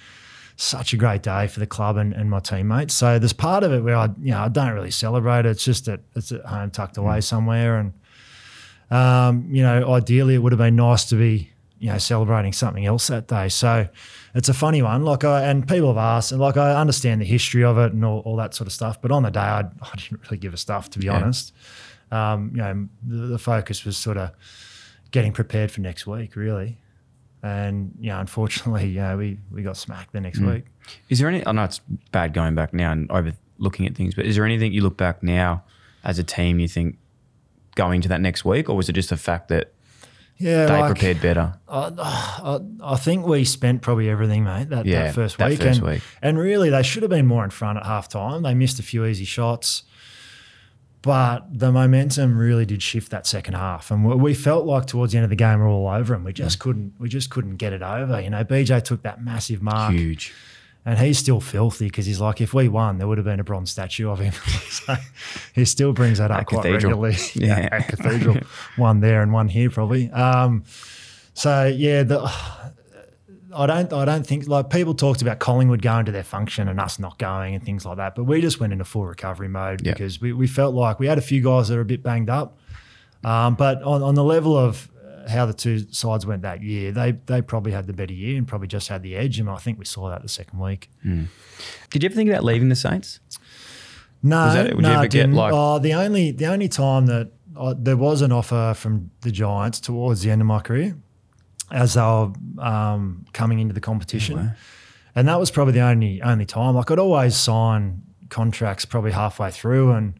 such 0.57 0.93
a 0.93 0.97
great 0.97 1.23
day 1.23 1.47
for 1.47 1.61
the 1.61 1.67
club 1.67 1.97
and, 1.97 2.13
and 2.13 2.31
my 2.31 2.41
teammates. 2.41 2.95
So 2.95 3.19
there's 3.19 3.33
part 3.33 3.65
of 3.65 3.73
it 3.73 3.83
where 3.83 3.97
I, 3.97 4.09
you 4.21 4.33
know, 4.33 4.41
I 4.41 4.49
don't 4.49 4.73
really 4.73 4.91
celebrate 4.91 5.41
it. 5.41 5.47
It's 5.47 5.65
just 5.65 5.87
that 5.87 6.01
it's 6.15 6.33
at 6.33 6.45
home 6.45 6.71
tucked 6.71 6.97
away 6.97 7.21
somewhere. 7.21 7.79
And, 7.79 7.93
um, 8.91 9.47
you 9.51 9.63
know, 9.63 9.93
ideally 9.93 10.35
it 10.35 10.39
would 10.39 10.53
have 10.53 10.59
been 10.59 10.77
nice 10.77 11.05
to 11.07 11.17
be, 11.17 11.51
you 11.79 11.91
know, 11.91 11.99
celebrating 11.99 12.53
something 12.53 12.87
else 12.87 13.09
that 13.09 13.29
day. 13.29 13.49
So 13.49 13.89
it's 14.35 14.49
a 14.49 14.55
funny 14.55 14.83
one. 14.83 15.05
Like 15.05 15.25
I, 15.25 15.43
and 15.45 15.67
people 15.67 15.89
have 15.89 15.97
asked, 15.97 16.33
and 16.33 16.41
like 16.41 16.57
I 16.57 16.77
understand 16.81 17.21
the 17.21 17.25
history 17.25 17.65
of 17.65 17.77
it 17.79 17.93
and 17.93 18.05
all, 18.05 18.21
all 18.21 18.37
that 18.37 18.55
sort 18.55 18.67
of 18.67 18.73
stuff. 18.73 19.03
But 19.03 19.11
on 19.11 19.23
the 19.23 19.31
day, 19.31 19.41
I, 19.41 19.61
I 19.83 19.97
didn't 19.97 20.21
really 20.25 20.37
give 20.39 20.55
a 20.55 20.59
stuff, 20.59 20.91
to 20.91 20.99
be 20.99 21.09
honest. 21.09 21.53
Um, 22.13 22.51
you 22.55 22.59
know, 22.59 22.89
the, 23.07 23.27
the 23.29 23.39
focus 23.39 23.85
was 23.85 23.97
sort 23.97 24.19
of 24.19 24.33
getting 25.13 25.33
prepared 25.33 25.71
for 25.71 25.81
next 25.81 26.07
week, 26.07 26.35
really. 26.35 26.79
And 27.43 27.95
you 28.01 28.11
know, 28.11 28.19
unfortunately, 28.19 28.89
know, 28.95 29.17
we 29.17 29.39
we 29.53 29.63
got 29.63 29.77
smacked 29.77 30.13
the 30.13 30.21
next 30.21 30.39
hmm. 30.39 30.51
week. 30.51 30.65
Is 31.09 31.21
there 31.21 31.29
any? 31.29 31.47
I 31.47 31.53
know 31.53 31.65
it's 31.65 31.81
bad 32.11 32.35
going 32.35 32.55
back 32.57 32.75
now 32.75 32.91
and 32.91 33.11
over 33.11 33.33
looking 33.59 33.87
at 33.87 33.95
things, 33.95 34.15
but 34.15 34.27
is 34.27 34.35
there 34.35 34.45
anything 34.45 34.73
you 34.73 34.83
look 34.83 34.97
back 34.97 35.23
now 35.23 35.63
as 36.03 36.19
a 36.19 36.25
team 36.25 36.59
you 36.59 36.67
think 36.67 36.99
going 37.75 38.01
to 38.03 38.09
that 38.09 38.21
next 38.21 38.45
week, 38.45 38.69
or 38.69 38.77
was 38.77 38.89
it 38.89 38.95
just 38.95 39.11
the 39.11 39.17
fact 39.17 39.49
that 39.49 39.73
Yeah, 40.37 40.67
they 40.67 40.81
like, 40.81 40.93
prepared 40.93 41.23
better? 41.23 41.55
I, 41.69 42.61
I 42.83 42.97
think 42.97 43.27
we 43.27 43.45
spent 43.45 43.83
probably 43.83 44.11
everything, 44.11 44.45
mate, 44.45 44.69
that, 44.71 44.85
Yeah, 44.87 45.05
that 45.05 45.15
first 45.15 45.39
that 45.39 45.51
week. 45.51 45.61
first 45.61 45.81
and, 45.81 45.89
week. 45.89 46.03
and 46.21 46.39
really, 46.39 46.71
they 46.71 46.83
should 46.83 47.03
have 47.03 47.11
been 47.11 47.27
more 47.27 47.45
in 47.45 47.51
front 47.51 47.79
at 47.79 47.87
half 47.87 48.09
time. 48.09 48.43
They 48.43 48.55
missed 48.55 48.79
a 48.79 48.83
few 48.83 49.05
easy 49.05 49.25
shots. 49.25 49.85
But 51.03 51.59
the 51.59 51.73
momentum 51.73 52.39
really 52.39 52.65
did 52.65 52.81
shift 52.83 53.11
that 53.11 53.27
second 53.27 53.55
half, 53.55 53.91
and 53.91 54.05
we- 54.05 54.15
we 54.15 54.35
felt 54.35 54.67
like 54.67 54.87
towards 54.87 55.13
the 55.13 55.19
end 55.19 55.25
of 55.25 55.31
the 55.31 55.37
game 55.37 55.59
we 55.59 55.65
we're 55.65 55.71
all 55.71 55.89
over 55.89 56.15
them. 56.15 56.23
We 56.23 56.33
just 56.33 56.61
couldn't, 56.61 56.93
we 56.99 57.09
just 57.09 57.29
couldn't 57.29 57.57
get 57.57 57.73
it 57.73 57.83
over. 57.83 58.21
You 58.21 58.31
know, 58.31 58.45
BJ 58.45 58.81
took 58.85 59.03
that 59.03 59.21
massive 59.23 59.61
mark, 59.63 59.93
Huge. 59.95 60.33
and 60.87 61.01
he's 61.01 61.19
still 61.19 61.41
filthy 61.41 61.87
because 61.87 62.07
he's 62.07 62.21
like, 62.21 62.41
if 62.41 62.55
we 62.55 62.69
won, 62.69 62.99
there 62.99 63.09
would 63.09 63.19
have 63.19 63.25
been 63.25 63.41
a 63.41 63.45
bronze 63.45 63.73
statue 63.73 64.09
of 64.11 64.21
him. 64.21 64.33
so 64.71 64.95
he 65.55 65.65
still 65.65 65.93
brings 65.93 66.19
that 66.19 66.31
up 66.31 66.39
At 66.43 66.47
quite 66.47 66.63
Cathedral. 66.63 67.01
regularly. 67.01 67.17
Yeah. 67.35 67.69
at 67.73 67.89
Cathedral, 67.89 68.37
one 68.77 69.01
there 69.01 69.23
and 69.23 69.33
one 69.33 69.49
here 69.49 69.71
probably. 69.71 70.09
Um, 70.13 70.63
so 71.35 71.67
yeah, 71.67 72.05
the, 72.05 72.31
I 73.55 73.67
don't, 73.67 73.93
I 73.93 74.05
don't 74.05 74.27
think 74.27 74.49
like 74.49 74.71
people 74.71 74.95
talked 74.95 75.21
about 75.23 75.39
Collingwood 75.39 75.83
going 75.83 76.07
to 76.07 76.13
their 76.13 76.23
function 76.25 76.69
and 76.69 76.81
us 76.81 76.99
not 76.99 77.19
going 77.19 77.55
and 77.55 77.63
things 77.65 77.85
like 77.85 77.99
that, 77.99 78.15
but 78.15 78.25
we 78.25 78.41
just 78.41 78.61
went 78.61 78.73
into 78.73 78.85
full 78.85 79.05
recovery 79.07 79.49
mode 79.49 79.83
Yeah. 79.85 79.93
because 79.93 80.21
we, 80.21 80.33
we 80.33 80.47
felt 80.47 80.75
like 80.75 80.99
we 80.99 81.07
had 81.07 81.19
a 81.19 81.23
few 81.23 81.43
guys 81.43 81.69
that 81.69 81.77
are 81.77 81.83
a 81.83 81.85
bit 81.85 82.03
banged 82.03 82.31
up, 82.31 82.59
um, 83.25 83.55
but 83.55 83.83
on, 83.83 84.03
on 84.03 84.15
the 84.15 84.25
level 84.25 84.57
of 84.57 84.91
uh, 85.05 85.29
how 85.29 85.47
the 85.47 85.53
two 85.53 85.81
sides 85.93 86.25
went 86.27 86.43
that 86.43 86.63
year, 86.63 86.93
they 86.93 87.13
they 87.27 87.43
probably 87.43 87.73
had 87.73 87.87
the 87.87 87.93
better 87.93 88.15
year 88.15 88.37
and 88.39 88.49
probably 88.49 88.69
just 88.69 88.89
had 88.89 89.03
the 89.03 89.15
edge, 89.17 89.39
and 89.39 89.49
I 89.51 89.57
think 89.57 89.79
we 89.79 89.85
saw 89.85 90.09
that 90.09 90.23
the 90.23 90.29
second 90.29 90.59
week. 90.59 90.89
Did 91.03 92.03
you 92.03 92.07
ever 92.09 92.15
think 92.15 92.31
about 92.31 92.45
leaving 92.45 92.69
the 92.71 92.75
Saints? 92.77 93.21
No, 94.23 94.45
Was 94.47 94.55
that- 94.55 94.67
would 94.77 94.77
you 94.77 94.83
no, 94.83 94.93
ever 94.93 95.01
I 95.03 95.07
didn't. 95.09 95.35
like- 95.35 95.53
oh, 95.55 95.79
the 95.79 95.95
only 95.95 96.31
the 96.31 96.47
only 96.47 96.69
time 96.69 97.07
that 97.07 97.31
uh, 97.57 97.75
there 97.77 97.97
was 97.99 98.23
an 98.23 98.33
offer 98.33 98.73
from 98.77 99.11
the 99.21 99.31
Giants 99.31 99.79
towards 99.79 100.23
the 100.23 100.31
end 100.31 100.41
of 100.41 100.47
my 100.47 100.61
career, 100.61 100.97
as 101.73 101.95
they 101.95 102.01
were 102.01 102.31
um, 102.59 103.25
coming 103.33 103.59
into 103.59 103.75
the 103.75 103.81
competition, 103.81 104.37
and 105.17 105.27
that 105.27 105.41
was 105.41 105.51
probably 105.51 105.73
the 105.73 105.81
only 105.81 106.23
only 106.23 106.45
time. 106.47 106.75
Like 106.75 106.91
I'd 106.91 106.99
always 106.99 107.35
sign 107.35 108.03
contracts 108.29 108.85
probably 108.85 109.11
halfway 109.13 109.51
through 109.51 109.93
and 109.93 110.15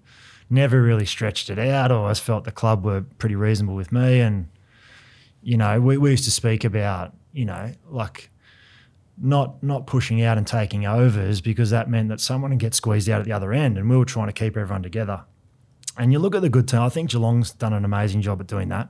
never 0.51 0.83
really 0.83 1.07
stretched 1.07 1.49
it 1.51 1.59
out. 1.59 1.91
I 1.93 1.95
always 1.95 2.19
felt 2.19 2.45
the 2.45 2.53
club 2.53 2.85
were 2.85 3.03
pretty 3.19 3.37
reasonable 3.37 3.75
with 3.75 3.93
me, 3.93 4.21
and 4.21 4.49
you 5.43 5.57
know 5.57 5.81
we, 5.81 5.97
we 5.99 6.11
used 6.11 6.25
to 6.25 6.31
speak 6.31 6.65
about 6.65 7.15
you 7.33 7.45
know 7.45 7.73
like 7.89 8.31
not 9.19 9.63
not 9.63 9.87
pushing 9.87 10.23
out 10.23 10.39
and 10.39 10.47
taking 10.47 10.87
overs 10.87 11.41
because 11.41 11.71
that 11.71 11.89
meant 11.89 12.09
that 12.09 12.21
someone 12.21 12.51
would 12.51 12.61
get 12.61 12.75
squeezed 12.75 13.09
out 13.09 13.21
at 13.21 13.27
the 13.27 13.33
other 13.33 13.53
end, 13.53 13.77
and 13.79 13.89
we 13.91 13.97
were 13.97 14.05
trying 14.05 14.27
to 14.27 14.33
keep 14.33 14.57
everyone 14.57 14.83
together. 14.83 15.25
And 15.99 16.11
you 16.11 16.19
look 16.19 16.35
at 16.35 16.41
the 16.41 16.49
good 16.49 16.67
team. 16.67 16.81
I 16.81 16.89
think 16.89 17.11
Geelong's 17.11 17.53
done 17.53 17.75
an 17.75 17.85
amazing 17.85 18.23
job 18.23 18.41
at 18.41 18.47
doing 18.47 18.71
that, 18.71 18.89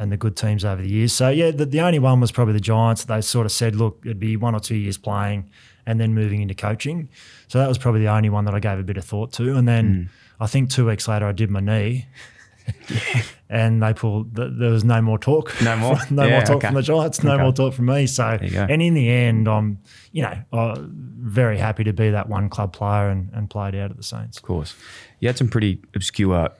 and 0.00 0.10
the 0.10 0.16
good 0.16 0.34
teams 0.36 0.64
over 0.64 0.82
the 0.82 0.88
years. 0.88 1.12
So 1.12 1.28
yeah, 1.28 1.52
the, 1.52 1.64
the 1.66 1.80
only 1.80 1.98
one 2.00 2.18
was 2.20 2.32
probably 2.32 2.54
the 2.54 2.60
Giants. 2.60 3.04
They 3.04 3.20
sort 3.20 3.46
of 3.46 3.52
said, 3.52 3.76
look, 3.76 4.00
it'd 4.04 4.18
be 4.18 4.36
one 4.36 4.54
or 4.56 4.60
two 4.60 4.74
years 4.76 4.98
playing, 4.98 5.48
and 5.86 6.00
then 6.00 6.14
moving 6.14 6.40
into 6.42 6.54
coaching. 6.54 7.08
So 7.48 7.58
that 7.58 7.68
was 7.68 7.78
probably 7.78 8.00
the 8.00 8.08
only 8.08 8.30
one 8.30 8.44
that 8.46 8.54
I 8.54 8.60
gave 8.60 8.78
a 8.78 8.82
bit 8.82 8.96
of 8.96 9.04
thought 9.04 9.32
to. 9.34 9.56
And 9.56 9.68
then 9.68 10.10
I 10.40 10.46
think 10.48 10.70
two 10.70 10.86
weeks 10.86 11.06
later, 11.06 11.26
I 11.26 11.32
did 11.32 11.50
my 11.50 11.60
knee. 11.60 12.06
and 13.48 13.82
they 13.82 13.92
pulled. 13.92 14.36
th- 14.36 14.52
There 14.58 14.70
was 14.70 14.84
no 14.84 15.02
more 15.02 15.18
talk. 15.18 15.52
No 15.62 15.76
more? 15.84 15.96
no 16.10 16.24
Yeah, 16.24 16.30
more 16.30 16.40
talk 16.42 16.56
okay. 16.56 16.68
from 16.68 16.74
the 16.76 16.82
Giants. 16.82 17.22
No 17.22 17.34
Okay. 17.34 17.42
more 17.42 17.52
talk 17.52 17.74
from 17.74 17.86
me. 17.86 18.06
So, 18.06 18.24
and 18.40 18.80
in 18.82 18.94
the 18.94 19.08
end, 19.08 19.48
I'm, 19.48 19.78
you 20.12 20.22
know, 20.22 20.34
uh, 20.52 20.76
very 20.80 21.58
happy 21.58 21.84
to 21.84 21.92
be 21.92 22.10
that 22.10 22.28
one 22.28 22.48
club 22.48 22.72
player 22.72 23.08
and, 23.08 23.30
and 23.32 23.50
played 23.50 23.74
out 23.74 23.90
at 23.90 23.96
the 23.96 24.02
Saints. 24.02 24.36
Of 24.36 24.42
course. 24.44 24.74
You 25.18 25.28
had 25.28 25.36
some 25.38 25.48
pretty 25.48 25.80
obscure 25.94 26.50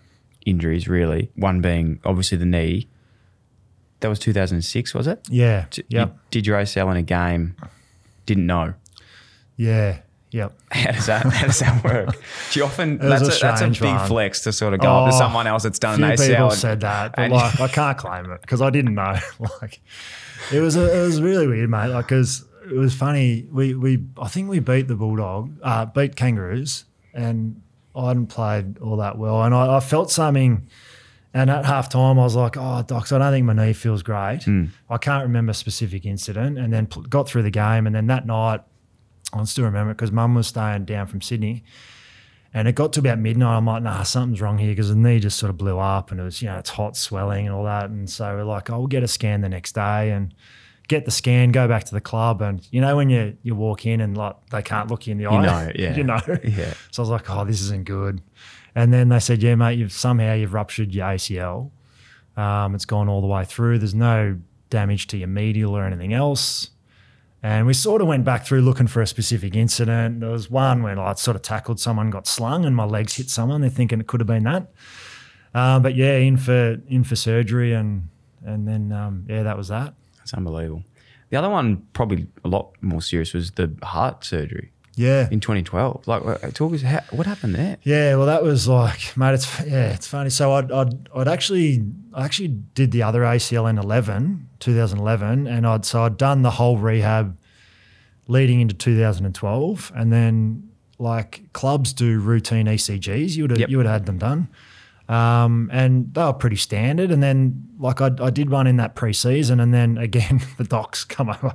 injuries, 0.45 0.89
really. 0.89 1.31
One 1.37 1.61
being 1.61 2.01
obviously 2.05 2.39
the 2.39 2.47
knee. 2.47 2.89
That 4.01 4.09
was 4.09 4.19
2006, 4.19 4.95
was 4.95 5.07
it? 5.07 5.21
Yeah. 5.29 5.67
T- 5.71 5.85
Yep. 5.89 6.09
You 6.09 6.15
did 6.31 6.47
your 6.47 6.59
ACL 6.59 6.91
in 6.91 6.97
a 6.97 7.03
game, 7.03 7.55
didn't 8.27 8.47
know. 8.47 8.75
Yeah. 9.57 9.99
Yep. 10.31 10.53
How 10.71 10.93
does 10.93 11.07
that 11.07 11.27
How 11.27 11.47
does 11.47 11.59
that 11.59 11.85
work? 11.85 12.17
Do 12.53 12.61
you 12.61 12.65
often 12.65 12.99
that's 12.99 13.23
a 13.23 13.27
a, 13.27 13.39
that's 13.41 13.61
a 13.63 13.69
big 13.69 13.83
one. 13.83 14.07
flex 14.07 14.43
to 14.43 14.53
sort 14.53 14.75
of 14.75 14.81
go 14.81 14.89
up 14.91 15.11
to 15.11 15.17
Oh, 15.17 15.19
someone 15.19 15.47
else 15.49 15.65
that's 15.65 15.79
done 15.81 15.97
few 15.97 16.05
an 16.05 16.13
ACL. 16.13 16.29
people 16.29 16.45
and- 16.51 16.55
said 16.55 16.81
that, 16.83 17.17
but 17.17 17.31
like 17.31 17.61
I 17.61 17.69
can't 17.69 17.99
claim 17.99 18.31
it 18.31 18.41
because 18.41 18.63
I 18.63 18.71
didn't 18.71 18.95
know. 18.95 19.17
like 19.61 19.81
it 20.53 20.61
was 20.61 20.77
a, 20.77 20.99
it 20.99 21.03
was 21.05 21.21
really 21.21 21.47
weird, 21.49 21.69
mate. 21.69 21.89
Like 21.89 22.07
because 22.07 22.45
it 22.65 22.75
was 22.77 22.95
funny. 22.95 23.47
We 23.51 23.75
we 23.75 24.05
I 24.21 24.29
think 24.29 24.49
we 24.49 24.61
beat 24.61 24.87
the 24.87 24.95
bulldog, 24.95 25.53
uh, 25.63 25.87
beat 25.87 26.15
kangaroos, 26.15 26.85
and 27.13 27.61
I 27.97 28.09
hadn't 28.09 28.29
played 28.29 28.79
all 28.79 28.97
that 28.99 29.19
well, 29.19 29.43
and 29.43 29.53
I, 29.55 29.77
I 29.77 29.81
felt 29.81 30.11
something. 30.13 30.69
And 31.33 31.49
at 31.49 31.65
half 31.65 31.89
time, 31.89 32.19
I 32.19 32.25
was 32.25 32.35
like, 32.35 32.57
oh, 32.57 32.83
docs, 32.83 33.13
I 33.13 33.19
don't 33.19 33.33
think 33.33 33.47
my 33.47 33.53
knee 33.53 33.73
feels 33.73 34.03
great. 34.03 34.43
Hmm. 34.45 34.67
I 34.89 34.99
can't 34.99 35.23
remember 35.23 35.53
a 35.53 35.55
specific 35.55 36.05
incident. 36.05 36.59
And 36.59 36.73
then 36.73 36.87
pl- 36.87 37.03
got 37.03 37.29
through 37.29 37.43
the 37.43 37.51
game. 37.51 37.87
And 37.87 37.95
then 37.95 38.09
that 38.09 38.27
night, 38.27 38.63
I 39.33 39.45
still 39.45 39.65
remember 39.65 39.93
it 39.93 39.95
because 39.95 40.11
mum 40.11 40.35
was 40.35 40.49
staying 40.49 40.87
down 40.87 41.07
from 41.07 41.21
Sydney. 41.21 41.63
And 42.53 42.67
it 42.67 42.75
got 42.75 42.93
to 42.95 43.01
about 43.01 43.21
midnight. 43.21 43.57
I'm 43.57 43.67
like, 43.67 43.85
nah, 43.85 44.03
something's 44.03 44.41
wrong 44.41 44.59
here 44.59 44.73
because 44.73 44.89
the 44.89 44.97
knee 44.97 45.21
just 45.21 45.39
sort 45.39 45.51
of 45.51 45.57
blew 45.57 45.79
up 45.79 46.11
and 46.11 46.19
it 46.19 46.25
was, 46.25 46.43
you 46.43 46.49
know, 46.49 46.59
it's 46.59 46.71
hot, 46.71 46.97
swelling 46.97 47.47
and 47.47 47.55
all 47.55 47.63
that. 47.63 47.91
And 47.91 48.11
so 48.11 48.35
we're 48.35 48.43
like, 48.43 48.69
oh, 48.71 48.79
we'll 48.79 48.87
get 48.89 49.05
a 49.05 49.09
scan 49.09 49.41
the 49.41 49.49
next 49.49 49.77
day 49.77 50.11
and 50.11 50.35
get 50.89 51.05
the 51.05 51.13
scan, 51.13 51.53
go 51.53 51.69
back 51.69 51.85
to 51.85 51.95
the 51.95 52.01
club. 52.01 52.43
And 52.43 52.67
you 52.73 52.81
know, 52.81 52.97
when 52.97 53.09
you, 53.09 53.37
you 53.45 53.55
walk 53.55 53.87
in 53.87 54.01
and 54.01 54.17
like 54.17 54.35
they 54.51 54.63
can't 54.63 54.91
look 54.91 55.07
you 55.07 55.13
in 55.13 55.19
the 55.19 55.27
eye, 55.27 55.47
know, 55.47 55.73
yeah. 55.77 55.97
you 55.97 56.03
know. 56.03 56.21
Yeah. 56.43 56.75
So 56.91 57.01
I 57.01 57.05
was 57.05 57.11
like, 57.11 57.31
oh, 57.31 57.45
this 57.45 57.63
isn't 57.63 57.85
good. 57.85 58.21
And 58.75 58.93
then 58.93 59.09
they 59.09 59.19
said, 59.19 59.43
yeah, 59.43 59.55
mate, 59.55 59.79
you've 59.79 59.93
somehow 59.93 60.35
you've 60.35 60.55
ruptured 60.55 60.95
your 60.95 61.07
ACL. 61.07 61.71
Um, 62.37 62.75
it's 62.75 62.85
gone 62.85 63.09
all 63.09 63.21
the 63.21 63.27
way 63.27 63.45
through. 63.45 63.79
There's 63.79 63.95
no 63.95 64.39
damage 64.71 65.09
to 65.09 65.17
your 65.17 65.29
medial 65.29 65.77
or 65.77 65.85
anything 65.85 66.13
else. 66.13 66.71
And 67.43 67.67
we 67.67 67.73
sort 67.73 68.03
of 68.03 68.09
went 68.09 68.25
back 68.25 68.45
through 68.45 68.61
looking 68.61 68.87
for 68.87 69.01
a 69.01 69.07
specific 69.07 69.57
incident. 69.57 70.21
There 70.21 70.31
was 70.31 70.51
one 70.51 70.83
where 70.83 70.99
I 70.99 71.15
sort 71.15 71.37
of 71.37 71.43
tackled 71.43 71.81
someone, 71.81 72.11
got 72.11 72.27
slung, 72.27 72.67
and 72.67 72.77
my 72.77 72.85
legs 72.85 73.15
hit 73.17 73.31
someone. 73.31 73.63
They're 73.63 73.71
thinking 73.71 73.99
it 73.99 74.07
could 74.07 74.21
have 74.21 74.27
been 74.27 74.45
that. 74.45 74.69
Um, 75.55 75.83
but 75.83 75.97
yeah, 75.97 76.17
in 76.17 76.37
for 76.37 76.81
in 76.87 77.03
for 77.03 77.17
surgery, 77.17 77.73
and 77.73 78.09
and 78.45 78.69
then 78.69 78.93
um, 78.93 79.25
yeah, 79.29 79.43
that 79.43 79.57
was 79.57 79.69
that. 79.69 79.95
That's 80.19 80.35
unbelievable. 80.35 80.85
The 81.31 81.39
other 81.39 81.49
one, 81.49 81.87
probably 81.93 82.27
a 82.45 82.49
lot 82.49 82.75
more 82.83 83.01
serious, 83.01 83.33
was 83.33 83.53
the 83.53 83.75
heart 83.83 84.23
surgery 84.25 84.71
Yeah, 84.97 85.29
in 85.31 85.41
2012. 85.41 86.07
Like, 86.09 86.25
uh, 86.27 86.51
talk 86.51 86.75
us, 86.75 86.83
how, 86.83 87.01
what 87.11 87.27
happened 87.27 87.55
there? 87.55 87.79
Yeah, 87.85 88.17
well, 88.17 88.27
that 88.27 88.43
was 88.43 88.69
like, 88.69 89.17
mate. 89.17 89.35
It's 89.35 89.61
yeah, 89.61 89.93
it's 89.93 90.07
funny. 90.07 90.31
So 90.31 90.53
I'd, 90.53 90.71
I'd, 90.73 91.09
I'd 91.15 91.29
actually, 91.29 91.85
I 92.13 92.25
actually 92.25 92.49
did 92.49 92.91
the 92.91 93.03
other 93.03 93.23
ACL 93.23 93.69
in 93.71 93.79
11, 93.79 94.49
2011, 94.59 95.47
and 95.47 95.67
I'd 95.67 95.85
so 95.85 96.03
I'd 96.03 96.17
done 96.19 96.43
the 96.43 96.51
whole 96.51 96.77
rehab 96.77 97.37
leading 98.27 98.61
into 98.61 98.75
2012, 98.75 99.93
and 99.95 100.13
then 100.13 100.69
like 100.99 101.45
clubs 101.53 101.93
do 101.93 102.21
routine 102.21 102.67
ECGs. 102.67 103.37
You 103.37 103.45
would 103.45 103.51
have, 103.53 103.61
Yep. 103.61 103.69
you 103.71 103.77
would 103.79 103.87
have 103.87 103.93
had 104.01 104.07
them 104.07 104.19
done, 104.19 104.49
um, 105.11 105.69
and 105.73 106.15
they 106.15 106.23
were 106.23 106.33
pretty 106.33 106.57
standard. 106.57 107.11
And 107.11 107.21
then 107.21 107.69
like 107.81 108.01
I, 108.01 108.11
I 108.21 108.31
did 108.31 108.49
one 108.49 108.69
in 108.69 108.77
that 108.77 108.95
preseason, 108.95 109.61
and 109.61 109.75
then 109.75 109.99
again 109.99 110.41
the 110.57 110.65
docs 110.65 111.05
come 111.05 111.29
over, 111.29 111.55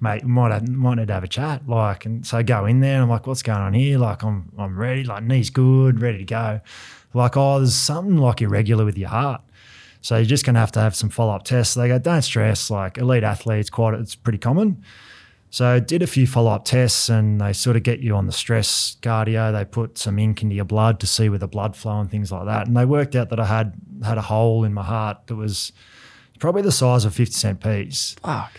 mate. 0.00 0.24
Might 0.24 0.52
have, 0.52 0.66
might 0.68 0.94
need 0.94 1.08
to 1.08 1.14
have 1.14 1.24
a 1.24 1.28
chat, 1.28 1.68
like, 1.68 2.06
and 2.06 2.26
so 2.26 2.38
I 2.38 2.42
go 2.42 2.64
in 2.64 2.80
there, 2.80 2.94
and 2.94 3.02
I'm 3.02 3.10
like, 3.10 3.26
what's 3.26 3.42
going 3.42 3.60
on 3.60 3.74
here? 3.74 3.98
Like, 3.98 4.22
I'm 4.22 4.50
I'm 4.58 4.78
ready, 4.78 5.04
like 5.04 5.22
knees 5.22 5.50
good, 5.50 6.00
ready 6.00 6.18
to 6.18 6.24
go. 6.24 6.60
Like, 7.12 7.36
oh, 7.36 7.58
there's 7.58 7.74
something 7.74 8.16
like 8.16 8.40
irregular 8.40 8.84
with 8.84 8.98
your 8.98 9.10
heart. 9.10 9.42
So 10.00 10.16
you're 10.16 10.26
just 10.26 10.44
going 10.44 10.54
to 10.54 10.60
have 10.60 10.72
to 10.72 10.80
have 10.80 10.94
some 10.94 11.08
follow 11.08 11.34
up 11.34 11.44
tests. 11.44 11.74
They 11.74 11.88
go, 11.88 11.98
don't 11.98 12.20
stress. 12.20 12.70
Like 12.70 12.98
elite 12.98 13.22
athletes, 13.22 13.70
quite 13.70 13.94
it's 13.94 14.14
pretty 14.14 14.38
common. 14.38 14.82
So 15.54 15.68
I 15.68 15.78
did 15.78 16.02
a 16.02 16.08
few 16.08 16.26
follow 16.26 16.50
up 16.50 16.64
tests, 16.64 17.08
and 17.08 17.40
they 17.40 17.52
sort 17.52 17.76
of 17.76 17.84
get 17.84 18.00
you 18.00 18.16
on 18.16 18.26
the 18.26 18.32
stress 18.32 18.96
cardio. 19.02 19.52
They 19.52 19.64
put 19.64 19.96
some 19.98 20.18
ink 20.18 20.42
into 20.42 20.56
your 20.56 20.64
blood 20.64 20.98
to 20.98 21.06
see 21.06 21.28
where 21.28 21.38
the 21.38 21.46
blood 21.46 21.76
flow 21.76 22.00
and 22.00 22.10
things 22.10 22.32
like 22.32 22.46
that. 22.46 22.66
And 22.66 22.76
they 22.76 22.84
worked 22.84 23.14
out 23.14 23.28
that 23.30 23.38
I 23.38 23.44
had 23.44 23.72
had 24.02 24.18
a 24.18 24.22
hole 24.22 24.64
in 24.64 24.74
my 24.74 24.82
heart 24.82 25.28
that 25.28 25.36
was 25.36 25.70
probably 26.40 26.62
the 26.62 26.72
size 26.72 27.04
of 27.04 27.12
a 27.12 27.14
50 27.14 27.32
cent 27.34 27.60
piece. 27.60 28.16
Fuck. 28.20 28.50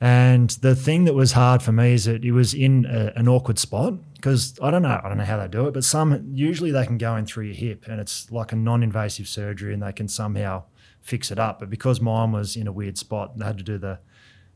And 0.00 0.50
the 0.60 0.74
thing 0.74 1.04
that 1.04 1.14
was 1.14 1.30
hard 1.30 1.62
for 1.62 1.70
me 1.70 1.92
is 1.92 2.06
that 2.06 2.24
it 2.24 2.32
was 2.32 2.52
in 2.52 2.84
a, 2.84 3.12
an 3.14 3.28
awkward 3.28 3.60
spot 3.60 3.94
because 4.14 4.58
I 4.60 4.72
don't 4.72 4.82
know, 4.82 5.00
I 5.04 5.08
don't 5.08 5.18
know 5.18 5.24
how 5.24 5.36
they 5.36 5.46
do 5.46 5.68
it, 5.68 5.74
but 5.74 5.84
some 5.84 6.32
usually 6.34 6.72
they 6.72 6.84
can 6.84 6.98
go 6.98 7.14
in 7.14 7.26
through 7.26 7.44
your 7.44 7.54
hip 7.54 7.84
and 7.86 8.00
it's 8.00 8.28
like 8.32 8.50
a 8.50 8.56
non-invasive 8.56 9.28
surgery 9.28 9.72
and 9.72 9.84
they 9.84 9.92
can 9.92 10.08
somehow 10.08 10.64
fix 11.00 11.30
it 11.30 11.38
up. 11.38 11.60
But 11.60 11.70
because 11.70 12.00
mine 12.00 12.32
was 12.32 12.56
in 12.56 12.66
a 12.66 12.72
weird 12.72 12.98
spot, 12.98 13.38
they 13.38 13.44
had 13.44 13.58
to 13.58 13.62
do 13.62 13.78
the 13.78 14.00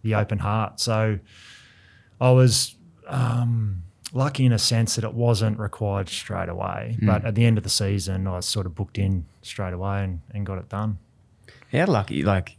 the 0.03 0.15
open 0.15 0.41
heart. 0.41 0.81
So 0.81 1.19
I 2.21 2.31
was 2.31 2.75
um, 3.07 3.83
lucky 4.13 4.47
in 4.47 4.53
a 4.53 4.59
sense 4.59 4.95
that 4.97 5.05
it 5.05 5.15
wasn't 5.15 5.59
required 5.59 6.09
straight 6.09 6.49
away. 6.49 6.97
But 7.03 7.25
at 7.25 7.35
the 7.35 7.45
end 7.45 7.59
of 7.59 7.65
the 7.65 7.71
season, 7.71 8.27
I 8.27 8.41
sort 8.41 8.67
of 8.67 8.75
booked 8.75 8.99
in 8.99 9.27
straight 9.43 9.73
away 9.75 10.05
and, 10.05 10.21
and 10.33 10.47
got 10.47 10.59
it 10.59 10.69
done. 10.69 10.99
How 11.73 11.87
lucky, 11.87 12.23
like, 12.23 12.57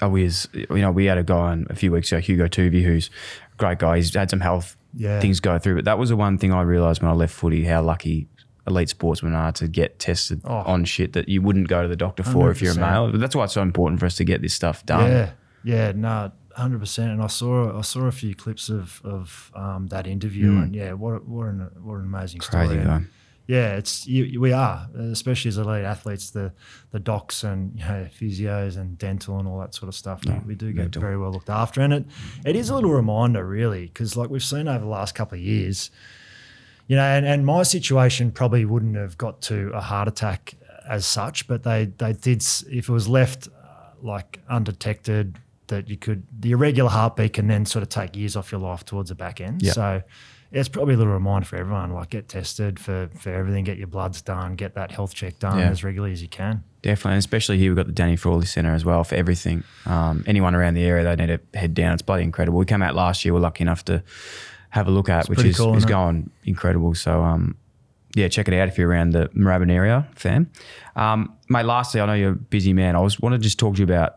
are 0.00 0.08
we 0.08 0.24
as, 0.26 0.48
you 0.52 0.66
know, 0.70 0.90
we 0.90 1.06
had 1.06 1.18
a 1.18 1.22
guy 1.22 1.34
on 1.52 1.66
a 1.70 1.74
few 1.74 1.90
weeks 1.90 2.12
ago, 2.12 2.20
Hugo 2.20 2.46
Tuvey, 2.46 2.82
who's 2.82 3.08
a 3.52 3.56
great 3.56 3.78
guy. 3.78 3.96
He's 3.96 4.12
had 4.14 4.28
some 4.30 4.40
health 4.40 4.76
Yeah. 4.92 5.20
things 5.20 5.40
go 5.40 5.58
through, 5.58 5.76
but 5.76 5.84
that 5.86 5.98
was 5.98 6.10
the 6.10 6.16
one 6.16 6.36
thing 6.38 6.52
I 6.52 6.60
realised 6.62 7.00
when 7.02 7.10
I 7.10 7.14
left 7.14 7.32
footy, 7.34 7.64
how 7.64 7.82
lucky 7.82 8.28
elite 8.66 8.88
sportsmen 8.88 9.34
are 9.34 9.52
to 9.52 9.68
get 9.68 9.98
tested 9.98 10.40
Oh. 10.44 10.56
on 10.66 10.84
shit 10.84 11.12
that 11.14 11.28
you 11.28 11.40
wouldn't 11.42 11.68
go 11.68 11.82
to 11.82 11.88
the 11.88 11.96
doctor 11.96 12.22
for 12.22 12.50
if 12.50 12.60
you're 12.62 12.72
a 12.72 12.76
male. 12.78 13.10
But 13.10 13.20
that's 13.20 13.34
why 13.36 13.44
it's 13.44 13.52
so 13.54 13.62
important 13.62 14.00
for 14.00 14.06
us 14.06 14.16
to 14.16 14.24
get 14.24 14.42
this 14.42 14.54
stuff 14.54 14.84
done. 14.86 15.10
Yeah, 15.10 15.30
yeah, 15.64 15.92
no, 15.92 16.32
hundred 16.54 16.80
percent. 16.80 17.10
And 17.12 17.22
I 17.22 17.26
saw 17.28 17.78
I 17.78 17.82
saw 17.82 18.06
a 18.06 18.12
few 18.12 18.34
clips 18.34 18.68
of 18.68 19.00
of 19.04 19.52
um, 19.54 19.88
that 19.88 20.06
interview, 20.06 20.52
and 20.58 20.74
yeah, 20.74 20.92
what 20.92 21.26
what 21.26 21.46
an 21.48 21.70
what 21.82 21.96
an 21.96 22.04
amazing 22.04 22.40
story. 22.40 22.64
Mm. 22.64 22.68
Crazy 22.68 22.80
And 22.80 22.88
guy. 22.88 23.02
Yeah, 23.46 23.76
it's 23.76 24.06
you, 24.06 24.40
we 24.40 24.52
are, 24.52 24.88
especially 24.96 25.50
as 25.50 25.58
elite 25.58 25.84
athletes, 25.84 26.30
the 26.30 26.52
the 26.92 26.98
docs 26.98 27.44
and 27.44 27.78
you 27.78 27.84
know, 27.84 28.08
physios 28.18 28.78
and 28.78 28.96
dental 28.96 29.38
and 29.38 29.46
all 29.46 29.60
that 29.60 29.74
sort 29.74 29.88
of 29.88 29.94
stuff. 29.94 30.24
we, 30.24 30.32
we 30.46 30.54
do 30.54 30.72
get 30.72 30.82
mental. 30.82 31.02
very 31.02 31.18
well 31.18 31.30
looked 31.30 31.50
after, 31.50 31.82
and 31.82 31.92
it 31.92 32.06
it 32.46 32.56
is 32.56 32.70
a 32.70 32.74
little 32.74 32.92
reminder, 32.92 33.44
really, 33.44 33.86
because 33.86 34.16
like 34.16 34.30
we've 34.30 34.42
seen 34.42 34.66
over 34.66 34.78
the 34.78 34.90
last 34.90 35.14
couple 35.14 35.36
of 35.36 35.44
years, 35.44 35.90
you 36.86 36.96
know, 36.96 37.02
and, 37.02 37.26
and 37.26 37.44
my 37.44 37.64
situation 37.64 38.30
probably 38.30 38.64
wouldn't 38.64 38.96
have 38.96 39.18
got 39.18 39.42
to 39.42 39.70
a 39.74 39.80
heart 39.82 40.08
attack 40.08 40.54
as 40.88 41.04
such, 41.04 41.46
but 41.46 41.64
they 41.64 41.92
they 41.98 42.14
did. 42.14 42.42
If 42.70 42.88
it 42.88 42.92
was 42.92 43.08
left 43.08 43.48
uh, 43.48 43.90
like 44.00 44.40
undetected, 44.48 45.38
that 45.68 45.88
you 45.88 45.96
could 45.96 46.24
the 46.38 46.52
irregular 46.52 46.90
heartbeat 46.90 47.32
can 47.34 47.46
then 47.48 47.64
sort 47.66 47.82
of 47.82 47.88
take 47.88 48.16
years 48.16 48.36
off 48.36 48.52
your 48.52 48.60
life 48.60 48.84
towards 48.84 49.08
the 49.08 49.14
back 49.14 49.40
end. 49.40 49.62
Yeah. 49.62 49.72
So 49.72 50.02
it's 50.52 50.68
probably 50.68 50.94
a 50.94 50.96
little 50.96 51.12
reminder 51.12 51.46
for 51.46 51.56
everyone: 51.56 51.92
like 51.92 52.10
get 52.10 52.28
tested 52.28 52.78
for 52.78 53.08
for 53.18 53.32
everything, 53.32 53.64
get 53.64 53.78
your 53.78 53.86
bloods 53.88 54.22
done, 54.22 54.54
get 54.56 54.74
that 54.74 54.90
health 54.92 55.14
check 55.14 55.38
done 55.38 55.58
Yeah. 55.58 55.70
as 55.70 55.82
regularly 55.82 56.12
as 56.12 56.22
you 56.22 56.28
can. 56.28 56.62
Definitely, 56.82 57.12
and 57.12 57.18
especially 57.18 57.58
here 57.58 57.70
we've 57.70 57.76
got 57.76 57.86
the 57.86 57.92
Danny 57.92 58.16
Frawley 58.16 58.44
Centre 58.46 58.74
as 58.74 58.84
well 58.84 59.04
for 59.04 59.14
everything. 59.14 59.64
Um, 59.86 60.22
anyone 60.26 60.54
around 60.54 60.74
the 60.74 60.84
area, 60.84 61.04
they 61.04 61.26
need 61.26 61.40
to 61.52 61.58
head 61.58 61.72
down. 61.74 61.94
It's 61.94 62.02
bloody 62.02 62.24
incredible. 62.24 62.58
We 62.58 62.66
came 62.66 62.82
out 62.82 62.94
last 62.94 63.24
year. 63.24 63.32
We're 63.32 63.40
lucky 63.40 63.62
enough 63.62 63.84
to 63.86 64.02
have 64.70 64.86
a 64.86 64.90
look 64.90 65.08
at, 65.08 65.28
which 65.28 65.42
is, 65.42 65.56
cool, 65.56 65.76
is 65.76 65.84
it? 65.84 65.88
going 65.88 66.30
incredible. 66.44 66.94
So, 66.94 67.22
um, 67.22 67.56
yeah, 68.16 68.28
check 68.28 68.48
it 68.48 68.54
out 68.54 68.68
if 68.68 68.76
you're 68.76 68.88
around 68.88 69.10
the 69.12 69.28
Moorabbin 69.28 69.70
area, 69.72 70.06
fam. 70.14 70.50
Um, 70.94 71.32
mate, 71.48 71.64
lastly, 71.64 72.00
I 72.00 72.06
know 72.06 72.12
you're 72.14 72.32
a 72.32 72.36
busy 72.36 72.72
man. 72.74 72.96
I 72.96 73.00
was 73.00 73.18
want 73.18 73.32
to 73.34 73.38
just 73.38 73.58
talk 73.58 73.74
to 73.76 73.78
you 73.78 73.84
about 73.84 74.16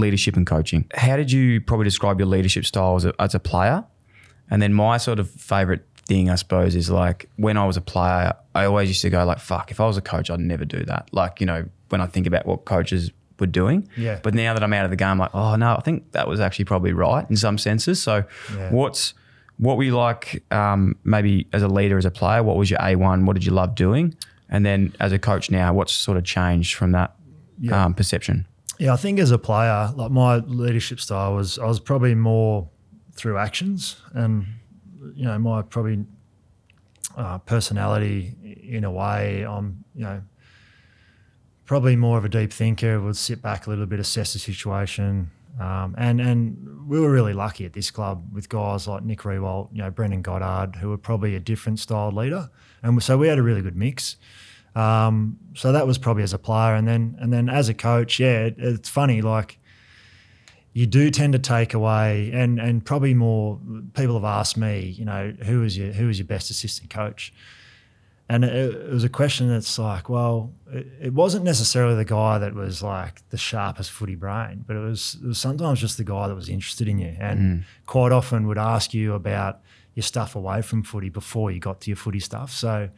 leadership 0.00 0.36
and 0.36 0.46
coaching. 0.46 0.86
How 0.94 1.16
did 1.16 1.30
you 1.30 1.60
probably 1.60 1.84
describe 1.84 2.18
your 2.18 2.26
leadership 2.28 2.64
style 2.66 2.96
as 2.96 3.04
a, 3.04 3.12
as 3.20 3.34
a 3.34 3.40
player? 3.40 3.84
And 4.50 4.60
then 4.60 4.74
my 4.74 4.96
sort 4.96 5.18
of 5.20 5.30
favorite 5.30 5.86
thing, 6.06 6.28
I 6.30 6.34
suppose, 6.34 6.74
is 6.74 6.90
like 6.90 7.28
when 7.36 7.56
I 7.56 7.66
was 7.66 7.76
a 7.76 7.80
player, 7.80 8.32
I 8.54 8.64
always 8.64 8.88
used 8.88 9.02
to 9.02 9.10
go 9.10 9.24
like, 9.24 9.38
"Fuck, 9.38 9.70
if 9.70 9.78
I 9.80 9.86
was 9.86 9.96
a 9.96 10.00
coach, 10.02 10.28
I'd 10.30 10.40
never 10.40 10.64
do 10.64 10.84
that." 10.86 11.08
Like 11.12 11.40
you 11.40 11.46
know, 11.46 11.66
when 11.90 12.00
I 12.00 12.06
think 12.06 12.26
about 12.26 12.46
what 12.46 12.64
coaches 12.64 13.12
were 13.38 13.46
doing. 13.46 13.88
Yeah. 13.96 14.18
But 14.22 14.34
now 14.34 14.52
that 14.54 14.62
I'm 14.62 14.72
out 14.72 14.84
of 14.84 14.90
the 14.90 14.96
game, 14.96 15.08
I'm 15.08 15.18
like, 15.18 15.34
oh 15.34 15.54
no, 15.56 15.74
I 15.76 15.80
think 15.82 16.12
that 16.12 16.26
was 16.28 16.40
actually 16.40 16.66
probably 16.66 16.92
right 16.92 17.24
in 17.30 17.36
some 17.36 17.56
senses. 17.58 18.02
So, 18.02 18.24
Yeah. 18.56 18.70
what's 18.70 19.14
what 19.56 19.76
were 19.76 19.82
you 19.84 19.94
like? 19.96 20.42
Um, 20.52 20.96
maybe 21.04 21.46
as 21.52 21.62
a 21.62 21.68
leader, 21.68 21.96
as 21.98 22.04
a 22.06 22.10
player, 22.10 22.42
what 22.42 22.56
was 22.56 22.70
your 22.70 22.80
A 22.82 22.96
one? 22.96 23.24
What 23.26 23.34
did 23.34 23.44
you 23.44 23.52
love 23.52 23.74
doing? 23.74 24.14
And 24.48 24.66
then 24.66 24.92
as 25.00 25.12
a 25.12 25.18
coach 25.18 25.50
now, 25.50 25.72
what's 25.72 25.92
sort 25.92 26.16
of 26.18 26.24
changed 26.24 26.74
from 26.74 26.90
that 26.92 27.14
Yeah. 27.60 27.84
um, 27.84 27.94
perception? 27.94 28.46
Yeah, 28.80 28.94
I 28.94 28.96
think 28.96 29.18
as 29.20 29.30
a 29.30 29.36
player, 29.36 29.92
like 29.94 30.10
my 30.10 30.36
leadership 30.36 31.00
style 31.00 31.34
was, 31.34 31.58
I 31.58 31.66
was 31.66 31.78
probably 31.78 32.14
more 32.14 32.66
through 33.12 33.36
actions, 33.36 34.00
and 34.14 34.46
you 35.14 35.26
know, 35.26 35.38
my 35.38 35.60
probably 35.60 36.06
uh, 37.14 37.36
personality 37.40 38.34
in 38.62 38.84
a 38.84 38.90
way, 38.90 39.44
I'm 39.44 39.84
you 39.94 40.04
know 40.04 40.22
probably 41.66 41.94
more 41.94 42.16
of 42.16 42.24
a 42.24 42.30
deep 42.30 42.54
thinker. 42.54 42.98
Would 42.98 43.18
sit 43.18 43.42
back 43.42 43.66
a 43.66 43.70
little 43.70 43.84
bit, 43.84 44.00
assess 44.00 44.32
the 44.32 44.38
situation, 44.38 45.30
um, 45.60 45.94
and 45.98 46.18
and 46.18 46.88
we 46.88 46.98
were 46.98 47.10
really 47.10 47.34
lucky 47.34 47.66
at 47.66 47.74
this 47.74 47.90
club 47.90 48.24
with 48.32 48.48
guys 48.48 48.88
like 48.88 49.02
Nick 49.02 49.18
Riewoldt, 49.18 49.68
you 49.72 49.82
know, 49.82 49.90
Brendon 49.90 50.22
Goddard, 50.22 50.76
who 50.76 50.88
were 50.88 50.96
probably 50.96 51.36
a 51.36 51.40
different 51.40 51.80
style 51.80 52.12
leader, 52.12 52.48
and 52.82 53.02
so 53.02 53.18
we 53.18 53.28
had 53.28 53.36
a 53.36 53.42
really 53.42 53.60
good 53.60 53.76
mix. 53.76 54.16
Um, 54.74 55.38
so 55.54 55.72
that 55.72 55.86
was 55.86 55.98
probably 55.98 56.22
as 56.22 56.32
a 56.32 56.38
player, 56.38 56.74
and 56.74 56.86
then 56.86 57.16
and 57.20 57.32
then 57.32 57.48
as 57.48 57.68
a 57.68 57.74
coach, 57.74 58.20
yeah, 58.20 58.46
it, 58.46 58.54
it's 58.58 58.88
funny 58.88 59.20
like 59.20 59.58
you 60.72 60.86
do 60.86 61.10
tend 61.10 61.32
to 61.32 61.38
take 61.38 61.74
away, 61.74 62.30
and 62.32 62.60
and 62.60 62.84
probably 62.84 63.14
more 63.14 63.58
people 63.94 64.14
have 64.14 64.24
asked 64.24 64.56
me, 64.56 64.80
you 64.80 65.04
know, 65.04 65.34
who 65.44 65.64
is 65.64 65.76
your 65.76 65.92
who 65.92 66.08
is 66.08 66.18
your 66.18 66.26
best 66.26 66.50
assistant 66.50 66.88
coach, 66.90 67.32
and 68.28 68.44
it, 68.44 68.74
it 68.74 68.90
was 68.90 69.02
a 69.02 69.08
question 69.08 69.48
that's 69.48 69.76
like, 69.76 70.08
well, 70.08 70.52
it, 70.72 70.86
it 71.00 71.14
wasn't 71.14 71.44
necessarily 71.44 71.96
the 71.96 72.04
guy 72.04 72.38
that 72.38 72.54
was 72.54 72.80
like 72.80 73.28
the 73.30 73.38
sharpest 73.38 73.90
footy 73.90 74.14
brain, 74.14 74.64
but 74.64 74.76
it 74.76 74.80
was 74.80 75.18
it 75.20 75.26
was 75.26 75.38
sometimes 75.38 75.80
just 75.80 75.96
the 75.96 76.04
guy 76.04 76.28
that 76.28 76.34
was 76.36 76.48
interested 76.48 76.86
in 76.86 77.00
you, 77.00 77.16
and 77.18 77.64
quite 77.86 78.12
often 78.12 78.46
would 78.46 78.58
ask 78.58 78.94
you 78.94 79.14
about 79.14 79.60
your 79.94 80.04
stuff 80.04 80.36
away 80.36 80.62
from 80.62 80.84
footy 80.84 81.08
before 81.08 81.50
you 81.50 81.58
got 81.58 81.80
to 81.80 81.90
your 81.90 81.96
footy 81.96 82.20
stuff. 82.20 82.52
So. 82.52 82.90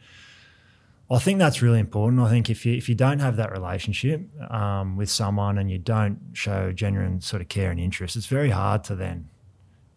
I 1.11 1.19
think 1.19 1.37
that's 1.37 1.61
really 1.61 1.79
important. 1.79 2.21
I 2.21 2.29
think 2.29 2.49
if 2.49 2.65
you 2.65 2.73
if 2.73 2.87
you 2.87 2.95
don't 2.95 3.19
have 3.19 3.35
that 3.35 3.51
relationship 3.51 4.21
um, 4.51 4.95
with 4.95 5.09
someone 5.09 5.57
and 5.57 5.69
you 5.69 5.77
don't 5.77 6.19
show 6.33 6.71
genuine 6.71 7.21
sort 7.21 7.41
of 7.41 7.49
care 7.49 7.71
and 7.71 7.79
interest, 7.79 8.15
it's 8.15 8.25
very 8.25 8.49
hard 8.49 8.83
to 8.85 8.95
then, 8.95 9.29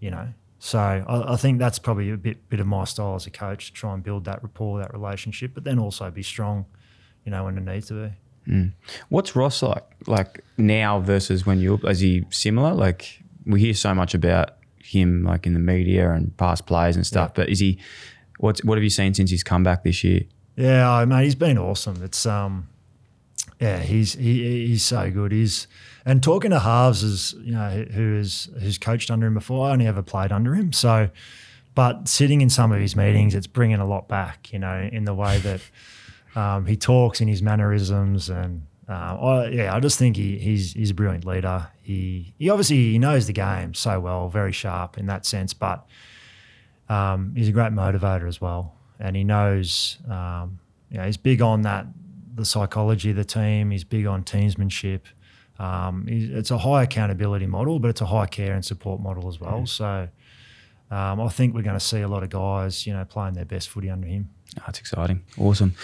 you 0.01 0.11
know. 0.11 0.29
So 0.59 0.79
I, 0.79 1.35
I 1.35 1.37
think 1.37 1.59
that's 1.59 1.79
probably 1.79 2.11
a 2.11 2.17
bit 2.17 2.49
bit 2.49 2.61
of 2.61 2.67
my 2.67 2.85
style 2.85 3.15
as 3.15 3.27
a 3.27 3.31
coach 3.31 3.67
to 3.67 3.73
try 3.73 3.95
and 3.95 4.03
build 4.03 4.25
that 4.25 4.43
rapport, 4.43 4.81
that 4.81 4.93
relationship, 4.93 5.53
but 5.55 5.65
then 5.65 5.79
also 5.79 6.11
be 6.11 6.23
strong, 6.23 6.67
you 7.25 7.31
know, 7.31 7.45
when 7.45 7.57
it 7.57 7.65
needs 7.65 7.87
to 7.89 7.95
be. 7.95 8.13
What's 9.09 9.35
Ross 9.37 9.63
like? 9.63 9.85
Like 10.07 10.45
now 10.57 11.01
versus 11.01 11.47
when 11.47 11.61
you 11.61 11.77
is 11.85 12.01
he 12.01 12.25
similar? 12.31 12.75
Like 12.75 13.23
we 13.45 13.61
hear 13.61 13.75
so 13.75 13.95
much 13.95 14.15
about 14.15 14.51
him 14.79 15.25
like 15.25 15.47
in 15.47 15.55
the 15.55 15.61
media 15.61 16.13
and 16.13 16.37
past 16.37 16.67
plays 16.67 16.97
and 16.97 17.07
stuff, 17.07 17.35
but 17.35 17.49
is 17.49 17.59
he 17.59 17.79
what's 18.39 18.63
what 18.65 18.77
have 18.77 18.85
you 18.85 18.91
seen 18.91 19.15
since 19.15 19.31
he's 19.31 19.43
come 19.43 19.63
back 19.63 19.85
this 19.85 20.05
year? 20.05 20.23
Yeah, 20.57 21.01
oh, 21.01 21.07
mate, 21.07 21.25
he's 21.25 21.35
been 21.35 21.59
awesome. 21.59 22.03
It's 22.03 22.25
um, 22.25 22.69
yeah, 23.61 23.79
he's 23.79 24.15
he, 24.15 24.67
he's 24.67 24.85
so 24.85 25.11
good. 25.11 25.33
He's 25.33 25.67
and 26.05 26.23
talking 26.23 26.51
to 26.51 26.59
halves 26.59 27.03
is 27.03 27.35
you 27.41 27.53
know 27.53 27.87
who 27.93 28.17
is 28.17 28.49
who's 28.61 28.79
coached 28.79 29.11
under 29.11 29.27
him 29.27 29.35
before. 29.35 29.69
I 29.69 29.73
only 29.73 29.87
ever 29.87 30.03
played 30.03 30.33
under 30.33 30.55
him, 30.55 30.73
so 30.73 31.11
but 31.75 32.09
sitting 32.09 32.41
in 32.41 32.49
some 32.49 32.73
of 32.73 32.81
his 32.81 32.97
meetings, 32.97 33.35
it's 33.35 33.47
bringing 33.47 33.81
a 33.81 33.87
lot 33.87 34.09
back. 34.09 34.53
You 34.53 34.59
know, 34.59 34.89
in 34.91 35.05
the 35.05 35.15
way 35.15 35.39
that 35.39 35.61
um, 36.39 36.67
he 36.67 36.77
talks 36.77 37.21
in 37.21 37.29
his 37.29 37.43
mannerisms 37.43 38.29
and. 38.31 38.63
Uh, 38.89 39.19
I, 39.21 39.49
yeah, 39.49 39.75
I 39.75 39.81
just 39.81 39.99
think 39.99 40.17
he, 40.17 40.39
he's 40.39 40.73
he's 40.73 40.91
a 40.93 40.95
brilliant 40.95 41.25
leader. 41.25 41.67
He 41.83 42.35
he 42.39 42.49
obviously 42.51 42.93
he 42.93 43.01
knows 43.01 43.27
the 43.27 43.33
game 43.33 43.75
so 43.75 43.99
well, 43.99 44.29
very 44.29 44.53
sharp 44.53 44.97
in 44.97 45.07
that 45.07 45.27
sense. 45.27 45.53
But 45.53 45.85
um, 46.89 47.35
he's 47.35 47.49
a 47.49 47.53
great 47.53 47.73
motivator 47.73 48.29
as 48.29 48.41
well, 48.41 48.76
and 48.99 49.17
he 49.17 49.25
knows. 49.25 49.99
Um, 50.09 50.61
you 50.91 50.99
know, 50.99 51.05
he's 51.05 51.17
big 51.17 51.43
on 51.43 51.63
that 51.63 51.87
the 52.37 52.45
psychology 52.45 53.11
of 53.11 53.17
the 53.17 53.25
team. 53.25 53.71
He's 53.71 53.83
big 53.83 54.07
on 54.07 54.23
teamsmanship. 54.23 55.01
Um, 55.59 56.05
it's 56.07 56.51
a 56.51 56.59
high 56.59 56.83
accountability 56.83 57.47
model, 57.47 57.79
but 57.79 57.89
it's 57.89 58.03
a 58.03 58.07
high 58.07 58.27
care 58.27 58.53
and 58.53 58.65
support 58.65 59.01
model 59.01 59.27
as 59.27 59.41
well. 59.41 59.67
So 59.67 60.09
um, 60.91 61.21
I 61.21 61.29
think 61.29 61.55
we're 61.55 61.63
going 61.63 61.79
to 61.79 61.85
see 61.85 62.03
a 62.03 62.09
lot 62.09 62.23
of 62.23 62.29
guys, 62.29 62.87
you 62.87 62.93
know, 62.93 63.05
playing 63.07 63.35
their 63.35 63.47
best 63.47 63.71
footy 63.71 63.89
under 63.89 64.07
him. 64.07 64.29
That's 64.67 64.79
exciting. 64.79 65.25
Awesome. 65.39 65.75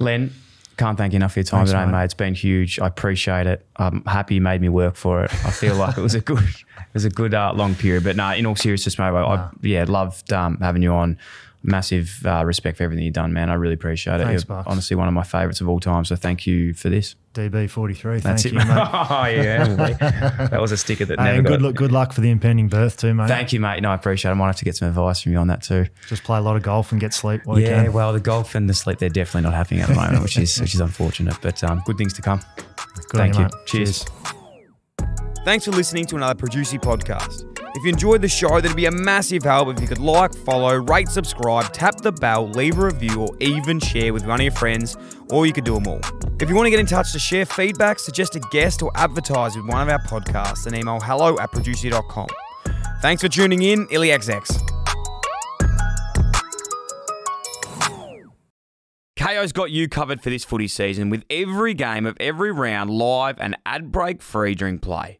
Len, 0.00 0.32
can't 0.76 0.98
thank 0.98 1.12
you 1.12 1.18
enough 1.18 1.34
for 1.34 1.38
your 1.38 1.44
time 1.44 1.60
Thanks, 1.60 1.70
today, 1.70 1.86
mate. 1.86 1.92
mate. 1.92 2.04
It's 2.04 2.14
been 2.14 2.34
huge. 2.34 2.80
I 2.80 2.88
appreciate 2.88 3.46
it. 3.46 3.64
I'm 3.76 4.02
happy 4.04 4.34
you 4.34 4.40
made 4.40 4.60
me 4.60 4.68
work 4.68 4.96
for 4.96 5.24
it. 5.24 5.32
I 5.44 5.50
feel 5.50 5.76
like 5.76 5.96
it 5.96 6.00
was 6.00 6.14
a 6.14 6.20
good, 6.20 6.38
it 6.42 6.94
was 6.94 7.04
a 7.04 7.10
good 7.10 7.34
uh, 7.34 7.52
long 7.54 7.76
period. 7.76 8.02
But 8.02 8.16
no, 8.16 8.32
in 8.32 8.46
all 8.46 8.56
seriousness, 8.56 8.98
mate, 8.98 9.04
I, 9.04 9.22
I 9.22 9.50
yeah 9.62 9.84
loved 9.86 10.32
um, 10.32 10.58
having 10.58 10.82
you 10.82 10.92
on. 10.92 11.18
Massive 11.62 12.22
uh, 12.24 12.42
respect 12.46 12.78
for 12.78 12.84
everything 12.84 13.04
you've 13.04 13.12
done, 13.12 13.34
man. 13.34 13.50
I 13.50 13.54
really 13.54 13.74
appreciate 13.74 14.18
it. 14.18 14.24
Thanks, 14.24 14.44
You're 14.48 14.56
Bucks. 14.56 14.66
honestly 14.66 14.96
one 14.96 15.08
of 15.08 15.12
my 15.14 15.22
favourites 15.22 15.60
of 15.60 15.68
all 15.68 15.78
time. 15.78 16.06
So 16.06 16.16
thank 16.16 16.46
you 16.46 16.72
for 16.72 16.88
this. 16.88 17.16
DB43, 17.34 18.22
That's 18.22 18.42
thank 18.42 18.46
it, 18.46 18.52
you, 18.52 18.58
mate. 18.58 18.66
oh 18.92 19.24
yeah, 19.26 20.48
that 20.50 20.58
was 20.60 20.72
a 20.72 20.76
sticker 20.78 21.04
that 21.04 21.18
Hey, 21.18 21.24
never 21.26 21.38
and 21.38 21.46
good, 21.46 21.62
luck, 21.62 21.74
good 21.74 21.92
luck 21.92 22.12
for 22.14 22.22
the 22.22 22.30
impending 22.30 22.68
birth 22.68 22.96
too, 22.96 23.12
mate. 23.12 23.28
Thank 23.28 23.52
you, 23.52 23.60
mate. 23.60 23.82
No, 23.82 23.90
I 23.90 23.94
appreciate 23.94 24.30
it. 24.30 24.32
I 24.32 24.36
might 24.36 24.46
have 24.46 24.56
to 24.56 24.64
get 24.64 24.74
some 24.76 24.88
advice 24.88 25.20
from 25.20 25.32
you 25.32 25.38
on 25.38 25.48
that 25.48 25.62
too. 25.62 25.86
Just 26.08 26.24
play 26.24 26.38
a 26.38 26.40
lot 26.40 26.56
of 26.56 26.62
golf 26.62 26.92
and 26.92 27.00
get 27.00 27.12
sleep 27.12 27.42
while 27.44 27.58
you 27.58 27.66
Yeah, 27.66 27.84
can. 27.84 27.92
well, 27.92 28.12
the 28.14 28.20
golf 28.20 28.54
and 28.54 28.68
the 28.68 28.74
sleep 28.74 28.98
they're 28.98 29.08
definitely 29.10 29.42
not 29.42 29.54
happening 29.54 29.80
at 29.82 29.88
the 29.90 29.94
moment, 29.96 30.22
which 30.22 30.38
is 30.38 30.58
which 30.60 30.74
is 30.74 30.80
unfortunate. 30.80 31.36
But 31.42 31.62
um, 31.62 31.82
good 31.84 31.98
things 31.98 32.14
to 32.14 32.22
come. 32.22 32.40
Good 33.10 33.18
Thank 33.18 33.34
on 33.36 33.42
you. 33.42 33.44
mate. 33.44 33.66
Cheers. 33.66 34.04
Thanks 35.44 35.64
for 35.66 35.70
listening 35.72 36.06
to 36.06 36.16
another 36.16 36.34
Producey 36.34 36.80
podcast. 36.80 37.49
If 37.72 37.84
you 37.84 37.90
enjoyed 37.90 38.20
the 38.20 38.28
show, 38.28 38.60
that'd 38.60 38.76
be 38.76 38.86
a 38.86 38.90
massive 38.90 39.44
help 39.44 39.68
if 39.68 39.80
you 39.80 39.86
could 39.86 39.98
like, 39.98 40.34
follow, 40.34 40.74
rate, 40.74 41.08
subscribe, 41.08 41.72
tap 41.72 42.00
the 42.00 42.10
bell, 42.10 42.48
leave 42.48 42.76
a 42.78 42.86
review, 42.86 43.20
or 43.20 43.36
even 43.38 43.78
share 43.78 44.12
with 44.12 44.26
one 44.26 44.40
of 44.40 44.44
your 44.44 44.52
friends, 44.52 44.96
or 45.30 45.46
you 45.46 45.52
could 45.52 45.64
do 45.64 45.74
them 45.74 45.86
all. 45.86 46.00
If 46.40 46.48
you 46.48 46.56
want 46.56 46.66
to 46.66 46.70
get 46.70 46.80
in 46.80 46.86
touch 46.86 47.12
to 47.12 47.20
share 47.20 47.46
feedback, 47.46 48.00
suggest 48.00 48.34
a 48.34 48.40
guest, 48.50 48.82
or 48.82 48.90
advertise 48.96 49.54
with 49.56 49.66
one 49.66 49.82
of 49.82 49.88
our 49.88 50.00
podcasts, 50.00 50.64
then 50.64 50.74
email 50.74 50.98
hello 50.98 51.38
at 51.38 51.52
producey.com. 51.52 52.26
Thanks 53.02 53.22
for 53.22 53.28
tuning 53.28 53.62
in, 53.62 53.86
IllyXX. 53.86 54.60
Kayo's 59.16 59.52
got 59.52 59.70
you 59.70 59.88
covered 59.88 60.22
for 60.22 60.30
this 60.30 60.44
footy 60.44 60.66
season 60.66 61.08
with 61.08 61.24
every 61.30 61.74
game 61.74 62.04
of 62.04 62.16
every 62.18 62.50
round 62.50 62.90
live 62.90 63.38
and 63.38 63.56
ad 63.64 63.92
break 63.92 64.22
free 64.22 64.56
during 64.56 64.80
play. 64.80 65.19